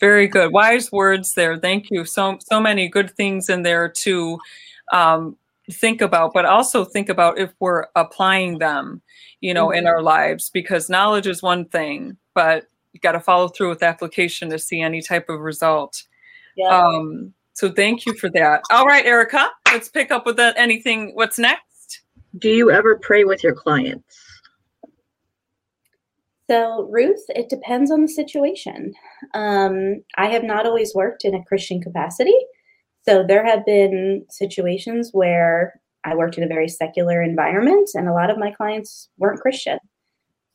Very 0.01 0.27
good. 0.27 0.53
Wise 0.53 0.91
words 0.93 1.35
there. 1.35 1.57
Thank 1.59 1.91
you. 1.91 2.05
So 2.05 2.39
so 2.41 2.61
many 2.61 2.89
good 2.89 3.11
things 3.13 3.49
in 3.49 3.63
there 3.63 3.89
to 3.89 4.39
um, 4.93 5.37
think 5.71 6.01
about, 6.01 6.33
but 6.35 6.45
also 6.45 6.85
think 6.85 7.09
about 7.09 7.39
if 7.39 7.53
we're 7.61 7.87
applying 7.97 8.59
them, 8.59 9.01
you 9.41 9.55
know, 9.55 9.71
in 9.71 9.87
our 9.87 10.03
lives, 10.03 10.51
because 10.51 10.91
knowledge 10.91 11.27
is 11.27 11.43
one 11.43 11.65
thing, 11.67 12.17
but 12.35 12.67
you 12.93 13.01
got 13.01 13.13
to 13.13 13.21
follow 13.21 13.49
through 13.49 13.71
with 13.71 13.83
application 13.83 14.51
to 14.51 14.59
see 14.59 14.81
any 14.81 15.03
type 15.03 15.29
of 15.29 15.41
result. 15.41 16.05
Yeah. 16.57 16.69
Um, 16.69 17.35
so 17.55 17.71
thank 17.71 18.07
you 18.07 18.15
for 18.15 18.31
that. 18.31 18.63
All 18.71 18.87
right, 18.87 19.05
Erica, 19.05 19.49
let's 19.67 19.89
pick 19.89 20.11
up 20.11 20.27
with 20.27 20.37
that. 20.37 20.55
Anything? 20.57 21.13
What's 21.15 21.39
next? 21.39 22.03
Do 22.39 22.49
you 22.49 22.71
ever 22.71 22.97
pray 22.97 23.25
with 23.25 23.45
your 23.45 23.55
clients? 23.55 24.34
So, 26.51 26.89
Ruth, 26.91 27.25
it 27.31 27.49
depends 27.49 27.91
on 27.91 28.03
the 28.03 28.09
situation. 28.09 28.93
Um, 29.35 30.03
I 30.17 30.27
have 30.29 30.45
not 30.45 30.67
always 30.67 30.95
worked 30.95 31.25
in 31.25 31.35
a 31.35 31.45
Christian 31.45 31.81
capacity. 31.81 32.35
So, 33.09 33.25
there 33.27 33.45
have 33.47 33.65
been 33.65 34.27
situations 34.31 35.11
where 35.13 35.81
I 36.05 36.15
worked 36.15 36.37
in 36.37 36.45
a 36.45 36.49
very 36.49 36.69
secular 36.69 37.23
environment, 37.23 37.91
and 37.95 38.09
a 38.09 38.13
lot 38.13 38.31
of 38.31 38.39
my 38.39 38.51
clients 38.53 39.09
weren't 39.19 39.41
Christian. 39.41 39.79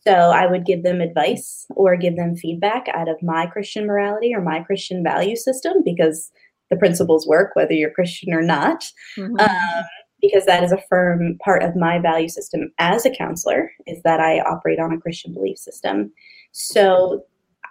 So, 0.08 0.12
I 0.14 0.46
would 0.46 0.66
give 0.66 0.84
them 0.84 1.02
advice 1.02 1.66
or 1.72 1.96
give 1.98 2.16
them 2.16 2.36
feedback 2.36 2.88
out 2.94 3.10
of 3.10 3.22
my 3.24 3.48
Christian 3.48 3.88
morality 3.88 4.34
or 4.34 4.42
my 4.42 4.60
Christian 4.62 5.04
value 5.04 5.36
system 5.36 5.84
because 5.84 6.32
the 6.70 6.78
principles 6.78 7.28
work 7.28 7.56
whether 7.56 7.74
you're 7.74 7.90
Christian 7.90 8.32
or 8.32 8.44
not 8.44 8.86
Mhm. 9.18 9.42
um, 9.42 9.84
because 10.22 10.46
that 10.46 10.64
is 10.64 10.72
a 10.72 10.82
firm 10.90 11.38
part 11.44 11.64
of 11.64 11.76
my 11.76 12.00
value 12.00 12.30
system 12.30 12.72
as 12.78 13.06
a 13.06 13.16
counselor 13.16 13.72
is 13.88 14.02
that 14.04 14.20
i 14.20 14.40
operate 14.42 14.80
on 14.80 14.94
a 14.94 15.00
christian 15.00 15.34
belief 15.34 15.58
system. 15.58 16.12
So 16.52 17.24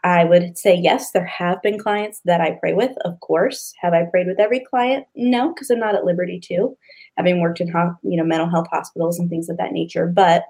i 0.05 0.24
would 0.24 0.57
say 0.57 0.76
yes 0.76 1.11
there 1.11 1.24
have 1.24 1.61
been 1.62 1.78
clients 1.78 2.20
that 2.24 2.40
i 2.40 2.53
pray 2.61 2.72
with 2.72 2.92
of 3.05 3.18
course. 3.20 3.72
Have 3.80 3.94
i 3.94 4.05
prayed 4.05 4.26
with 4.26 4.40
every 4.40 4.61
client? 4.61 5.07
No 5.14 5.53
because 5.53 5.70
i'm 5.70 5.80
not 5.80 5.94
at 5.94 6.05
liberty 6.05 6.40
to 6.44 6.76
having 7.16 7.40
worked 7.40 7.61
in 7.61 7.68
you 8.03 8.16
know 8.16 8.24
mental 8.24 8.51
health 8.51 8.68
hospitals 8.70 9.18
and 9.18 9.28
things 9.28 9.49
of 9.49 9.57
that 9.57 9.72
nature. 9.72 10.07
But 10.07 10.44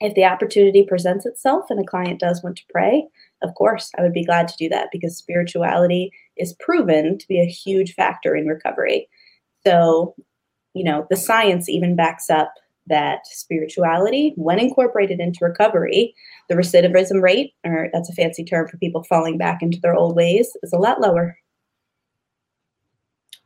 if 0.00 0.14
the 0.14 0.24
opportunity 0.24 0.84
presents 0.84 1.26
itself 1.26 1.66
and 1.70 1.78
a 1.78 1.84
client 1.84 2.18
does 2.18 2.42
want 2.42 2.56
to 2.56 2.64
pray 2.72 3.06
of 3.42 3.54
course 3.54 3.90
i 3.98 4.02
would 4.02 4.12
be 4.12 4.24
glad 4.24 4.48
to 4.48 4.56
do 4.58 4.68
that 4.68 4.88
because 4.92 5.16
spirituality 5.16 6.10
is 6.36 6.54
proven 6.54 7.18
to 7.18 7.28
be 7.28 7.40
a 7.40 7.46
huge 7.46 7.94
factor 7.94 8.34
in 8.34 8.46
recovery. 8.46 9.08
So 9.66 10.14
you 10.74 10.84
know, 10.84 11.06
the 11.10 11.16
science 11.16 11.68
even 11.68 11.96
backs 11.96 12.30
up 12.30 12.52
that 12.88 13.20
spirituality, 13.26 14.32
when 14.36 14.58
incorporated 14.58 15.20
into 15.20 15.44
recovery, 15.44 16.14
the 16.48 16.54
recidivism 16.54 17.22
rate, 17.22 17.52
or 17.64 17.88
that's 17.92 18.10
a 18.10 18.14
fancy 18.14 18.44
term 18.44 18.66
for 18.68 18.76
people 18.78 19.04
falling 19.04 19.38
back 19.38 19.62
into 19.62 19.78
their 19.80 19.94
old 19.94 20.16
ways, 20.16 20.56
is 20.62 20.72
a 20.72 20.78
lot 20.78 21.00
lower. 21.00 21.38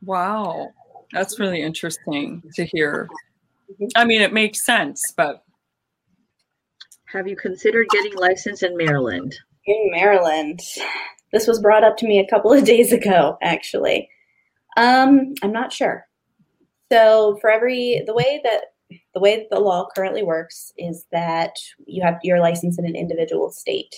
Wow, 0.03 0.71
that's 1.11 1.39
really 1.39 1.61
interesting 1.61 2.41
to 2.55 2.65
hear. 2.65 3.07
Mhm. 3.79 3.89
I 3.95 4.05
mean, 4.05 4.21
it 4.21 4.33
makes 4.33 4.65
sense, 4.65 5.13
but 5.15 5.43
Have 7.13 7.27
you 7.27 7.35
considered 7.35 7.87
getting 7.89 8.15
licensed 8.15 8.63
in 8.63 8.75
Maryland? 8.75 9.33
In 9.65 9.91
Maryland, 9.91 10.61
this 11.31 11.47
was 11.47 11.59
brought 11.61 11.83
up 11.83 11.95
to 11.97 12.07
me 12.07 12.19
a 12.19 12.27
couple 12.27 12.51
of 12.51 12.63
days 12.65 12.91
ago, 12.91 13.37
actually. 13.41 14.09
Um, 14.77 15.33
I'm 15.41 15.51
not 15.51 15.71
sure. 15.71 16.06
So 16.91 17.37
for 17.41 17.49
every 17.49 18.03
the 18.05 18.13
way 18.13 18.41
that 18.43 18.65
the 19.13 19.19
way 19.19 19.37
that 19.37 19.49
the 19.49 19.59
law 19.59 19.87
currently 19.95 20.23
works 20.23 20.71
is 20.77 21.05
that 21.11 21.53
you 21.85 22.01
have 22.03 22.19
your 22.23 22.39
license 22.39 22.79
in 22.79 22.85
an 22.85 22.95
individual 22.95 23.51
state. 23.51 23.93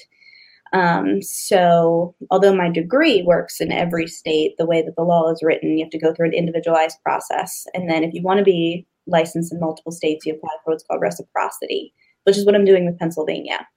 Um, 0.72 1.22
so 1.22 2.16
although 2.30 2.56
my 2.56 2.70
degree 2.70 3.24
works 3.24 3.60
in 3.60 3.72
every 3.72 4.08
state, 4.08 4.56
the 4.58 4.66
way 4.66 4.82
that 4.84 4.96
the 4.96 5.04
law 5.04 5.32
is 5.32 5.42
written, 5.44 5.78
you 5.78 5.84
have 5.84 5.92
to 5.92 6.00
go 6.00 6.14
through 6.14 6.28
an 6.28 6.34
individualized 6.34 6.98
process. 7.04 7.66
And 7.74 7.90
then 7.90 8.04
if 8.04 8.14
you 8.14 8.22
want 8.22 8.38
to 8.38 8.44
be 8.44 8.86
licensed 9.08 9.52
in 9.52 9.60
multiple 9.60 9.92
states, 9.92 10.26
you 10.26 10.34
apply 10.34 10.50
for 10.64 10.72
what's 10.72 10.84
called 10.84 11.02
reciprocity, 11.02 11.94
which 12.24 12.38
is 12.38 12.46
what 12.46 12.56
I'm 12.56 12.66
doing 12.66 12.86
with 12.86 13.00
Pennsylvania. 13.00 13.68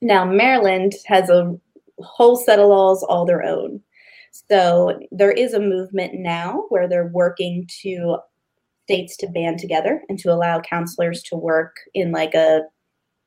Now 0.00 0.24
Maryland 0.24 0.94
has 1.06 1.28
a 1.28 1.54
whole 2.02 2.36
set 2.36 2.58
of 2.58 2.68
laws 2.68 3.02
all 3.02 3.26
their 3.26 3.44
own. 3.44 3.82
So 4.32 4.98
there 5.10 5.32
is 5.32 5.52
a 5.52 5.60
movement 5.60 6.14
now 6.14 6.64
where 6.68 6.88
they're 6.88 7.10
working 7.12 7.68
to 7.82 8.18
states 8.90 9.16
to 9.16 9.28
band 9.28 9.58
together 9.60 10.02
and 10.08 10.18
to 10.18 10.32
allow 10.32 10.60
counselors 10.60 11.22
to 11.22 11.36
work 11.36 11.76
in 11.94 12.10
like 12.10 12.34
a 12.34 12.62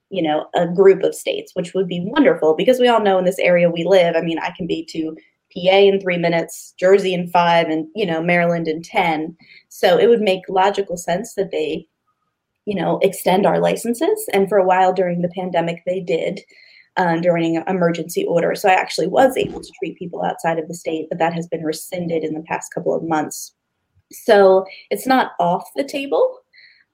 you 0.09 0.21
know 0.21 0.47
a 0.53 0.67
group 0.67 1.03
of 1.03 1.15
states 1.15 1.51
which 1.55 1.73
would 1.73 1.87
be 1.87 2.03
wonderful 2.03 2.53
because 2.53 2.79
we 2.79 2.87
all 2.89 3.01
know 3.01 3.17
in 3.17 3.23
this 3.23 3.39
area 3.39 3.69
we 3.69 3.85
live 3.85 4.13
i 4.17 4.21
mean 4.21 4.37
i 4.39 4.51
can 4.57 4.67
be 4.67 4.85
to 4.85 5.15
pa 5.53 5.77
in 5.77 6.01
three 6.01 6.17
minutes 6.17 6.73
jersey 6.77 7.13
in 7.13 7.29
five 7.29 7.67
and 7.67 7.87
you 7.95 8.05
know 8.05 8.21
maryland 8.21 8.67
in 8.67 8.81
ten. 8.81 9.35
So 9.69 9.97
it 9.97 10.07
would 10.07 10.21
make 10.21 10.41
logical 10.49 10.97
sense 10.97 11.35
that 11.35 11.51
they 11.51 11.87
you 12.65 12.75
know 12.75 12.99
extend 13.01 13.45
our 13.45 13.59
licenses. 13.59 14.27
And 14.33 14.49
for 14.49 14.57
a 14.57 14.65
while 14.65 14.93
during 14.93 15.21
the 15.21 15.35
pandemic 15.35 15.83
they 15.85 15.99
did 15.99 16.41
um, 16.97 17.21
during 17.21 17.57
an 17.57 17.63
emergency 17.67 18.25
order. 18.25 18.53
So 18.55 18.69
i 18.69 18.73
actually 18.73 19.07
was 19.07 19.37
able 19.37 19.61
to 19.61 19.71
treat 19.79 19.97
people 19.97 20.23
outside 20.23 20.59
of 20.59 20.67
the 20.67 20.75
state 20.75 21.07
but 21.09 21.19
that 21.19 21.33
has 21.33 21.47
been 21.47 21.63
rescinded 21.63 22.23
in 22.23 22.33
the 22.33 22.43
past 22.47 22.73
couple 22.73 22.95
of 22.95 23.03
months 23.03 23.53
so 24.13 24.65
it's 24.89 25.07
not 25.07 25.31
off 25.39 25.63
the 25.75 25.83
table. 25.83 26.39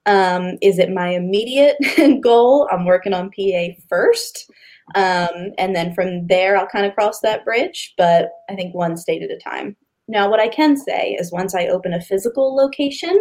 Um, 0.06 0.56
is 0.62 0.78
it 0.78 0.90
my 0.90 1.08
immediate 1.10 1.76
goal? 2.22 2.68
I'm 2.72 2.84
working 2.86 3.12
on 3.12 3.30
PA 3.30 3.74
first. 3.88 4.50
Um, 4.94 5.52
and 5.58 5.76
then 5.76 5.94
from 5.94 6.26
there, 6.26 6.56
I'll 6.56 6.66
kind 6.66 6.86
of 6.86 6.94
cross 6.94 7.20
that 7.20 7.44
bridge, 7.44 7.94
but 7.96 8.30
I 8.48 8.56
think 8.56 8.74
one 8.74 8.96
state 8.96 9.22
at 9.22 9.30
a 9.30 9.36
time. 9.38 9.76
Now, 10.08 10.28
what 10.28 10.40
I 10.40 10.48
can 10.48 10.76
say 10.76 11.16
is 11.20 11.30
once 11.30 11.54
I 11.54 11.66
open 11.68 11.92
a 11.94 12.00
physical 12.00 12.56
location, 12.56 13.14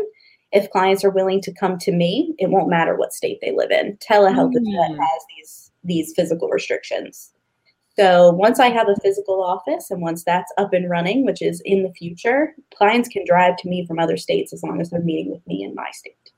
if 0.52 0.72
clients 0.72 1.04
are 1.04 1.12
willing 1.12 1.42
to 1.42 1.54
come 1.54 1.78
to 1.80 1.92
me, 1.92 2.34
it 2.40 2.50
won't 2.50 2.70
matter 2.72 2.96
what 2.96 3.14
state 3.14 3.38
they 3.42 3.52
live 3.56 3.70
in. 3.70 3.98
Telehealth 3.98 4.56
Mm. 4.56 4.98
has 4.98 5.22
these 5.38 5.72
these 5.84 6.12
physical 6.16 6.50
restrictions. 6.50 7.32
So 8.00 8.32
once 8.32 8.62
I 8.62 8.70
have 8.70 8.88
a 8.88 8.96
physical 9.02 9.44
office 9.44 9.92
and 9.92 10.02
once 10.02 10.24
that's 10.24 10.54
up 10.58 10.72
and 10.72 10.90
running, 10.90 11.26
which 11.26 11.42
is 11.42 11.62
in 11.66 11.84
the 11.84 11.92
future, 11.92 12.56
clients 12.74 13.10
can 13.10 13.26
drive 13.26 13.58
to 13.58 13.68
me 13.68 13.86
from 13.86 14.00
other 14.00 14.16
states 14.16 14.54
as 14.54 14.64
long 14.64 14.80
as 14.80 14.90
they're 14.90 15.02
meeting 15.02 15.30
with 15.30 15.46
me 15.46 15.64
in 15.64 15.76
my 15.76 15.90
state. 15.92 16.32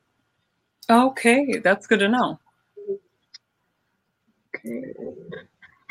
Okay, 0.90 1.60
that's 1.64 1.86
good 1.86 2.00
to 2.00 2.10
know. 2.10 2.40
Okay. 4.56 4.92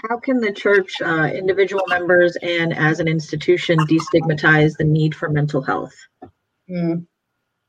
How 0.09 0.19
can 0.19 0.41
the 0.41 0.53
church, 0.53 1.01
uh, 1.01 1.31
individual 1.33 1.85
members, 1.87 2.37
and 2.43 2.77
as 2.77 2.99
an 2.99 3.07
institution 3.07 3.79
destigmatize 3.79 4.77
the 4.77 4.83
need 4.83 5.15
for 5.15 5.29
mental 5.29 5.63
health? 5.63 5.95
Mm, 6.69 7.07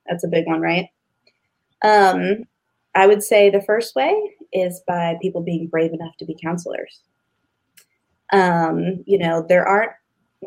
that's 0.08 0.24
a 0.24 0.28
big 0.28 0.48
one, 0.48 0.62
right? 0.62 0.88
Um, 1.84 2.46
I 2.96 3.06
would 3.06 3.22
say 3.22 3.52
the 3.52 3.62
first 3.62 3.96
way 3.96 4.16
is 4.52 4.82
by 4.88 5.18
people 5.22 5.42
being 5.44 5.68
brave 5.68 5.94
enough 5.94 6.18
to 6.18 6.26
be 6.26 6.36
counselors. 6.42 7.04
Um, 8.32 9.04
you 9.06 9.18
know, 9.18 9.46
there 9.48 9.68
aren't 9.68 9.92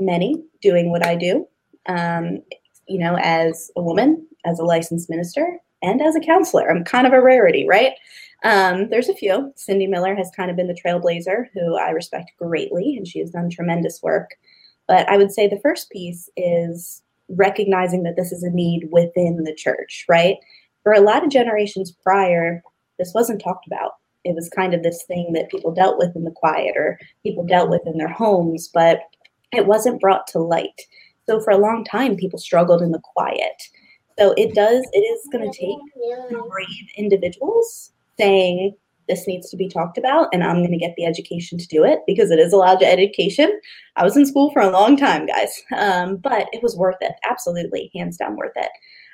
many 0.01 0.43
doing 0.61 0.91
what 0.91 1.05
I 1.05 1.15
do. 1.15 1.47
Um, 1.87 2.43
you 2.89 2.99
know, 2.99 3.17
as 3.21 3.71
a 3.77 3.83
woman, 3.83 4.27
as 4.45 4.59
a 4.59 4.65
licensed 4.65 5.11
minister, 5.11 5.59
and 5.83 6.01
as 6.01 6.17
a 6.17 6.21
counselor, 6.21 6.71
I'm 6.71 6.85
kind 6.85 7.07
of 7.07 7.13
a 7.13 7.23
rarity, 7.23 7.67
right? 7.69 7.93
Um, 8.43 8.89
there's 8.91 9.09
a 9.09 9.15
few. 9.15 9.53
Cindy 9.57 9.87
Miller 9.87 10.15
has 10.15 10.31
kind 10.37 10.51
of 10.51 10.57
been 10.57 10.69
the 10.69 10.79
trailblazer, 10.83 11.47
who 11.53 11.77
I 11.77 11.91
respect 11.91 12.33
greatly, 12.39 12.97
and 12.97 13.07
she 13.07 13.19
has 13.21 13.31
done 13.31 13.51
tremendous 13.51 14.01
work. 14.03 14.31
But 14.87 15.09
I 15.09 15.17
would 15.17 15.33
say 15.33 15.47
the 15.47 15.61
first 15.63 15.91
piece 15.91 16.29
is 16.37 17.03
recognizing 17.29 18.03
that 18.03 18.17
this 18.17 18.33
is 18.33 18.43
a 18.43 18.51
need 18.51 18.89
within 18.91 19.45
the 19.45 19.55
church, 19.55 20.05
right? 20.09 20.37
For 20.83 20.93
a 20.93 21.01
lot 21.01 21.25
of 21.25 21.31
generations 21.31 21.91
prior, 21.91 22.63
this 22.99 23.13
wasn't 23.15 23.43
talked 23.43 23.67
about 23.67 23.93
it 24.25 24.35
was 24.35 24.49
kind 24.49 24.75
of 24.75 24.83
this 24.83 25.05
thing 25.05 25.33
that 25.35 25.51
people 25.51 25.73
dealt 25.73 25.99
with 25.99 26.15
in 26.17 26.25
the 26.25 26.31
quiet 26.31 26.75
or 26.77 26.99
people 27.23 27.45
dealt 27.45 27.71
with 27.71 27.83
in 27.87 27.99
their 27.99 28.09
homes, 28.09 28.69
but 28.73 29.01
it 29.53 29.67
wasn't 29.67 30.01
brought 30.01 30.27
to 30.29 30.39
light. 30.39 30.83
So 31.27 31.41
for 31.41 31.51
a 31.51 31.59
long 31.59 31.85
time, 31.85 32.17
people 32.17 32.39
struggled 32.39 32.83
in 32.83 32.93
the 32.93 33.01
quiet. 33.03 33.63
So 34.19 34.33
it 34.37 34.55
does, 34.55 34.87
it 34.93 34.99
is 34.99 35.29
going 35.33 35.51
to 35.51 35.59
take 35.59 35.77
brave 36.31 36.89
individuals 36.97 37.93
saying, 38.19 38.75
this 39.07 39.27
needs 39.27 39.51
to 39.51 39.57
be 39.59 39.69
talked 39.69 39.99
about 39.99 40.29
and 40.33 40.43
i'm 40.43 40.61
going 40.61 40.73
to 40.73 40.79
get 40.79 40.95
the 40.97 41.05
education 41.05 41.59
to 41.59 41.67
do 41.67 41.85
it 41.85 41.99
because 42.07 42.31
it 42.31 42.39
is 42.39 42.55
allowed 42.55 42.79
to 42.79 42.87
education. 42.87 43.61
I 43.97 44.03
was 44.03 44.17
in 44.17 44.25
school 44.25 44.51
for 44.51 44.63
a 44.63 44.71
long 44.71 44.97
time 44.97 45.27
guys. 45.27 45.63
Um, 45.77 46.17
but 46.17 46.49
it 46.55 46.63
was 46.63 46.75
worth 46.75 46.97
it. 47.03 47.13
Absolutely. 47.29 47.91
Hands 47.95 48.17
down 48.17 48.37
worth 48.37 48.57
it 48.57 48.71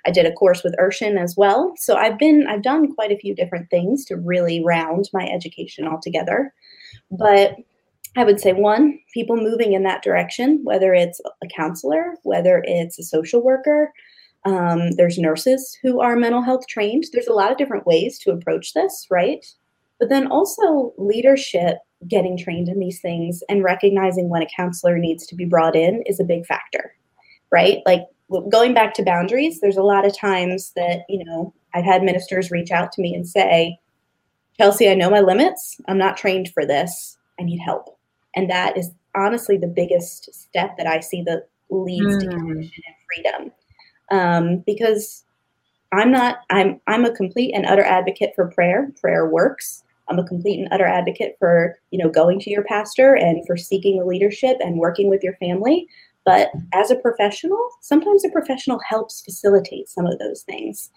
I 0.07 0.11
did 0.11 0.27
a 0.27 0.33
course 0.33 0.63
with 0.63 0.77
Urshan 0.79 1.19
as 1.19 1.37
well. 1.37 1.75
So 1.77 1.97
I've 1.97 2.19
been 2.19 2.47
I've 2.49 2.63
done 2.63 2.95
quite 2.95 3.13
a 3.13 3.19
few 3.19 3.35
different 3.35 3.69
things 3.71 4.05
to 4.07 4.17
really 4.17 4.63
round 4.65 5.09
my 5.13 5.27
education 5.27 5.87
altogether. 5.87 6.53
But 7.11 7.57
I 8.17 8.25
would 8.25 8.41
say 8.41 8.53
one, 8.53 8.99
people 9.15 9.37
moving 9.37 9.73
in 9.73 9.85
that 9.85 10.03
direction, 10.03 10.61
whether 10.65 10.93
it's 10.95 11.21
a 11.43 11.47
counselor, 11.55 12.15
whether 12.25 12.63
it's 12.65 12.99
a 12.99 13.05
social 13.05 13.43
worker, 13.43 13.93
um, 14.45 14.93
there's 14.93 15.19
nurses 15.19 15.79
who 15.83 16.01
are 16.01 16.17
mental 16.17 16.43
health 16.43 16.67
trained. 16.67 17.05
There's 17.13 17.29
a 17.29 17.35
lot 17.35 17.53
of 17.53 17.59
different 17.59 17.87
ways 17.87 18.19
to 18.21 18.33
approach 18.33 18.73
this, 18.73 19.07
right? 19.11 19.45
But 19.99 20.09
then 20.09 20.27
also 20.29 20.95
leadership 20.97 21.77
getting 22.09 22.39
trained 22.39 22.69
in 22.69 22.79
these 22.79 23.01
things 23.01 23.43
and 23.49 23.63
recognizing 23.63 24.31
when 24.31 24.43
a 24.43 24.49
counselor 24.57 24.99
needs 24.99 25.27
to 25.27 25.35
be 25.35 25.45
brought 25.45 25.77
in 25.77 26.03
is 26.07 26.19
a 26.19 26.25
big 26.25 26.47
factor, 26.47 26.95
right? 27.53 27.79
Like 27.85 28.03
going 28.49 28.75
back 28.75 28.95
to 28.95 29.03
boundaries, 29.03 29.61
there's 29.61 29.77
a 29.77 29.83
lot 29.83 30.07
of 30.07 30.17
times 30.17 30.73
that, 30.77 31.01
you 31.09 31.25
know, 31.25 31.53
I've 31.75 31.85
had 31.85 32.03
ministers 32.03 32.51
reach 32.51 32.71
out 32.71 32.93
to 32.93 33.03
me 33.03 33.15
and 33.15 33.29
say, 33.29 33.79
Chelsey, 34.57 34.91
I 34.91 34.95
know 34.95 35.11
my 35.11 35.21
limits. 35.21 35.81
I'm 35.89 35.99
not 35.99 36.17
trained 36.17 36.53
for 36.53 36.67
this. 36.67 37.17
I 37.39 37.45
need 37.45 37.59
help. 37.59 37.99
And 38.35 38.51
that 38.51 38.77
is 38.77 38.91
honestly 39.15 39.57
the 39.57 39.67
biggest 39.67 40.33
step 40.35 40.77
that 40.77 40.87
I 40.87 41.01
see 41.01 41.23
that 41.23 41.49
leads 41.71 42.17
mm. 42.17 42.21
to 42.21 42.29
connection 42.29 42.83
and 42.87 42.97
freedom. 43.09 43.53
Um, 44.11 44.63
because 44.67 45.25
I'm 45.93 46.11
not, 46.11 46.39
I'm 46.51 46.81
I'm 46.87 47.05
a 47.05 47.15
complete 47.15 47.55
and 47.55 47.67
utter 47.67 47.85
advocate 47.85 48.33
for 48.35 48.51
prayer. 48.51 48.93
Prayer 49.01 49.27
works. 49.27 49.83
I'm 50.09 50.19
a 50.19 50.27
complete 50.27 50.59
and 50.59 50.69
utter 50.73 50.87
advocate 50.87 51.37
for, 51.39 51.79
you 51.91 51.99
know, 51.99 52.11
going 52.11 52.41
to 52.41 52.51
your 52.51 52.65
pastor 52.65 53.15
and 53.15 53.47
for 53.47 53.57
seeking 53.57 53.99
the 53.99 54.05
leadership 54.05 54.57
and 54.61 54.79
working 54.79 55.09
with 55.09 55.23
your 55.23 55.35
family. 55.37 55.87
But 56.25 56.51
as 56.75 56.91
a 56.91 56.97
professional, 56.97 57.59
sometimes 57.81 58.25
a 58.25 58.31
professional 58.31 58.81
helps 58.89 59.23
facilitate 59.23 59.89
some 59.89 60.07
of 60.07 60.19
those 60.19 60.43
things. 60.43 60.91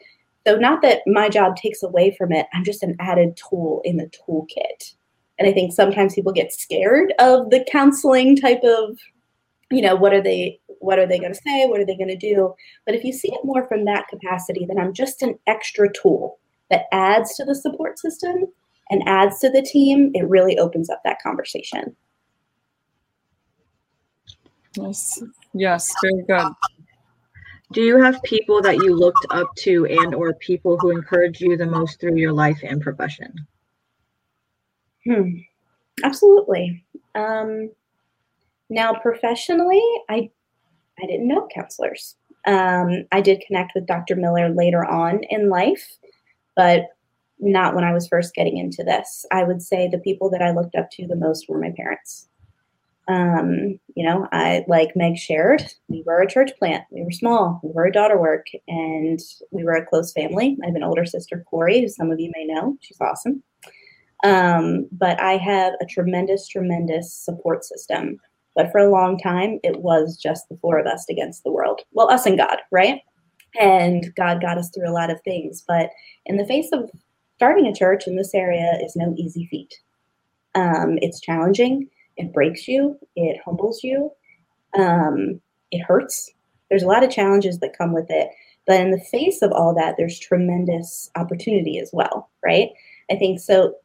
So, 0.46 0.58
not 0.58 0.82
that 0.82 1.02
my 1.08 1.30
job 1.30 1.56
takes 1.56 1.82
away 1.82 2.16
from 2.18 2.32
it, 2.34 2.48
I'm 2.54 2.66
just 2.66 2.84
an 2.84 2.98
added 3.00 3.38
tool 3.38 3.82
in 3.86 3.98
the 3.98 4.10
toolkit. 4.10 4.94
And 5.40 5.48
I 5.48 5.54
think 5.54 5.74
sometimes 5.74 6.14
people 6.14 6.34
get 6.34 6.54
scared 6.54 7.14
of 7.20 7.50
the 7.50 7.66
counseling 7.72 8.36
type 8.36 8.62
of, 8.64 9.00
you 9.72 9.82
know, 9.82 9.96
what 9.96 10.14
are 10.14 10.22
they 10.22 10.60
what 10.80 11.00
are 11.00 11.08
they 11.08 11.18
going 11.18 11.34
to 11.34 11.40
say? 11.40 11.66
What 11.66 11.80
are 11.80 11.86
they 11.86 11.96
going 11.96 12.10
to 12.10 12.18
do? 12.18 12.54
But 12.86 12.94
if 12.94 13.06
you 13.06 13.14
see 13.14 13.30
it 13.34 13.46
more 13.46 13.66
from 13.68 13.86
that 13.86 14.10
capacity, 14.10 14.66
then 14.68 14.78
I'm 14.78 14.94
just 14.94 15.22
an 15.22 15.40
extra 15.48 15.92
tool 15.92 16.40
that 16.70 16.86
adds 16.92 17.36
to 17.36 17.46
the 17.46 17.56
support 17.56 17.98
system 17.98 18.46
and 18.90 19.02
adds 19.08 19.40
to 19.40 19.50
the 19.50 19.62
team, 19.62 20.12
it 20.14 20.28
really 20.28 20.58
opens 20.58 20.90
up 20.90 21.02
that 21.06 21.22
conversation. 21.22 21.96
Yes. 24.76 25.24
Yes, 25.54 25.94
very 26.02 26.24
good. 26.24 26.54
Do 27.72 27.82
you 27.82 28.02
have 28.02 28.22
people 28.24 28.62
that 28.62 28.78
you 28.78 28.96
looked 28.96 29.26
up 29.32 29.48
to 29.60 29.86
and 29.86 30.14
or 30.14 30.34
people 30.34 30.78
who 30.78 30.92
encouraged 30.92 31.42
you 31.42 31.58
the 31.58 31.66
most 31.66 32.00
through 32.00 32.18
your 32.18 32.32
life 32.34 32.60
and 32.64 32.82
profession? 32.82 33.34
Hmm. 35.06 35.30
Absolutely. 36.04 36.86
Um, 37.16 37.72
now, 38.70 38.94
professionally, 38.94 39.84
I 40.10 40.30
I 41.02 41.06
didn't 41.08 41.28
know 41.28 41.48
counselors. 41.54 42.16
Um, 42.46 43.06
I 43.12 43.22
did 43.22 43.44
connect 43.48 43.74
with 43.74 43.88
Dr. 43.88 44.16
Miller 44.16 44.50
later 44.50 44.86
on 44.86 45.22
in 45.30 45.50
life, 45.50 45.98
but 46.56 46.88
not 47.40 47.74
when 47.74 47.84
I 47.84 47.94
was 47.94 48.08
first 48.08 48.36
getting 48.36 48.58
into 48.58 48.84
this. 48.84 49.26
I 49.32 49.44
would 49.44 49.62
say 49.62 49.88
the 49.88 49.98
people 49.98 50.30
that 50.30 50.42
I 50.42 50.52
looked 50.52 50.76
up 50.76 50.90
to 50.92 51.08
the 51.08 51.16
most 51.16 51.50
were 51.50 51.60
my 51.60 51.72
parents. 51.76 52.28
Um, 53.08 53.80
you 53.96 54.06
know, 54.06 54.28
I 54.32 54.64
like 54.68 54.96
Meg 54.96 55.18
shared, 55.18 55.64
we 55.88 56.04
were 56.06 56.22
a 56.22 56.30
church 56.30 56.52
plant. 56.58 56.86
We 56.90 57.04
were 57.04 57.12
small. 57.12 57.60
We 57.64 57.72
were 57.74 57.86
a 57.86 57.92
daughter 57.92 58.18
work, 58.18 58.48
and 58.68 59.20
we 59.52 59.64
were 59.64 59.76
a 59.76 59.86
close 59.86 60.14
family. 60.14 60.58
I 60.64 60.68
have 60.68 60.76
an 60.76 60.84
older 60.84 61.06
sister, 61.06 61.44
Corey, 61.50 61.82
who 61.82 61.90
some 61.90 62.12
of 62.12 62.20
you 62.20 62.32
may 62.36 62.46
know. 62.46 62.78
She's 62.82 63.02
awesome. 63.02 63.44
Um, 64.24 64.88
but 64.92 65.20
I 65.20 65.34
have 65.34 65.74
a 65.82 65.86
tremendous, 65.86 66.48
tremendous 66.48 67.14
support 67.14 67.66
system. 67.66 68.20
But 68.56 68.72
for 68.72 68.78
a 68.78 68.90
long 68.90 69.18
time, 69.18 69.60
it 69.64 69.82
was 69.82 70.16
just 70.16 70.48
the 70.48 70.58
four 70.62 70.78
of 70.78 70.86
us 70.86 71.06
against 71.10 71.44
the 71.44 71.52
world. 71.52 71.82
Well, 71.92 72.10
us 72.10 72.26
and 72.26 72.38
God, 72.38 72.60
right? 72.72 73.02
And 73.60 74.14
God 74.16 74.42
got 74.42 74.58
us 74.58 74.70
through 74.70 74.90
a 74.90 74.94
lot 74.94 75.10
of 75.10 75.22
things. 75.22 75.64
But 75.68 75.90
in 76.26 76.38
the 76.38 76.46
face 76.46 76.70
of 76.72 76.90
starting 77.36 77.68
a 77.68 77.76
church 77.76 78.08
in 78.08 78.16
this 78.16 78.34
area 78.34 78.80
is 78.82 78.96
no 78.96 79.14
easy 79.18 79.48
feat. 79.48 79.74
Um, 80.56 81.00
it's 81.02 81.20
challenging 81.20 81.90
it 82.18 82.34
breaks 82.34 82.68
you, 82.68 82.98
it 83.16 83.40
humbles 83.44 83.84
you, 83.84 84.12
um, 84.78 85.42
it 85.72 85.82
hurts. 85.82 86.32
There's 86.70 86.84
a 86.84 86.88
lot 86.88 87.04
of 87.04 87.12
challenges 87.12 87.60
that 87.60 87.78
come 87.78 87.94
with 87.94 88.08
it. 88.10 88.30
But 88.66 88.80
in 88.80 88.92
the 88.92 89.00
face 89.00 89.42
of 89.42 89.52
all 89.52 89.76
that, 89.76 89.96
there's 89.98 90.18
tremendous 90.20 91.10
opportunity 91.16 91.80
as 91.80 91.90
well, 91.92 92.30
right? 92.44 92.70
I 93.12 93.16
think 93.16 93.40
so. 93.40 93.76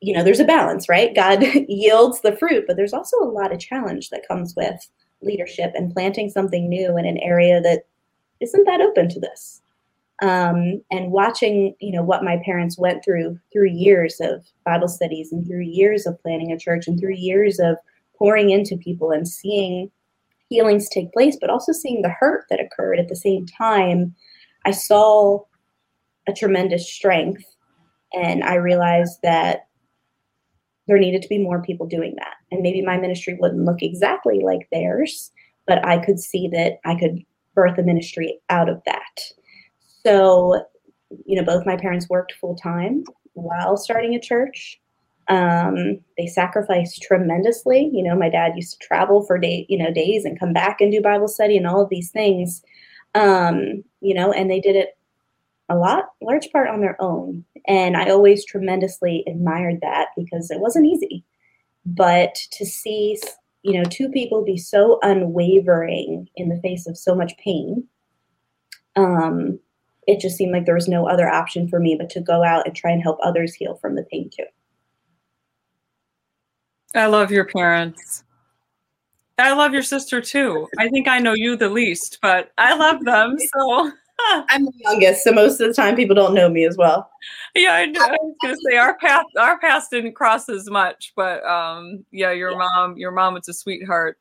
You 0.00 0.14
know, 0.14 0.22
there's 0.22 0.40
a 0.40 0.44
balance, 0.44 0.88
right? 0.88 1.14
God 1.14 1.42
yields 1.68 2.20
the 2.20 2.36
fruit, 2.36 2.64
but 2.66 2.76
there's 2.76 2.92
also 2.92 3.16
a 3.18 3.24
lot 3.30 3.52
of 3.52 3.58
challenge 3.58 4.10
that 4.10 4.28
comes 4.28 4.54
with 4.54 4.88
leadership 5.22 5.72
and 5.74 5.92
planting 5.92 6.28
something 6.28 6.68
new 6.68 6.98
in 6.98 7.06
an 7.06 7.18
area 7.18 7.60
that 7.62 7.84
isn't 8.40 8.64
that 8.64 8.82
open 8.82 9.08
to 9.08 9.18
this 9.18 9.62
um, 10.22 10.80
and 10.90 11.12
watching 11.12 11.74
you 11.80 11.92
know 11.92 12.02
what 12.02 12.24
my 12.24 12.40
parents 12.44 12.78
went 12.78 13.04
through 13.04 13.38
through 13.52 13.68
years 13.68 14.16
of 14.20 14.44
bible 14.64 14.88
studies 14.88 15.30
and 15.32 15.46
through 15.46 15.62
years 15.62 16.06
of 16.06 16.20
planning 16.22 16.52
a 16.52 16.58
church 16.58 16.86
and 16.86 16.98
through 16.98 17.14
years 17.14 17.58
of 17.58 17.76
pouring 18.18 18.50
into 18.50 18.76
people 18.76 19.10
and 19.10 19.28
seeing 19.28 19.90
healings 20.48 20.88
take 20.88 21.12
place 21.12 21.36
but 21.40 21.50
also 21.50 21.72
seeing 21.72 22.02
the 22.02 22.08
hurt 22.08 22.44
that 22.48 22.60
occurred 22.60 22.98
at 22.98 23.08
the 23.08 23.16
same 23.16 23.46
time 23.46 24.14
i 24.64 24.70
saw 24.70 25.38
a 26.28 26.32
tremendous 26.32 26.90
strength. 26.90 27.44
And 28.14 28.42
i 28.42 28.54
realized 28.54 29.18
that 29.22 29.66
there 30.88 30.98
needed 30.98 31.22
to 31.22 31.28
be 31.28 31.38
more 31.38 31.60
people 31.62 31.86
doing 31.86 32.14
that. 32.16 32.34
And 32.52 32.62
maybe 32.62 32.80
my 32.80 32.96
ministry 32.96 33.36
wouldn't 33.38 33.64
look 33.64 33.82
exactly 33.82 34.40
like 34.40 34.68
theirs 34.70 35.32
but 35.66 35.84
i 35.84 35.98
could 35.98 36.18
see 36.18 36.48
that 36.48 36.78
i 36.84 36.94
could 36.94 37.22
birth 37.54 37.78
a 37.78 37.82
ministry 37.82 38.38
out 38.48 38.68
of 38.68 38.80
that 38.86 39.20
so, 40.06 40.64
you 41.24 41.36
know, 41.36 41.44
both 41.44 41.66
my 41.66 41.76
parents 41.76 42.08
worked 42.08 42.34
full 42.34 42.56
time 42.56 43.04
while 43.34 43.76
starting 43.76 44.14
a 44.14 44.20
church. 44.20 44.80
Um, 45.28 45.98
they 46.16 46.26
sacrificed 46.28 47.02
tremendously. 47.02 47.90
You 47.92 48.04
know, 48.04 48.16
my 48.16 48.28
dad 48.28 48.52
used 48.54 48.80
to 48.80 48.86
travel 48.86 49.24
for 49.24 49.38
day, 49.38 49.66
you 49.68 49.76
know, 49.76 49.92
days 49.92 50.24
and 50.24 50.38
come 50.38 50.52
back 50.52 50.80
and 50.80 50.92
do 50.92 51.00
Bible 51.02 51.28
study 51.28 51.56
and 51.56 51.66
all 51.66 51.80
of 51.82 51.90
these 51.90 52.10
things. 52.10 52.62
Um, 53.14 53.82
you 54.00 54.14
know, 54.14 54.32
and 54.32 54.50
they 54.50 54.60
did 54.60 54.76
it 54.76 54.96
a 55.68 55.76
lot, 55.76 56.04
large 56.22 56.50
part 56.52 56.68
on 56.68 56.80
their 56.80 56.96
own. 57.02 57.44
And 57.66 57.96
I 57.96 58.10
always 58.10 58.44
tremendously 58.44 59.24
admired 59.26 59.80
that 59.82 60.08
because 60.16 60.50
it 60.50 60.60
wasn't 60.60 60.86
easy. 60.86 61.24
but 61.86 62.34
to 62.52 62.66
see 62.66 63.18
you 63.62 63.72
know 63.72 63.84
two 63.88 64.08
people 64.10 64.44
be 64.44 64.56
so 64.56 64.98
unwavering 65.02 66.28
in 66.36 66.48
the 66.48 66.60
face 66.60 66.86
of 66.86 66.96
so 66.98 67.14
much 67.14 67.36
pain 67.38 67.84
um, 68.96 69.58
it 70.06 70.20
just 70.20 70.36
seemed 70.36 70.52
like 70.52 70.64
there 70.66 70.74
was 70.74 70.88
no 70.88 71.08
other 71.08 71.28
option 71.28 71.68
for 71.68 71.80
me 71.80 71.94
but 71.94 72.10
to 72.10 72.20
go 72.20 72.44
out 72.44 72.66
and 72.66 72.74
try 72.74 72.90
and 72.90 73.02
help 73.02 73.18
others 73.22 73.54
heal 73.54 73.76
from 73.76 73.94
the 73.94 74.04
pain 74.04 74.30
too 74.34 74.44
i 76.94 77.06
love 77.06 77.30
your 77.30 77.44
parents 77.44 78.24
i 79.38 79.52
love 79.52 79.72
your 79.72 79.82
sister 79.82 80.20
too 80.20 80.66
i 80.78 80.88
think 80.88 81.08
i 81.08 81.18
know 81.18 81.34
you 81.34 81.56
the 81.56 81.68
least 81.68 82.18
but 82.22 82.52
i 82.58 82.74
love 82.74 83.04
them 83.04 83.36
so 83.56 83.92
I'm 84.50 84.64
the 84.64 84.72
youngest, 84.78 85.24
so 85.24 85.32
most 85.32 85.60
of 85.60 85.68
the 85.68 85.74
time 85.74 85.94
people 85.96 86.14
don't 86.14 86.34
know 86.34 86.48
me 86.48 86.64
as 86.64 86.76
well. 86.76 87.10
Yeah, 87.54 87.72
I, 87.72 87.82
I 87.82 88.16
was 88.20 88.34
gonna 88.42 88.56
say 88.66 88.76
our 88.76 88.96
path 88.96 89.24
our 89.38 89.58
paths 89.58 89.88
didn't 89.88 90.14
cross 90.14 90.48
as 90.48 90.68
much, 90.70 91.12
but 91.16 91.44
um, 91.44 92.04
yeah, 92.10 92.30
your 92.32 92.52
yeah. 92.52 92.58
mom 92.58 92.96
your 92.96 93.12
mom 93.12 93.34
was 93.34 93.48
a 93.48 93.52
sweetheart. 93.52 94.18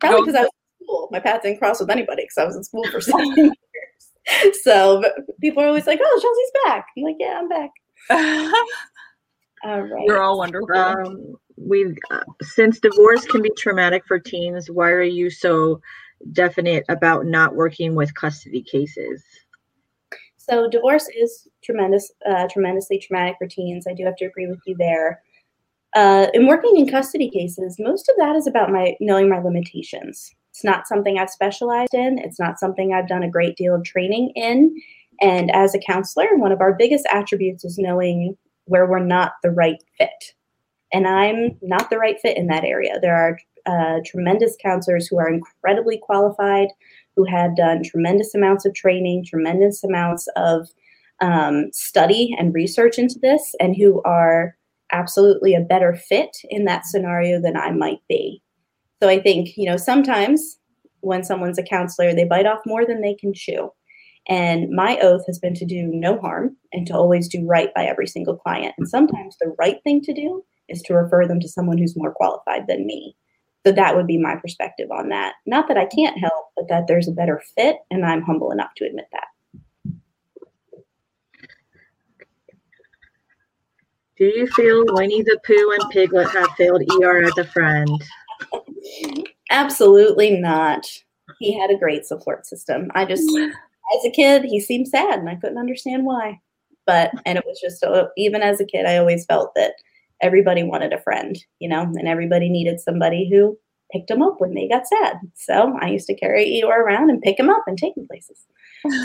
Probably 0.00 0.20
because 0.20 0.34
I 0.34 0.42
was 0.42 0.50
in 0.80 0.86
school. 0.86 1.08
My 1.10 1.20
path 1.20 1.42
didn't 1.42 1.58
cross 1.58 1.80
with 1.80 1.90
anybody 1.90 2.22
because 2.22 2.38
I 2.38 2.44
was 2.44 2.56
in 2.56 2.64
school 2.64 2.84
for 2.90 3.00
years. 3.36 3.50
So 4.62 5.02
people 5.40 5.62
are 5.62 5.66
always 5.66 5.86
like, 5.86 6.00
"Oh, 6.02 6.20
Chelsey's 6.20 6.52
back." 6.64 6.86
I'm 6.96 7.02
like, 7.02 7.16
"Yeah, 7.18 7.38
I'm 7.38 7.48
back." 7.48 7.70
all 9.64 9.80
right. 9.82 10.04
You're 10.06 10.22
all 10.22 10.38
wonderful. 10.38 10.76
Um, 10.76 11.34
we 11.56 11.94
uh, 12.10 12.20
since 12.40 12.80
divorce 12.80 13.24
can 13.26 13.42
be 13.42 13.50
traumatic 13.56 14.04
for 14.06 14.18
teens. 14.18 14.70
Why 14.70 14.90
are 14.90 15.02
you 15.02 15.30
so 15.30 15.80
definite 16.32 16.84
about 16.88 17.26
not 17.26 17.54
working 17.54 17.94
with 17.94 18.14
custody 18.14 18.62
cases? 18.62 19.22
So 20.36 20.68
divorce 20.68 21.08
is 21.08 21.48
tremendous, 21.62 22.10
uh, 22.28 22.48
tremendously 22.48 22.98
traumatic 22.98 23.36
for 23.38 23.46
teens. 23.46 23.86
I 23.88 23.94
do 23.94 24.04
have 24.04 24.16
to 24.16 24.24
agree 24.24 24.48
with 24.48 24.60
you 24.66 24.76
there. 24.76 25.22
Uh, 25.94 26.26
in 26.34 26.46
working 26.46 26.76
in 26.76 26.88
custody 26.88 27.30
cases, 27.30 27.76
most 27.78 28.08
of 28.08 28.16
that 28.18 28.34
is 28.34 28.46
about 28.46 28.70
my 28.70 28.96
knowing 29.00 29.28
my 29.28 29.38
limitations. 29.38 30.34
It's 30.52 30.64
not 30.64 30.86
something 30.86 31.18
I've 31.18 31.30
specialized 31.30 31.94
in. 31.94 32.18
It's 32.18 32.38
not 32.38 32.58
something 32.58 32.92
I've 32.92 33.08
done 33.08 33.22
a 33.22 33.30
great 33.30 33.56
deal 33.56 33.74
of 33.74 33.84
training 33.84 34.32
in. 34.36 34.76
And 35.22 35.50
as 35.54 35.74
a 35.74 35.78
counselor, 35.78 36.36
one 36.36 36.52
of 36.52 36.60
our 36.60 36.74
biggest 36.74 37.06
attributes 37.10 37.64
is 37.64 37.78
knowing 37.78 38.36
where 38.66 38.86
we're 38.86 38.98
not 38.98 39.32
the 39.42 39.50
right 39.50 39.82
fit. 39.96 40.34
And 40.92 41.08
I'm 41.08 41.56
not 41.62 41.88
the 41.88 41.96
right 41.96 42.20
fit 42.20 42.36
in 42.36 42.48
that 42.48 42.64
area. 42.64 42.98
There 43.00 43.16
are 43.16 43.38
uh, 43.64 44.00
tremendous 44.04 44.54
counselors 44.62 45.06
who 45.06 45.18
are 45.18 45.32
incredibly 45.32 45.96
qualified, 45.96 46.68
who 47.16 47.24
have 47.24 47.56
done 47.56 47.82
tremendous 47.82 48.34
amounts 48.34 48.66
of 48.66 48.74
training, 48.74 49.24
tremendous 49.24 49.82
amounts 49.82 50.28
of 50.36 50.68
um, 51.20 51.70
study 51.72 52.36
and 52.38 52.54
research 52.54 52.98
into 52.98 53.18
this, 53.20 53.54
and 53.58 53.74
who 53.74 54.02
are 54.02 54.54
absolutely 54.92 55.54
a 55.54 55.60
better 55.60 55.94
fit 55.94 56.36
in 56.50 56.66
that 56.66 56.84
scenario 56.84 57.40
than 57.40 57.56
I 57.56 57.70
might 57.70 58.00
be. 58.06 58.41
So 59.02 59.08
I 59.08 59.20
think, 59.20 59.56
you 59.56 59.68
know, 59.68 59.76
sometimes 59.76 60.60
when 61.00 61.24
someone's 61.24 61.58
a 61.58 61.64
counselor, 61.64 62.14
they 62.14 62.22
bite 62.22 62.46
off 62.46 62.60
more 62.64 62.86
than 62.86 63.00
they 63.00 63.16
can 63.16 63.34
chew. 63.34 63.68
And 64.28 64.70
my 64.70 64.96
oath 64.98 65.26
has 65.26 65.40
been 65.40 65.54
to 65.54 65.64
do 65.64 65.88
no 65.88 66.20
harm 66.20 66.56
and 66.72 66.86
to 66.86 66.94
always 66.94 67.26
do 67.26 67.44
right 67.44 67.74
by 67.74 67.84
every 67.84 68.06
single 68.06 68.36
client. 68.36 68.76
And 68.78 68.88
sometimes 68.88 69.36
the 69.40 69.56
right 69.58 69.82
thing 69.82 70.02
to 70.02 70.14
do 70.14 70.44
is 70.68 70.82
to 70.82 70.94
refer 70.94 71.26
them 71.26 71.40
to 71.40 71.48
someone 71.48 71.78
who's 71.78 71.96
more 71.96 72.14
qualified 72.14 72.68
than 72.68 72.86
me. 72.86 73.16
So 73.66 73.72
that 73.72 73.96
would 73.96 74.06
be 74.06 74.18
my 74.18 74.36
perspective 74.36 74.92
on 74.92 75.08
that. 75.08 75.34
Not 75.46 75.66
that 75.66 75.76
I 75.76 75.86
can't 75.86 76.16
help, 76.16 76.50
but 76.54 76.68
that 76.68 76.86
there's 76.86 77.08
a 77.08 77.12
better 77.12 77.42
fit, 77.56 77.78
and 77.90 78.06
I'm 78.06 78.22
humble 78.22 78.52
enough 78.52 78.70
to 78.76 78.84
admit 78.84 79.06
that. 79.10 79.26
Do 84.16 84.26
you 84.26 84.46
feel 84.46 84.84
Winnie 84.90 85.22
the 85.22 85.40
Pooh 85.44 85.72
and 85.72 85.90
Piglet 85.90 86.28
have 86.30 86.50
failed 86.52 86.82
ER 87.02 87.24
as 87.24 87.38
a 87.38 87.44
friend? 87.44 87.88
Absolutely 89.50 90.38
not. 90.38 90.86
He 91.38 91.58
had 91.58 91.70
a 91.70 91.78
great 91.78 92.06
support 92.06 92.46
system. 92.46 92.90
I 92.94 93.04
just, 93.04 93.28
as 93.96 94.04
a 94.04 94.10
kid, 94.10 94.44
he 94.44 94.60
seemed 94.60 94.88
sad, 94.88 95.18
and 95.18 95.28
I 95.28 95.36
couldn't 95.36 95.58
understand 95.58 96.04
why. 96.04 96.40
But, 96.86 97.12
and 97.26 97.38
it 97.38 97.44
was 97.46 97.60
just, 97.60 97.84
uh, 97.84 98.08
even 98.16 98.42
as 98.42 98.60
a 98.60 98.64
kid, 98.64 98.86
I 98.86 98.96
always 98.96 99.24
felt 99.24 99.54
that 99.54 99.74
everybody 100.20 100.62
wanted 100.62 100.92
a 100.92 101.00
friend, 101.00 101.36
you 101.58 101.68
know, 101.68 101.82
and 101.82 102.08
everybody 102.08 102.48
needed 102.48 102.80
somebody 102.80 103.28
who 103.30 103.58
picked 103.92 104.08
them 104.08 104.22
up 104.22 104.40
when 104.40 104.54
they 104.54 104.68
got 104.68 104.88
sad. 104.88 105.18
So 105.34 105.76
I 105.80 105.88
used 105.88 106.06
to 106.06 106.14
carry 106.14 106.46
Eeyore 106.46 106.78
around 106.78 107.10
and 107.10 107.20
pick 107.20 107.38
him 107.38 107.50
up 107.50 107.64
and 107.66 107.76
take 107.76 107.96
him 107.96 108.06
places. 108.06 108.38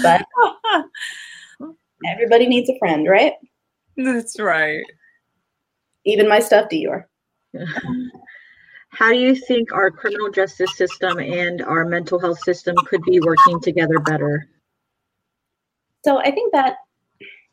But 0.02 0.26
everybody 2.06 2.48
needs 2.48 2.70
a 2.70 2.80
friend, 2.80 3.08
right? 3.08 3.34
That's 3.98 4.40
right. 4.40 4.84
Even 6.06 6.30
my 6.30 6.40
stuffed 6.40 6.72
Eeyore. 6.72 7.04
How 8.98 9.12
do 9.12 9.20
you 9.20 9.36
think 9.36 9.72
our 9.72 9.92
criminal 9.92 10.30
justice 10.30 10.76
system 10.76 11.20
and 11.20 11.62
our 11.62 11.86
mental 11.86 12.20
health 12.20 12.40
system 12.40 12.76
could 12.88 13.04
be 13.04 13.20
working 13.20 13.60
together 13.62 14.00
better? 14.00 14.48
So 16.04 16.20
I 16.20 16.32
think 16.32 16.54
that 16.54 16.78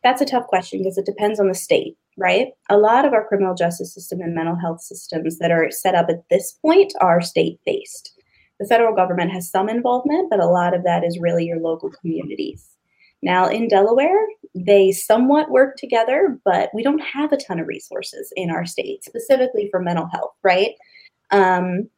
that's 0.03 0.23
a 0.23 0.27
tough 0.27 0.47
question 0.47 0.81
because 0.81 0.99
it 0.99 1.07
depends 1.07 1.41
on 1.41 1.49
the 1.49 1.55
state 1.55 1.97
right? 2.17 2.49
A 2.71 2.77
lot 2.77 3.05
of 3.05 3.13
our 3.13 3.27
criminal 3.27 3.55
justice 3.55 3.93
system 3.93 4.21
and 4.21 4.35
mental 4.35 4.57
health 4.57 4.81
systems 4.81 5.39
that 5.39 5.51
are 5.51 5.71
set 5.71 5.95
up 5.95 6.09
at 6.09 6.29
this 6.31 6.53
point 6.53 6.93
are 7.01 7.21
state 7.21 7.61
based. 7.67 8.13
The 8.61 8.67
federal 8.67 8.95
government 8.95 9.33
has 9.33 9.51
some 9.51 9.69
involvement, 9.69 10.31
but 10.31 10.41
a 10.41 10.47
lot 10.47 10.75
of 10.75 10.85
that 10.85 11.05
is 11.05 11.19
really 11.19 11.45
your 11.45 11.61
local 11.61 11.91
communities. 11.91 12.69
Now, 13.23 13.49
in 13.49 13.69
Delaware, 13.69 14.27
they 14.55 14.93
somewhat 14.93 15.51
work 15.51 15.77
together, 15.77 16.39
but 16.45 16.71
we 16.75 16.83
don't 16.83 17.01
have 17.01 17.33
a 17.33 17.37
ton 17.37 17.59
of 17.59 17.67
resources 17.67 18.33
in 18.37 18.51
our 18.51 18.67
state, 18.67 19.03
specifically 19.03 19.69
for 19.71 19.81
mental 19.81 20.07
health, 20.07 20.35
right? 20.43 20.73
Um, 21.35 21.89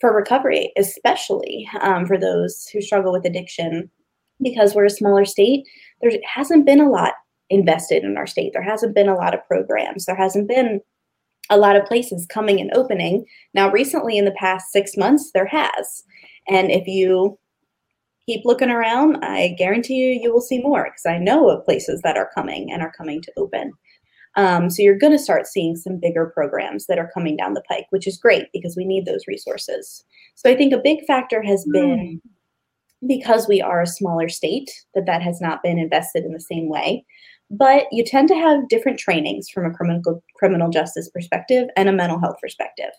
for 0.00 0.14
recovery, 0.14 0.72
especially 0.76 1.68
um, 1.80 2.06
for 2.06 2.18
those 2.18 2.66
who 2.66 2.82
struggle 2.82 3.12
with 3.12 3.24
addiction, 3.24 3.90
because 4.42 4.74
we're 4.74 4.84
a 4.84 4.90
smaller 4.90 5.24
state, 5.24 5.66
there 6.02 6.12
hasn't 6.26 6.66
been 6.66 6.80
a 6.80 6.90
lot 6.90 7.14
invested 7.48 8.04
in 8.04 8.16
our 8.16 8.26
state. 8.26 8.52
There 8.52 8.62
hasn't 8.62 8.94
been 8.94 9.08
a 9.08 9.14
lot 9.14 9.34
of 9.34 9.46
programs. 9.46 10.04
There 10.04 10.16
hasn't 10.16 10.48
been 10.48 10.80
a 11.50 11.56
lot 11.56 11.76
of 11.76 11.86
places 11.86 12.26
coming 12.26 12.60
and 12.60 12.70
opening. 12.74 13.24
Now, 13.54 13.70
recently 13.70 14.18
in 14.18 14.24
the 14.24 14.36
past 14.38 14.72
six 14.72 14.96
months, 14.96 15.30
there 15.32 15.46
has. 15.46 16.02
And 16.48 16.70
if 16.70 16.86
you 16.86 17.38
keep 18.26 18.44
looking 18.44 18.70
around, 18.70 19.18
I 19.22 19.54
guarantee 19.58 19.94
you, 19.94 20.20
you 20.20 20.32
will 20.32 20.40
see 20.40 20.62
more 20.62 20.84
because 20.84 21.06
I 21.06 21.18
know 21.18 21.48
of 21.50 21.64
places 21.64 22.00
that 22.02 22.16
are 22.16 22.30
coming 22.34 22.72
and 22.72 22.82
are 22.82 22.92
coming 22.96 23.20
to 23.22 23.32
open. 23.36 23.72
Um, 24.36 24.68
so 24.70 24.82
you're 24.82 24.98
going 24.98 25.12
to 25.12 25.18
start 25.18 25.46
seeing 25.46 25.76
some 25.76 26.00
bigger 26.00 26.26
programs 26.26 26.86
that 26.86 26.98
are 26.98 27.10
coming 27.14 27.36
down 27.36 27.54
the 27.54 27.62
pike, 27.68 27.86
which 27.90 28.06
is 28.06 28.16
great 28.16 28.46
because 28.52 28.76
we 28.76 28.84
need 28.84 29.06
those 29.06 29.28
resources. 29.28 30.04
So 30.34 30.50
I 30.50 30.56
think 30.56 30.72
a 30.72 30.78
big 30.78 31.04
factor 31.06 31.42
has 31.42 31.64
been 31.72 32.20
hmm. 32.22 33.06
because 33.06 33.46
we 33.46 33.62
are 33.62 33.80
a 33.80 33.86
smaller 33.86 34.28
state 34.28 34.70
that 34.94 35.06
that 35.06 35.22
has 35.22 35.40
not 35.40 35.62
been 35.62 35.78
invested 35.78 36.24
in 36.24 36.32
the 36.32 36.40
same 36.40 36.68
way 36.68 37.04
but 37.50 37.84
you 37.92 38.04
tend 38.04 38.28
to 38.28 38.34
have 38.34 38.68
different 38.68 38.98
trainings 38.98 39.48
from 39.48 39.66
a 39.66 39.74
criminal 39.74 40.22
criminal 40.34 40.70
justice 40.70 41.08
perspective 41.08 41.68
and 41.76 41.88
a 41.88 41.92
mental 41.92 42.18
health 42.18 42.36
perspective. 42.40 42.90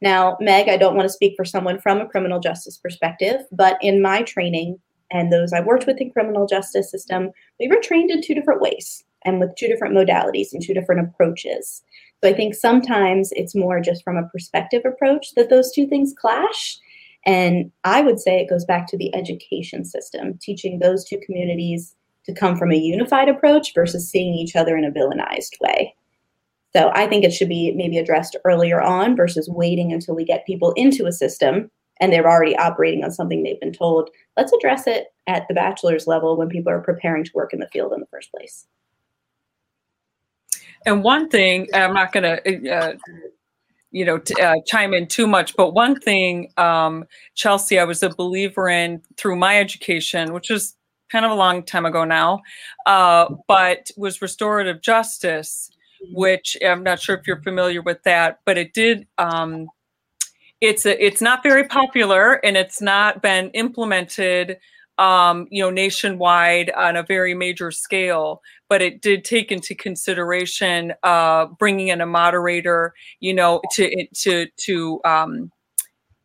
Now, 0.00 0.36
Meg, 0.40 0.68
I 0.68 0.76
don't 0.76 0.94
want 0.94 1.06
to 1.06 1.12
speak 1.12 1.34
for 1.36 1.44
someone 1.44 1.80
from 1.80 2.00
a 2.00 2.08
criminal 2.08 2.40
justice 2.40 2.76
perspective, 2.78 3.42
but 3.52 3.76
in 3.82 4.00
my 4.00 4.22
training 4.22 4.78
and 5.10 5.32
those 5.32 5.52
I 5.52 5.60
worked 5.60 5.86
with 5.86 6.00
in 6.00 6.10
criminal 6.12 6.46
justice 6.46 6.90
system, 6.90 7.30
we 7.58 7.68
were 7.68 7.80
trained 7.82 8.10
in 8.10 8.22
two 8.22 8.34
different 8.34 8.60
ways 8.60 9.04
and 9.24 9.40
with 9.40 9.54
two 9.56 9.66
different 9.66 9.94
modalities 9.94 10.52
and 10.52 10.62
two 10.62 10.74
different 10.74 11.08
approaches. 11.08 11.82
So 12.22 12.30
I 12.30 12.34
think 12.34 12.54
sometimes 12.54 13.30
it's 13.32 13.54
more 13.54 13.80
just 13.80 14.02
from 14.02 14.16
a 14.16 14.28
perspective 14.28 14.82
approach 14.84 15.34
that 15.36 15.50
those 15.50 15.72
two 15.72 15.86
things 15.86 16.14
clash. 16.18 16.78
And 17.26 17.70
I 17.84 18.00
would 18.00 18.18
say 18.20 18.40
it 18.40 18.50
goes 18.50 18.64
back 18.64 18.86
to 18.88 18.98
the 18.98 19.14
education 19.14 19.84
system, 19.84 20.38
teaching 20.40 20.78
those 20.78 21.04
two 21.04 21.20
communities 21.24 21.94
to 22.24 22.34
come 22.34 22.56
from 22.56 22.72
a 22.72 22.76
unified 22.76 23.28
approach 23.28 23.72
versus 23.74 24.08
seeing 24.08 24.34
each 24.34 24.56
other 24.56 24.76
in 24.76 24.84
a 24.84 24.90
villainized 24.90 25.60
way. 25.60 25.94
So 26.74 26.90
I 26.94 27.06
think 27.06 27.24
it 27.24 27.32
should 27.32 27.48
be 27.48 27.72
maybe 27.74 27.98
addressed 27.98 28.36
earlier 28.44 28.80
on 28.80 29.16
versus 29.16 29.48
waiting 29.48 29.92
until 29.92 30.14
we 30.14 30.24
get 30.24 30.46
people 30.46 30.72
into 30.72 31.06
a 31.06 31.12
system 31.12 31.70
and 32.00 32.12
they're 32.12 32.28
already 32.28 32.56
operating 32.56 33.02
on 33.02 33.10
something 33.10 33.42
they've 33.42 33.60
been 33.60 33.72
told. 33.72 34.10
Let's 34.36 34.52
address 34.52 34.86
it 34.86 35.06
at 35.26 35.48
the 35.48 35.54
bachelor's 35.54 36.06
level 36.06 36.36
when 36.36 36.48
people 36.48 36.72
are 36.72 36.80
preparing 36.80 37.24
to 37.24 37.30
work 37.34 37.52
in 37.52 37.60
the 37.60 37.68
field 37.68 37.92
in 37.92 38.00
the 38.00 38.06
first 38.06 38.30
place. 38.30 38.66
And 40.86 41.02
one 41.02 41.28
thing, 41.28 41.68
I'm 41.74 41.94
not 41.94 42.12
going 42.12 42.22
to, 42.22 42.70
uh, 42.70 42.94
you 43.90 44.04
know, 44.04 44.18
t- 44.18 44.40
uh, 44.40 44.54
chime 44.66 44.94
in 44.94 45.06
too 45.06 45.26
much, 45.26 45.56
but 45.56 45.72
one 45.74 45.98
thing, 45.98 46.52
um, 46.56 47.04
Chelsey, 47.34 47.78
I 47.78 47.84
was 47.84 48.02
a 48.02 48.10
believer 48.10 48.68
in 48.68 49.02
through 49.16 49.36
my 49.36 49.58
education, 49.58 50.32
which 50.32 50.50
is 50.50 50.74
kind 51.10 51.24
of 51.24 51.30
a 51.30 51.34
long 51.34 51.62
time 51.62 51.86
ago 51.86 52.04
now, 52.04 52.40
uh, 52.86 53.26
but 53.46 53.90
was 53.96 54.20
restorative 54.20 54.82
justice, 54.82 55.70
which 56.12 56.56
I'm 56.64 56.82
not 56.82 57.00
sure 57.00 57.16
if 57.16 57.26
you're 57.26 57.42
familiar 57.42 57.82
with 57.82 58.02
that, 58.02 58.40
but 58.44 58.58
it 58.58 58.74
did. 58.74 59.06
Um, 59.16 59.68
it's 60.60 60.84
a, 60.86 61.04
it's 61.04 61.22
not 61.22 61.42
very 61.42 61.64
popular 61.64 62.34
and 62.44 62.56
it's 62.56 62.82
not 62.82 63.22
been 63.22 63.50
implemented 63.50 64.58
um, 64.98 65.46
you 65.50 65.62
know, 65.62 65.70
nationwide 65.70 66.70
on 66.70 66.96
a 66.96 67.02
very 67.02 67.34
major 67.34 67.70
scale, 67.70 68.42
but 68.68 68.82
it 68.82 69.00
did 69.00 69.24
take 69.24 69.52
into 69.52 69.74
consideration 69.74 70.92
uh, 71.02 71.46
bringing 71.46 71.88
in 71.88 72.00
a 72.00 72.06
moderator, 72.06 72.92
you 73.20 73.32
know, 73.32 73.60
to 73.72 74.06
to 74.14 74.46
to 74.56 75.00
um, 75.04 75.52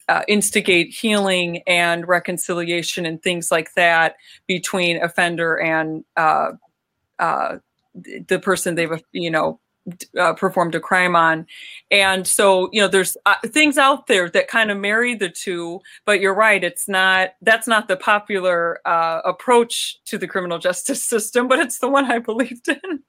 uh, 0.09 0.23
instigate 0.27 0.89
healing 0.89 1.61
and 1.67 2.07
reconciliation 2.07 3.05
and 3.05 3.21
things 3.21 3.51
like 3.51 3.73
that 3.75 4.15
between 4.47 5.01
offender 5.01 5.55
and 5.59 6.03
uh, 6.17 6.51
uh, 7.19 7.57
the 7.93 8.39
person 8.39 8.75
they've 8.75 9.03
you 9.11 9.29
know 9.29 9.59
uh, 10.17 10.33
performed 10.33 10.75
a 10.75 10.79
crime 10.79 11.15
on. 11.15 11.45
And 11.91 12.25
so, 12.25 12.69
you 12.71 12.81
know, 12.81 12.87
there's 12.87 13.17
uh, 13.25 13.35
things 13.47 13.77
out 13.77 14.07
there 14.07 14.29
that 14.29 14.47
kind 14.47 14.71
of 14.71 14.77
marry 14.77 15.15
the 15.15 15.29
two, 15.29 15.81
but 16.05 16.19
you're 16.19 16.33
right. 16.33 16.63
It's 16.63 16.87
not, 16.87 17.31
that's 17.41 17.67
not 17.67 17.87
the 17.87 17.97
popular 17.97 18.79
uh, 18.85 19.21
approach 19.25 20.03
to 20.05 20.17
the 20.17 20.27
criminal 20.27 20.59
justice 20.59 21.03
system, 21.03 21.47
but 21.47 21.59
it's 21.59 21.79
the 21.79 21.89
one 21.89 22.09
I 22.09 22.19
believed 22.19 22.67
in. 22.67 23.03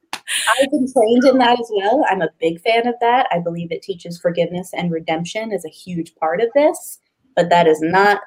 I've 0.59 0.70
been 0.70 0.91
trained 0.91 1.25
in 1.25 1.39
that 1.39 1.61
as 1.61 1.70
well. 1.75 2.05
I'm 2.09 2.22
a 2.22 2.31
big 2.41 2.61
fan 2.62 2.87
of 2.87 2.95
that. 3.01 3.27
I 3.31 3.41
believe 3.41 3.70
it 3.70 3.83
teaches 3.83 4.18
forgiveness 4.18 4.70
and 4.72 4.91
redemption 4.91 5.53
is 5.53 5.64
a 5.64 5.70
huge 5.70 6.14
part 6.16 6.41
of 6.41 6.49
this, 6.55 6.99
but 7.37 7.51
that 7.51 7.66
is 7.66 7.81
not 7.83 8.22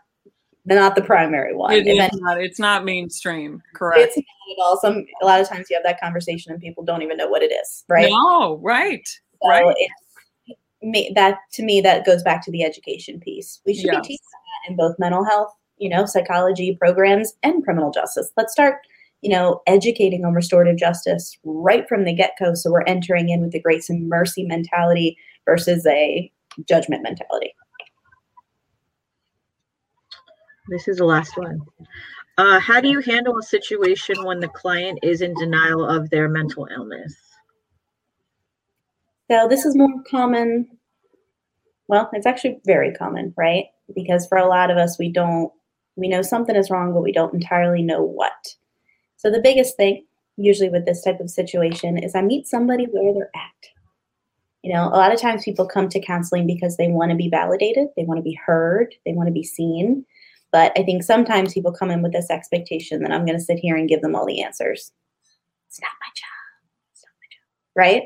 not 0.75 0.95
the 0.95 1.01
primary 1.01 1.55
one. 1.55 1.71
It 1.73 1.87
is 1.87 2.09
not, 2.21 2.41
it's 2.41 2.59
not 2.59 2.83
mainstream, 2.83 3.61
correct? 3.73 4.01
It's 4.01 4.17
not 4.17 4.23
at 4.23 4.61
all. 4.61 4.79
Some 4.81 5.05
a 5.21 5.25
lot 5.25 5.39
of 5.39 5.47
times 5.47 5.67
you 5.69 5.75
have 5.75 5.83
that 5.83 5.99
conversation 5.99 6.51
and 6.51 6.61
people 6.61 6.83
don't 6.83 7.01
even 7.01 7.17
know 7.17 7.27
what 7.27 7.41
it 7.43 7.51
is, 7.51 7.85
right? 7.87 8.09
No, 8.09 8.57
right, 8.57 9.07
so 9.41 9.49
right. 9.49 9.75
It's, 9.77 9.93
that 11.15 11.39
to 11.53 11.63
me 11.63 11.81
that 11.81 12.05
goes 12.05 12.23
back 12.23 12.43
to 12.45 12.51
the 12.51 12.63
education 12.63 13.19
piece. 13.19 13.61
We 13.65 13.73
should 13.73 13.85
yes. 13.85 13.95
be 13.95 14.01
teaching 14.01 14.25
that 14.31 14.71
in 14.71 14.77
both 14.77 14.95
mental 14.99 15.25
health, 15.25 15.53
you 15.77 15.89
know, 15.89 16.05
psychology 16.05 16.75
programs 16.79 17.33
and 17.43 17.63
criminal 17.63 17.91
justice. 17.91 18.31
Let's 18.37 18.53
start, 18.53 18.75
you 19.21 19.29
know, 19.29 19.61
educating 19.67 20.23
on 20.23 20.33
restorative 20.33 20.77
justice 20.77 21.37
right 21.43 21.87
from 21.89 22.05
the 22.05 22.13
get-go 22.13 22.53
so 22.53 22.71
we're 22.71 22.83
entering 22.83 23.29
in 23.29 23.41
with 23.41 23.51
the 23.51 23.61
grace 23.61 23.89
and 23.89 24.07
mercy 24.07 24.43
mentality 24.43 25.17
versus 25.45 25.85
a 25.87 26.31
judgment 26.67 27.03
mentality. 27.03 27.53
This 30.67 30.87
is 30.87 30.97
the 30.97 31.05
last 31.05 31.37
one. 31.37 31.61
Uh, 32.37 32.59
how 32.59 32.79
do 32.79 32.87
you 32.87 32.99
handle 32.99 33.37
a 33.37 33.43
situation 33.43 34.23
when 34.23 34.39
the 34.39 34.47
client 34.47 34.99
is 35.01 35.21
in 35.21 35.33
denial 35.35 35.85
of 35.85 36.09
their 36.09 36.29
mental 36.29 36.67
illness? 36.73 37.15
So 39.29 39.47
this 39.47 39.65
is 39.65 39.75
more 39.75 39.89
common. 40.09 40.67
Well, 41.87 42.09
it's 42.13 42.25
actually 42.25 42.59
very 42.65 42.93
common, 42.93 43.33
right? 43.37 43.65
Because 43.95 44.27
for 44.27 44.37
a 44.37 44.47
lot 44.47 44.69
of 44.69 44.77
us, 44.77 44.99
we 44.99 45.09
don't, 45.11 45.51
we 45.95 46.07
know 46.07 46.21
something 46.21 46.55
is 46.55 46.69
wrong, 46.69 46.93
but 46.93 47.01
we 47.01 47.11
don't 47.11 47.33
entirely 47.33 47.81
know 47.81 48.03
what. 48.03 48.55
So 49.15 49.31
the 49.31 49.41
biggest 49.41 49.75
thing, 49.77 50.05
usually 50.35 50.69
with 50.69 50.85
this 50.85 51.03
type 51.03 51.19
of 51.19 51.29
situation, 51.29 51.97
is 51.97 52.13
I 52.13 52.21
meet 52.21 52.45
somebody 52.45 52.85
where 52.85 53.13
they're 53.13 53.31
at. 53.35 53.69
You 54.61 54.73
know, 54.73 54.87
a 54.87 54.97
lot 54.97 55.13
of 55.13 55.19
times 55.19 55.43
people 55.43 55.65
come 55.65 55.89
to 55.89 55.99
counseling 55.99 56.45
because 56.45 56.77
they 56.77 56.89
want 56.89 57.11
to 57.11 57.17
be 57.17 57.29
validated, 57.29 57.87
they 57.95 58.03
want 58.03 58.17
to 58.17 58.23
be 58.23 58.37
heard, 58.45 58.93
they 59.05 59.13
want 59.13 59.27
to 59.27 59.33
be 59.33 59.43
seen. 59.43 60.05
But 60.57 60.71
I 60.75 60.81
think 60.81 61.03
sometimes 61.03 61.53
people 61.53 61.71
come 61.71 61.91
in 61.91 62.01
with 62.01 62.13
this 62.13 62.31
expectation 62.31 63.03
that 63.03 63.11
I'm 63.11 63.27
going 63.27 63.37
to 63.37 63.43
sit 63.43 63.59
here 63.59 63.75
and 63.75 63.87
give 63.87 64.01
them 64.01 64.15
all 64.15 64.25
the 64.25 64.41
answers. 64.41 64.91
It's 65.67 65.79
not 65.79 65.91
my 66.01 66.07
job. 66.15 66.81
It's 66.91 67.03
not 67.05 67.13
my 67.21 67.27
job. 67.29 67.45
Right? 67.75 68.03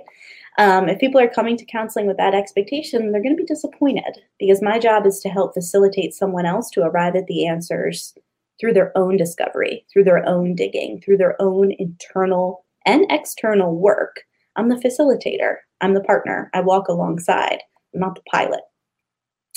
Um, 0.58 0.90
if 0.90 1.00
people 1.00 1.22
are 1.22 1.30
coming 1.30 1.56
to 1.56 1.64
counseling 1.64 2.08
with 2.08 2.18
that 2.18 2.34
expectation, 2.34 3.14
they're 3.14 3.24
going 3.24 3.38
to 3.38 3.42
be 3.42 3.46
disappointed 3.46 4.18
because 4.38 4.62
my 4.62 4.80
job 4.80 5.06
is 5.06 5.22
to 5.22 5.30
help 5.30 5.54
facilitate 5.54 6.14
someone 6.14 6.46
else 6.46 6.70
to 6.72 6.84
arrive 6.84 7.16
at 7.16 7.26
the 7.28 7.48
answers 7.48 8.14
through 8.60 8.74
their 8.74 8.92
own 8.98 9.16
discovery, 9.16 9.86
through 9.90 10.04
their 10.04 10.28
own 10.28 10.54
digging, 10.54 11.00
through 11.00 11.20
their 11.20 11.42
own 11.42 11.72
internal 11.80 12.66
and 12.86 13.06
external 13.10 13.78
work. 13.78 14.24
I'm 14.58 14.68
the 14.68 14.76
facilitator, 14.76 15.60
I'm 15.80 15.94
the 15.94 16.04
partner, 16.04 16.50
I 16.54 16.60
walk 16.60 16.90
alongside, 16.90 17.62
I'm 17.94 18.02
not 18.02 18.16
the 18.16 18.24
pilot 18.30 18.60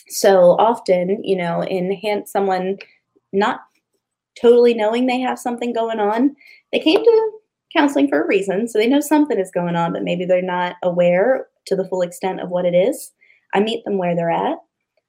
so 0.09 0.57
often, 0.59 1.23
you 1.25 1.37
know, 1.37 1.63
in 1.63 1.93
hand, 1.93 2.29
someone 2.29 2.79
not 3.33 3.61
totally 4.41 4.75
knowing 4.75 5.07
they 5.07 5.21
have 5.21 5.39
something 5.39 5.73
going 5.73 6.01
on, 6.01 6.35
they 6.73 6.81
came 6.81 7.03
to 7.03 7.31
counseling 7.75 8.09
for 8.09 8.23
a 8.23 8.27
reason. 8.27 8.69
So 8.69 8.79
they 8.79 8.87
know 8.87 9.01
something 9.01 9.39
is 9.39 9.51
going 9.51 9.77
on, 9.77 9.93
but 9.93 10.05
maybe 10.05 10.25
they're 10.25 10.43
not 10.43 10.77
aware 10.83 11.49
to 11.67 11.77
the 11.77 11.87
full 11.89 12.03
extent 12.03 12.41
of 12.41 12.51
what 12.51 12.67
it 12.67 12.75
is. 12.75 13.13
I 13.55 13.61
meet 13.61 13.85
them 13.85 13.99
where 13.99 14.15
they're 14.15 14.31
at. 14.31 14.59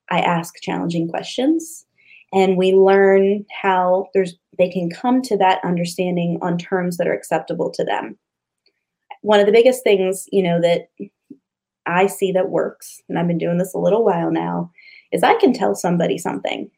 I 0.09 0.19
ask 0.19 0.53
challenging 0.61 1.09
questions 1.09 1.85
and 2.33 2.57
we 2.57 2.73
learn 2.73 3.45
how 3.61 4.07
there's 4.13 4.35
they 4.57 4.69
can 4.69 4.89
come 4.89 5.21
to 5.21 5.37
that 5.37 5.63
understanding 5.63 6.37
on 6.41 6.57
terms 6.57 6.97
that 6.97 7.07
are 7.07 7.13
acceptable 7.13 7.71
to 7.71 7.83
them. 7.83 8.17
One 9.21 9.39
of 9.39 9.45
the 9.45 9.51
biggest 9.51 9.83
things, 9.83 10.25
you 10.31 10.43
know, 10.43 10.61
that 10.61 10.87
I 11.85 12.07
see 12.07 12.31
that 12.31 12.49
works, 12.49 13.01
and 13.09 13.19
I've 13.19 13.27
been 13.27 13.37
doing 13.37 13.57
this 13.57 13.73
a 13.73 13.79
little 13.79 14.03
while 14.03 14.31
now, 14.31 14.71
is 15.15 15.23
I 15.23 15.35
can 15.35 15.53
tell 15.53 15.75
somebody 15.75 16.17
something 16.17 16.69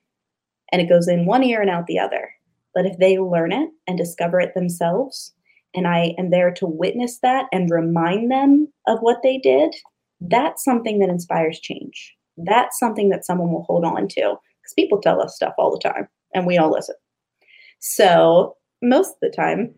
and 0.71 0.81
it 0.81 0.89
goes 0.89 1.07
in 1.07 1.25
one 1.25 1.43
ear 1.43 1.59
and 1.59 1.71
out 1.71 1.87
the 1.87 1.97
other. 1.97 2.29
But 2.75 2.85
if 2.85 2.97
they 2.99 3.17
learn 3.17 3.51
it 3.51 3.69
and 3.87 3.97
discover 3.97 4.39
it 4.39 4.53
themselves, 4.53 5.33
and 5.73 5.87
I 5.87 6.13
am 6.19 6.29
there 6.29 6.51
to 6.51 6.67
witness 6.67 7.19
that 7.23 7.45
and 7.51 7.69
remind 7.71 8.31
them 8.31 8.71
of 8.87 8.99
what 8.99 9.23
they 9.23 9.39
did, 9.39 9.75
that's 10.21 10.63
something 10.63 10.99
that 10.99 11.09
inspires 11.09 11.59
change. 11.59 12.15
That's 12.37 12.77
something 12.77 13.09
that 13.09 13.25
someone 13.25 13.51
will 13.51 13.63
hold 13.63 13.83
on 13.83 14.07
to 14.09 14.21
because 14.21 14.73
people 14.75 15.01
tell 15.01 15.21
us 15.21 15.35
stuff 15.35 15.53
all 15.57 15.71
the 15.71 15.89
time 15.89 16.07
and 16.35 16.45
we 16.45 16.57
all 16.57 16.71
listen. 16.71 16.95
So, 17.79 18.55
most 18.83 19.09
of 19.09 19.17
the 19.21 19.33
time, 19.35 19.73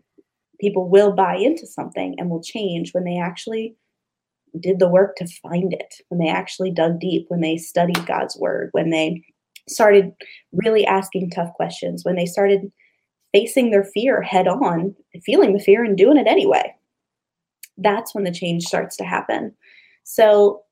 people 0.60 0.88
will 0.88 1.12
buy 1.12 1.36
into 1.36 1.66
something 1.66 2.14
and 2.18 2.28
will 2.28 2.42
change 2.42 2.92
when 2.92 3.04
they 3.04 3.18
actually 3.18 3.74
did 4.58 4.78
the 4.78 4.88
work 4.88 5.16
to 5.16 5.26
find 5.42 5.72
it, 5.72 5.94
when 6.08 6.18
they 6.18 6.28
actually 6.28 6.70
dug 6.70 6.98
deep, 6.98 7.26
when 7.28 7.40
they 7.40 7.56
studied 7.56 8.06
God's 8.06 8.36
word, 8.36 8.70
when 8.72 8.90
they 8.90 9.22
started 9.68 10.12
really 10.52 10.84
asking 10.86 11.30
tough 11.30 11.52
questions, 11.54 12.04
when 12.04 12.16
they 12.16 12.26
started 12.26 12.72
facing 13.32 13.70
their 13.70 13.84
fear 13.84 14.22
head 14.22 14.48
on, 14.48 14.94
feeling 15.24 15.52
the 15.52 15.62
fear 15.62 15.84
and 15.84 15.96
doing 15.96 16.16
it 16.16 16.26
anyway. 16.26 16.74
That's 17.78 18.14
when 18.14 18.24
the 18.24 18.32
change 18.32 18.64
starts 18.64 18.96
to 18.96 19.04
happen. 19.04 19.54
So, 20.04 20.62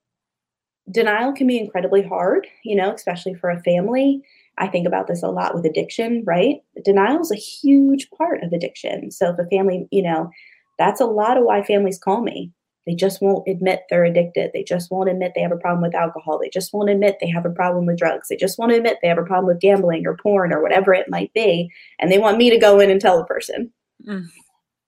denial 0.91 1.33
can 1.33 1.47
be 1.47 1.59
incredibly 1.59 2.03
hard, 2.03 2.47
you 2.65 2.75
know, 2.75 2.93
especially 2.93 3.35
for 3.35 3.51
a 3.51 3.63
family. 3.63 4.23
I 4.59 4.67
think 4.67 4.87
about 4.87 5.07
this 5.07 5.23
a 5.23 5.29
lot 5.29 5.55
with 5.55 5.65
addiction, 5.65 6.25
right? 6.27 6.57
Denial 6.85 7.21
is 7.21 7.31
a 7.31 7.37
huge 7.37 8.09
part 8.11 8.43
of 8.43 8.53
addiction. 8.53 9.11
So, 9.11 9.31
if 9.31 9.39
a 9.39 9.49
family, 9.49 9.87
you 9.91 10.03
know, 10.03 10.31
that's 10.79 11.01
a 11.01 11.07
lot 11.07 11.37
of 11.37 11.45
why 11.45 11.63
families 11.63 11.99
call 11.99 12.23
me. 12.23 12.53
They 12.89 12.95
just 12.95 13.21
won't 13.21 13.47
admit 13.47 13.83
they're 13.91 14.07
addicted. 14.07 14.53
They 14.55 14.65
just 14.65 14.91
won't 14.91 15.11
admit 15.11 15.33
they 15.35 15.43
have 15.43 15.53
a 15.53 15.59
problem 15.59 15.83
with 15.83 15.95
alcohol. 15.95 16.39
They 16.39 16.49
just 16.49 16.73
won't 16.73 16.89
admit 16.89 17.19
they 17.21 17.29
have 17.29 17.45
a 17.45 17.51
problem 17.51 17.85
with 17.85 17.99
drugs. 17.99 18.29
They 18.29 18.37
just 18.37 18.59
won't 18.59 18.73
admit 18.73 18.97
they 19.03 19.09
have 19.09 19.19
a 19.19 19.25
problem 19.25 19.45
with 19.45 19.61
gambling 19.61 20.07
or 20.07 20.17
porn 20.17 20.55
or 20.55 20.63
whatever 20.63 20.95
it 20.95 21.11
might 21.11 21.31
be. 21.35 21.71
And 21.99 22.11
they 22.11 22.17
want 22.17 22.39
me 22.39 22.49
to 22.49 22.57
go 22.57 22.81
in 22.81 22.89
and 22.89 22.99
tell 22.99 23.19
the 23.19 23.27
person. 23.27 23.71
Mm. 24.09 24.29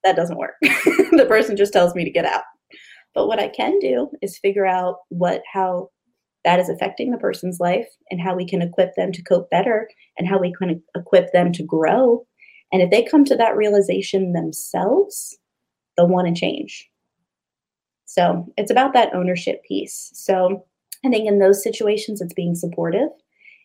That 0.03 0.15
doesn't 0.15 0.39
work. 0.39 0.55
the 0.61 1.27
person 1.27 1.55
just 1.55 1.73
tells 1.73 1.93
me 1.93 2.03
to 2.03 2.09
get 2.09 2.25
out. 2.25 2.41
But 3.13 3.27
what 3.27 3.37
I 3.37 3.49
can 3.49 3.77
do 3.77 4.09
is 4.23 4.39
figure 4.39 4.65
out 4.65 4.95
what 5.09 5.43
how 5.53 5.91
that 6.43 6.59
is 6.59 6.69
affecting 6.69 7.11
the 7.11 7.19
person's 7.19 7.59
life 7.59 7.87
and 8.09 8.19
how 8.19 8.35
we 8.35 8.47
can 8.47 8.63
equip 8.63 8.95
them 8.95 9.11
to 9.11 9.21
cope 9.21 9.47
better 9.51 9.87
and 10.17 10.27
how 10.27 10.39
we 10.39 10.51
can 10.55 10.81
equip 10.95 11.31
them 11.33 11.51
to 11.51 11.61
grow. 11.61 12.25
And 12.73 12.81
if 12.81 12.89
they 12.89 13.03
come 13.03 13.25
to 13.25 13.35
that 13.35 13.55
realization 13.55 14.33
themselves, 14.33 15.37
they'll 15.95 16.07
want 16.07 16.27
to 16.29 16.33
change 16.33 16.89
so 18.11 18.45
it's 18.57 18.69
about 18.69 18.91
that 18.91 19.15
ownership 19.15 19.63
piece. 19.63 20.11
So 20.13 20.65
I 21.05 21.09
think 21.09 21.29
in 21.29 21.39
those 21.39 21.63
situations, 21.63 22.19
it's 22.19 22.33
being 22.33 22.55
supportive, 22.55 23.07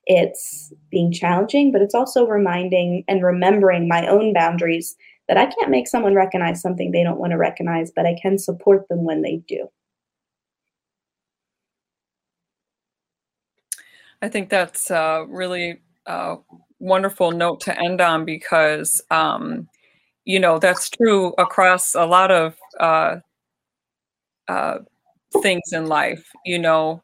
it's 0.04 0.72
being 0.88 1.10
challenging, 1.10 1.72
but 1.72 1.82
it's 1.82 1.96
also 1.96 2.28
reminding 2.28 3.02
and 3.08 3.24
remembering 3.24 3.88
my 3.88 4.06
own 4.06 4.32
boundaries 4.32 4.94
that 5.26 5.36
I 5.36 5.46
can't 5.46 5.72
make 5.72 5.88
someone 5.88 6.14
recognize 6.14 6.62
something 6.62 6.92
they 6.92 7.02
don't 7.02 7.18
want 7.18 7.32
to 7.32 7.36
recognize, 7.36 7.90
but 7.90 8.06
I 8.06 8.16
can 8.22 8.38
support 8.38 8.86
them 8.88 9.02
when 9.02 9.22
they 9.22 9.42
do. 9.48 9.66
I 14.22 14.28
think 14.28 14.48
that's 14.48 14.92
a 14.92 15.26
really 15.28 15.80
uh, 16.06 16.36
wonderful 16.78 17.32
note 17.32 17.62
to 17.62 17.76
end 17.76 18.00
on 18.00 18.24
because, 18.24 19.02
um, 19.10 19.68
you 20.24 20.38
know, 20.38 20.60
that's 20.60 20.88
true 20.88 21.34
across 21.36 21.96
a 21.96 22.06
lot 22.06 22.30
of 22.30 22.54
uh, 22.78 23.16
uh, 24.48 24.78
things 25.42 25.72
in 25.72 25.86
life. 25.86 26.30
You 26.44 26.58
know, 26.58 27.02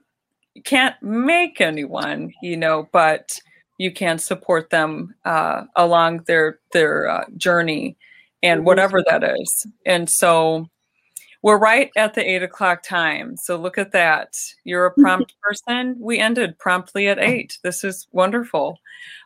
you 0.54 0.62
can't 0.62 1.00
make 1.02 1.60
anyone, 1.60 2.32
you 2.42 2.56
know, 2.56 2.88
but 2.92 3.38
you 3.78 3.92
can 3.92 4.18
support 4.18 4.70
them 4.70 5.14
uh, 5.24 5.64
along 5.76 6.24
their 6.26 6.60
their 6.72 7.08
uh, 7.08 7.24
journey 7.36 7.96
and 8.42 8.60
mm-hmm. 8.60 8.66
whatever 8.66 9.02
that 9.08 9.24
is. 9.24 9.66
And 9.86 10.08
so 10.08 10.68
We're 11.42 11.58
right 11.58 11.90
at 11.96 12.14
the 12.14 12.28
eight 12.28 12.44
o'clock 12.44 12.84
time. 12.84 13.36
So 13.36 13.56
look 13.56 13.76
at 13.76 13.90
that. 13.92 14.36
You're 14.64 14.86
a 14.86 14.92
prompt 15.00 15.34
person. 15.42 15.96
We 15.98 16.18
ended 16.18 16.58
promptly 16.58 17.08
at 17.08 17.18
eight. 17.18 17.58
This 17.62 17.82
is 17.82 18.06
wonderful. 18.12 18.78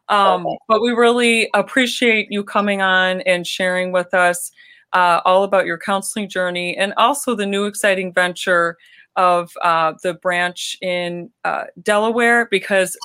Um, 0.08 0.46
but 0.68 0.80
we 0.80 0.92
really 0.92 1.50
appreciate 1.52 2.28
you 2.30 2.42
coming 2.42 2.80
on 2.80 3.20
and 3.22 3.46
sharing 3.46 3.92
with 3.92 4.14
us 4.14 4.50
uh, 4.96 5.20
all 5.26 5.44
about 5.44 5.66
your 5.66 5.76
counseling 5.76 6.26
journey 6.26 6.74
and 6.74 6.94
also 6.96 7.34
the 7.34 7.44
new 7.44 7.66
exciting 7.66 8.14
venture 8.14 8.78
of 9.14 9.52
uh, 9.60 9.92
the 10.02 10.14
branch 10.14 10.74
in 10.80 11.30
uh, 11.44 11.64
Delaware 11.82 12.48
because 12.50 12.96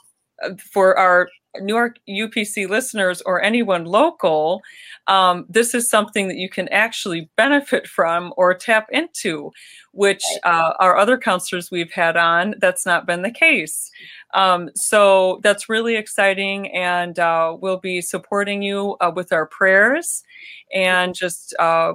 uh, 0.42 0.52
for 0.72 0.98
our 0.98 1.28
New 1.60 1.76
York 1.76 1.98
UPC 2.08 2.70
listeners 2.70 3.22
or 3.22 3.42
anyone 3.42 3.86
local, 3.86 4.62
um, 5.08 5.46
this 5.50 5.74
is 5.74 5.90
something 5.90 6.28
that 6.28 6.38
you 6.38 6.50
can 6.50 6.68
actually 6.70 7.30
benefit 7.36 7.88
from 7.88 8.34
or 8.38 8.54
tap 8.54 8.88
into, 8.92 9.52
which 9.92 10.24
uh, 10.44 10.74
our 10.80 10.98
other 10.98 11.18
counselors 11.18 11.72
we've 11.72 11.92
had 11.92 12.16
on, 12.16 12.56
that's 12.60 12.86
not 12.86 13.06
been 13.06 13.22
the 13.22 13.32
case. 13.32 13.92
Um, 14.34 14.70
so 14.76 15.40
that's 15.44 15.68
really 15.68 15.96
exciting, 15.96 16.72
and 16.72 17.20
uh, 17.20 17.58
we'll 17.60 17.80
be 17.80 18.02
supporting 18.02 18.62
you 18.62 18.96
uh, 19.02 19.12
with 19.14 19.34
our 19.34 19.46
prayers 19.46 20.24
and 20.74 21.14
just 21.14 21.54
uh, 21.60 21.94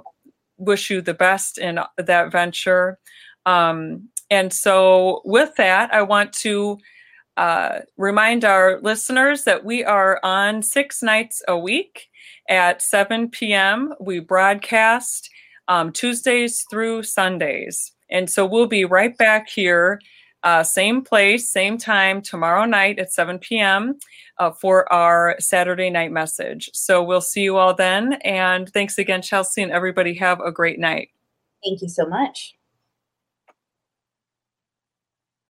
wish 0.59 0.91
you 0.91 1.01
the 1.01 1.15
best 1.15 1.59
in 1.59 1.81
that 1.97 2.31
venture. 2.31 2.99
Um, 3.47 4.09
and 4.31 4.53
so, 4.53 5.23
with 5.25 5.55
that, 5.57 5.95
I 5.95 6.03
want 6.03 6.33
to 6.35 6.79
uh, 7.37 7.81
remind 7.97 8.45
our 8.45 8.81
listeners 8.81 9.45
that 9.45 9.65
we 9.65 9.85
are 9.85 10.21
on 10.23 10.63
six 10.63 11.03
nights 11.03 11.43
a 11.49 11.59
week 11.59 12.09
at 12.49 12.81
7 12.81 13.29
p.m. 13.31 13.93
We 14.01 14.21
broadcast 14.21 15.31
um, 15.69 15.93
Tuesdays 15.93 16.65
through 16.71 17.03
Sundays. 17.03 17.93
And 18.11 18.31
so 18.31 18.47
we'll 18.47 18.67
be 18.67 18.85
right 18.85 19.17
back 19.19 19.49
here, 19.49 20.01
uh, 20.45 20.63
same 20.63 21.03
place, 21.03 21.51
same 21.51 21.77
time, 21.77 22.23
tomorrow 22.23 22.65
night 22.65 22.99
at 22.99 23.13
7 23.13 23.39
p.m. 23.39 23.99
Uh, 24.39 24.53
for 24.53 24.91
our 24.93 25.37
Saturday 25.41 25.91
night 25.91 26.13
message. 26.13 26.71
So 26.73 27.03
we'll 27.03 27.21
see 27.21 27.43
you 27.43 27.57
all 27.57 27.75
then. 27.75 28.15
And 28.23 28.69
thanks 28.71 28.97
again, 28.97 29.23
Chelsey, 29.23 29.63
and 29.63 29.73
everybody 29.73 30.15
have 30.15 30.41
a 30.41 30.53
great 30.53 30.79
night. 30.79 31.11
Thank 31.65 31.83
you 31.83 31.89
so 31.89 32.07
much. 32.07 32.56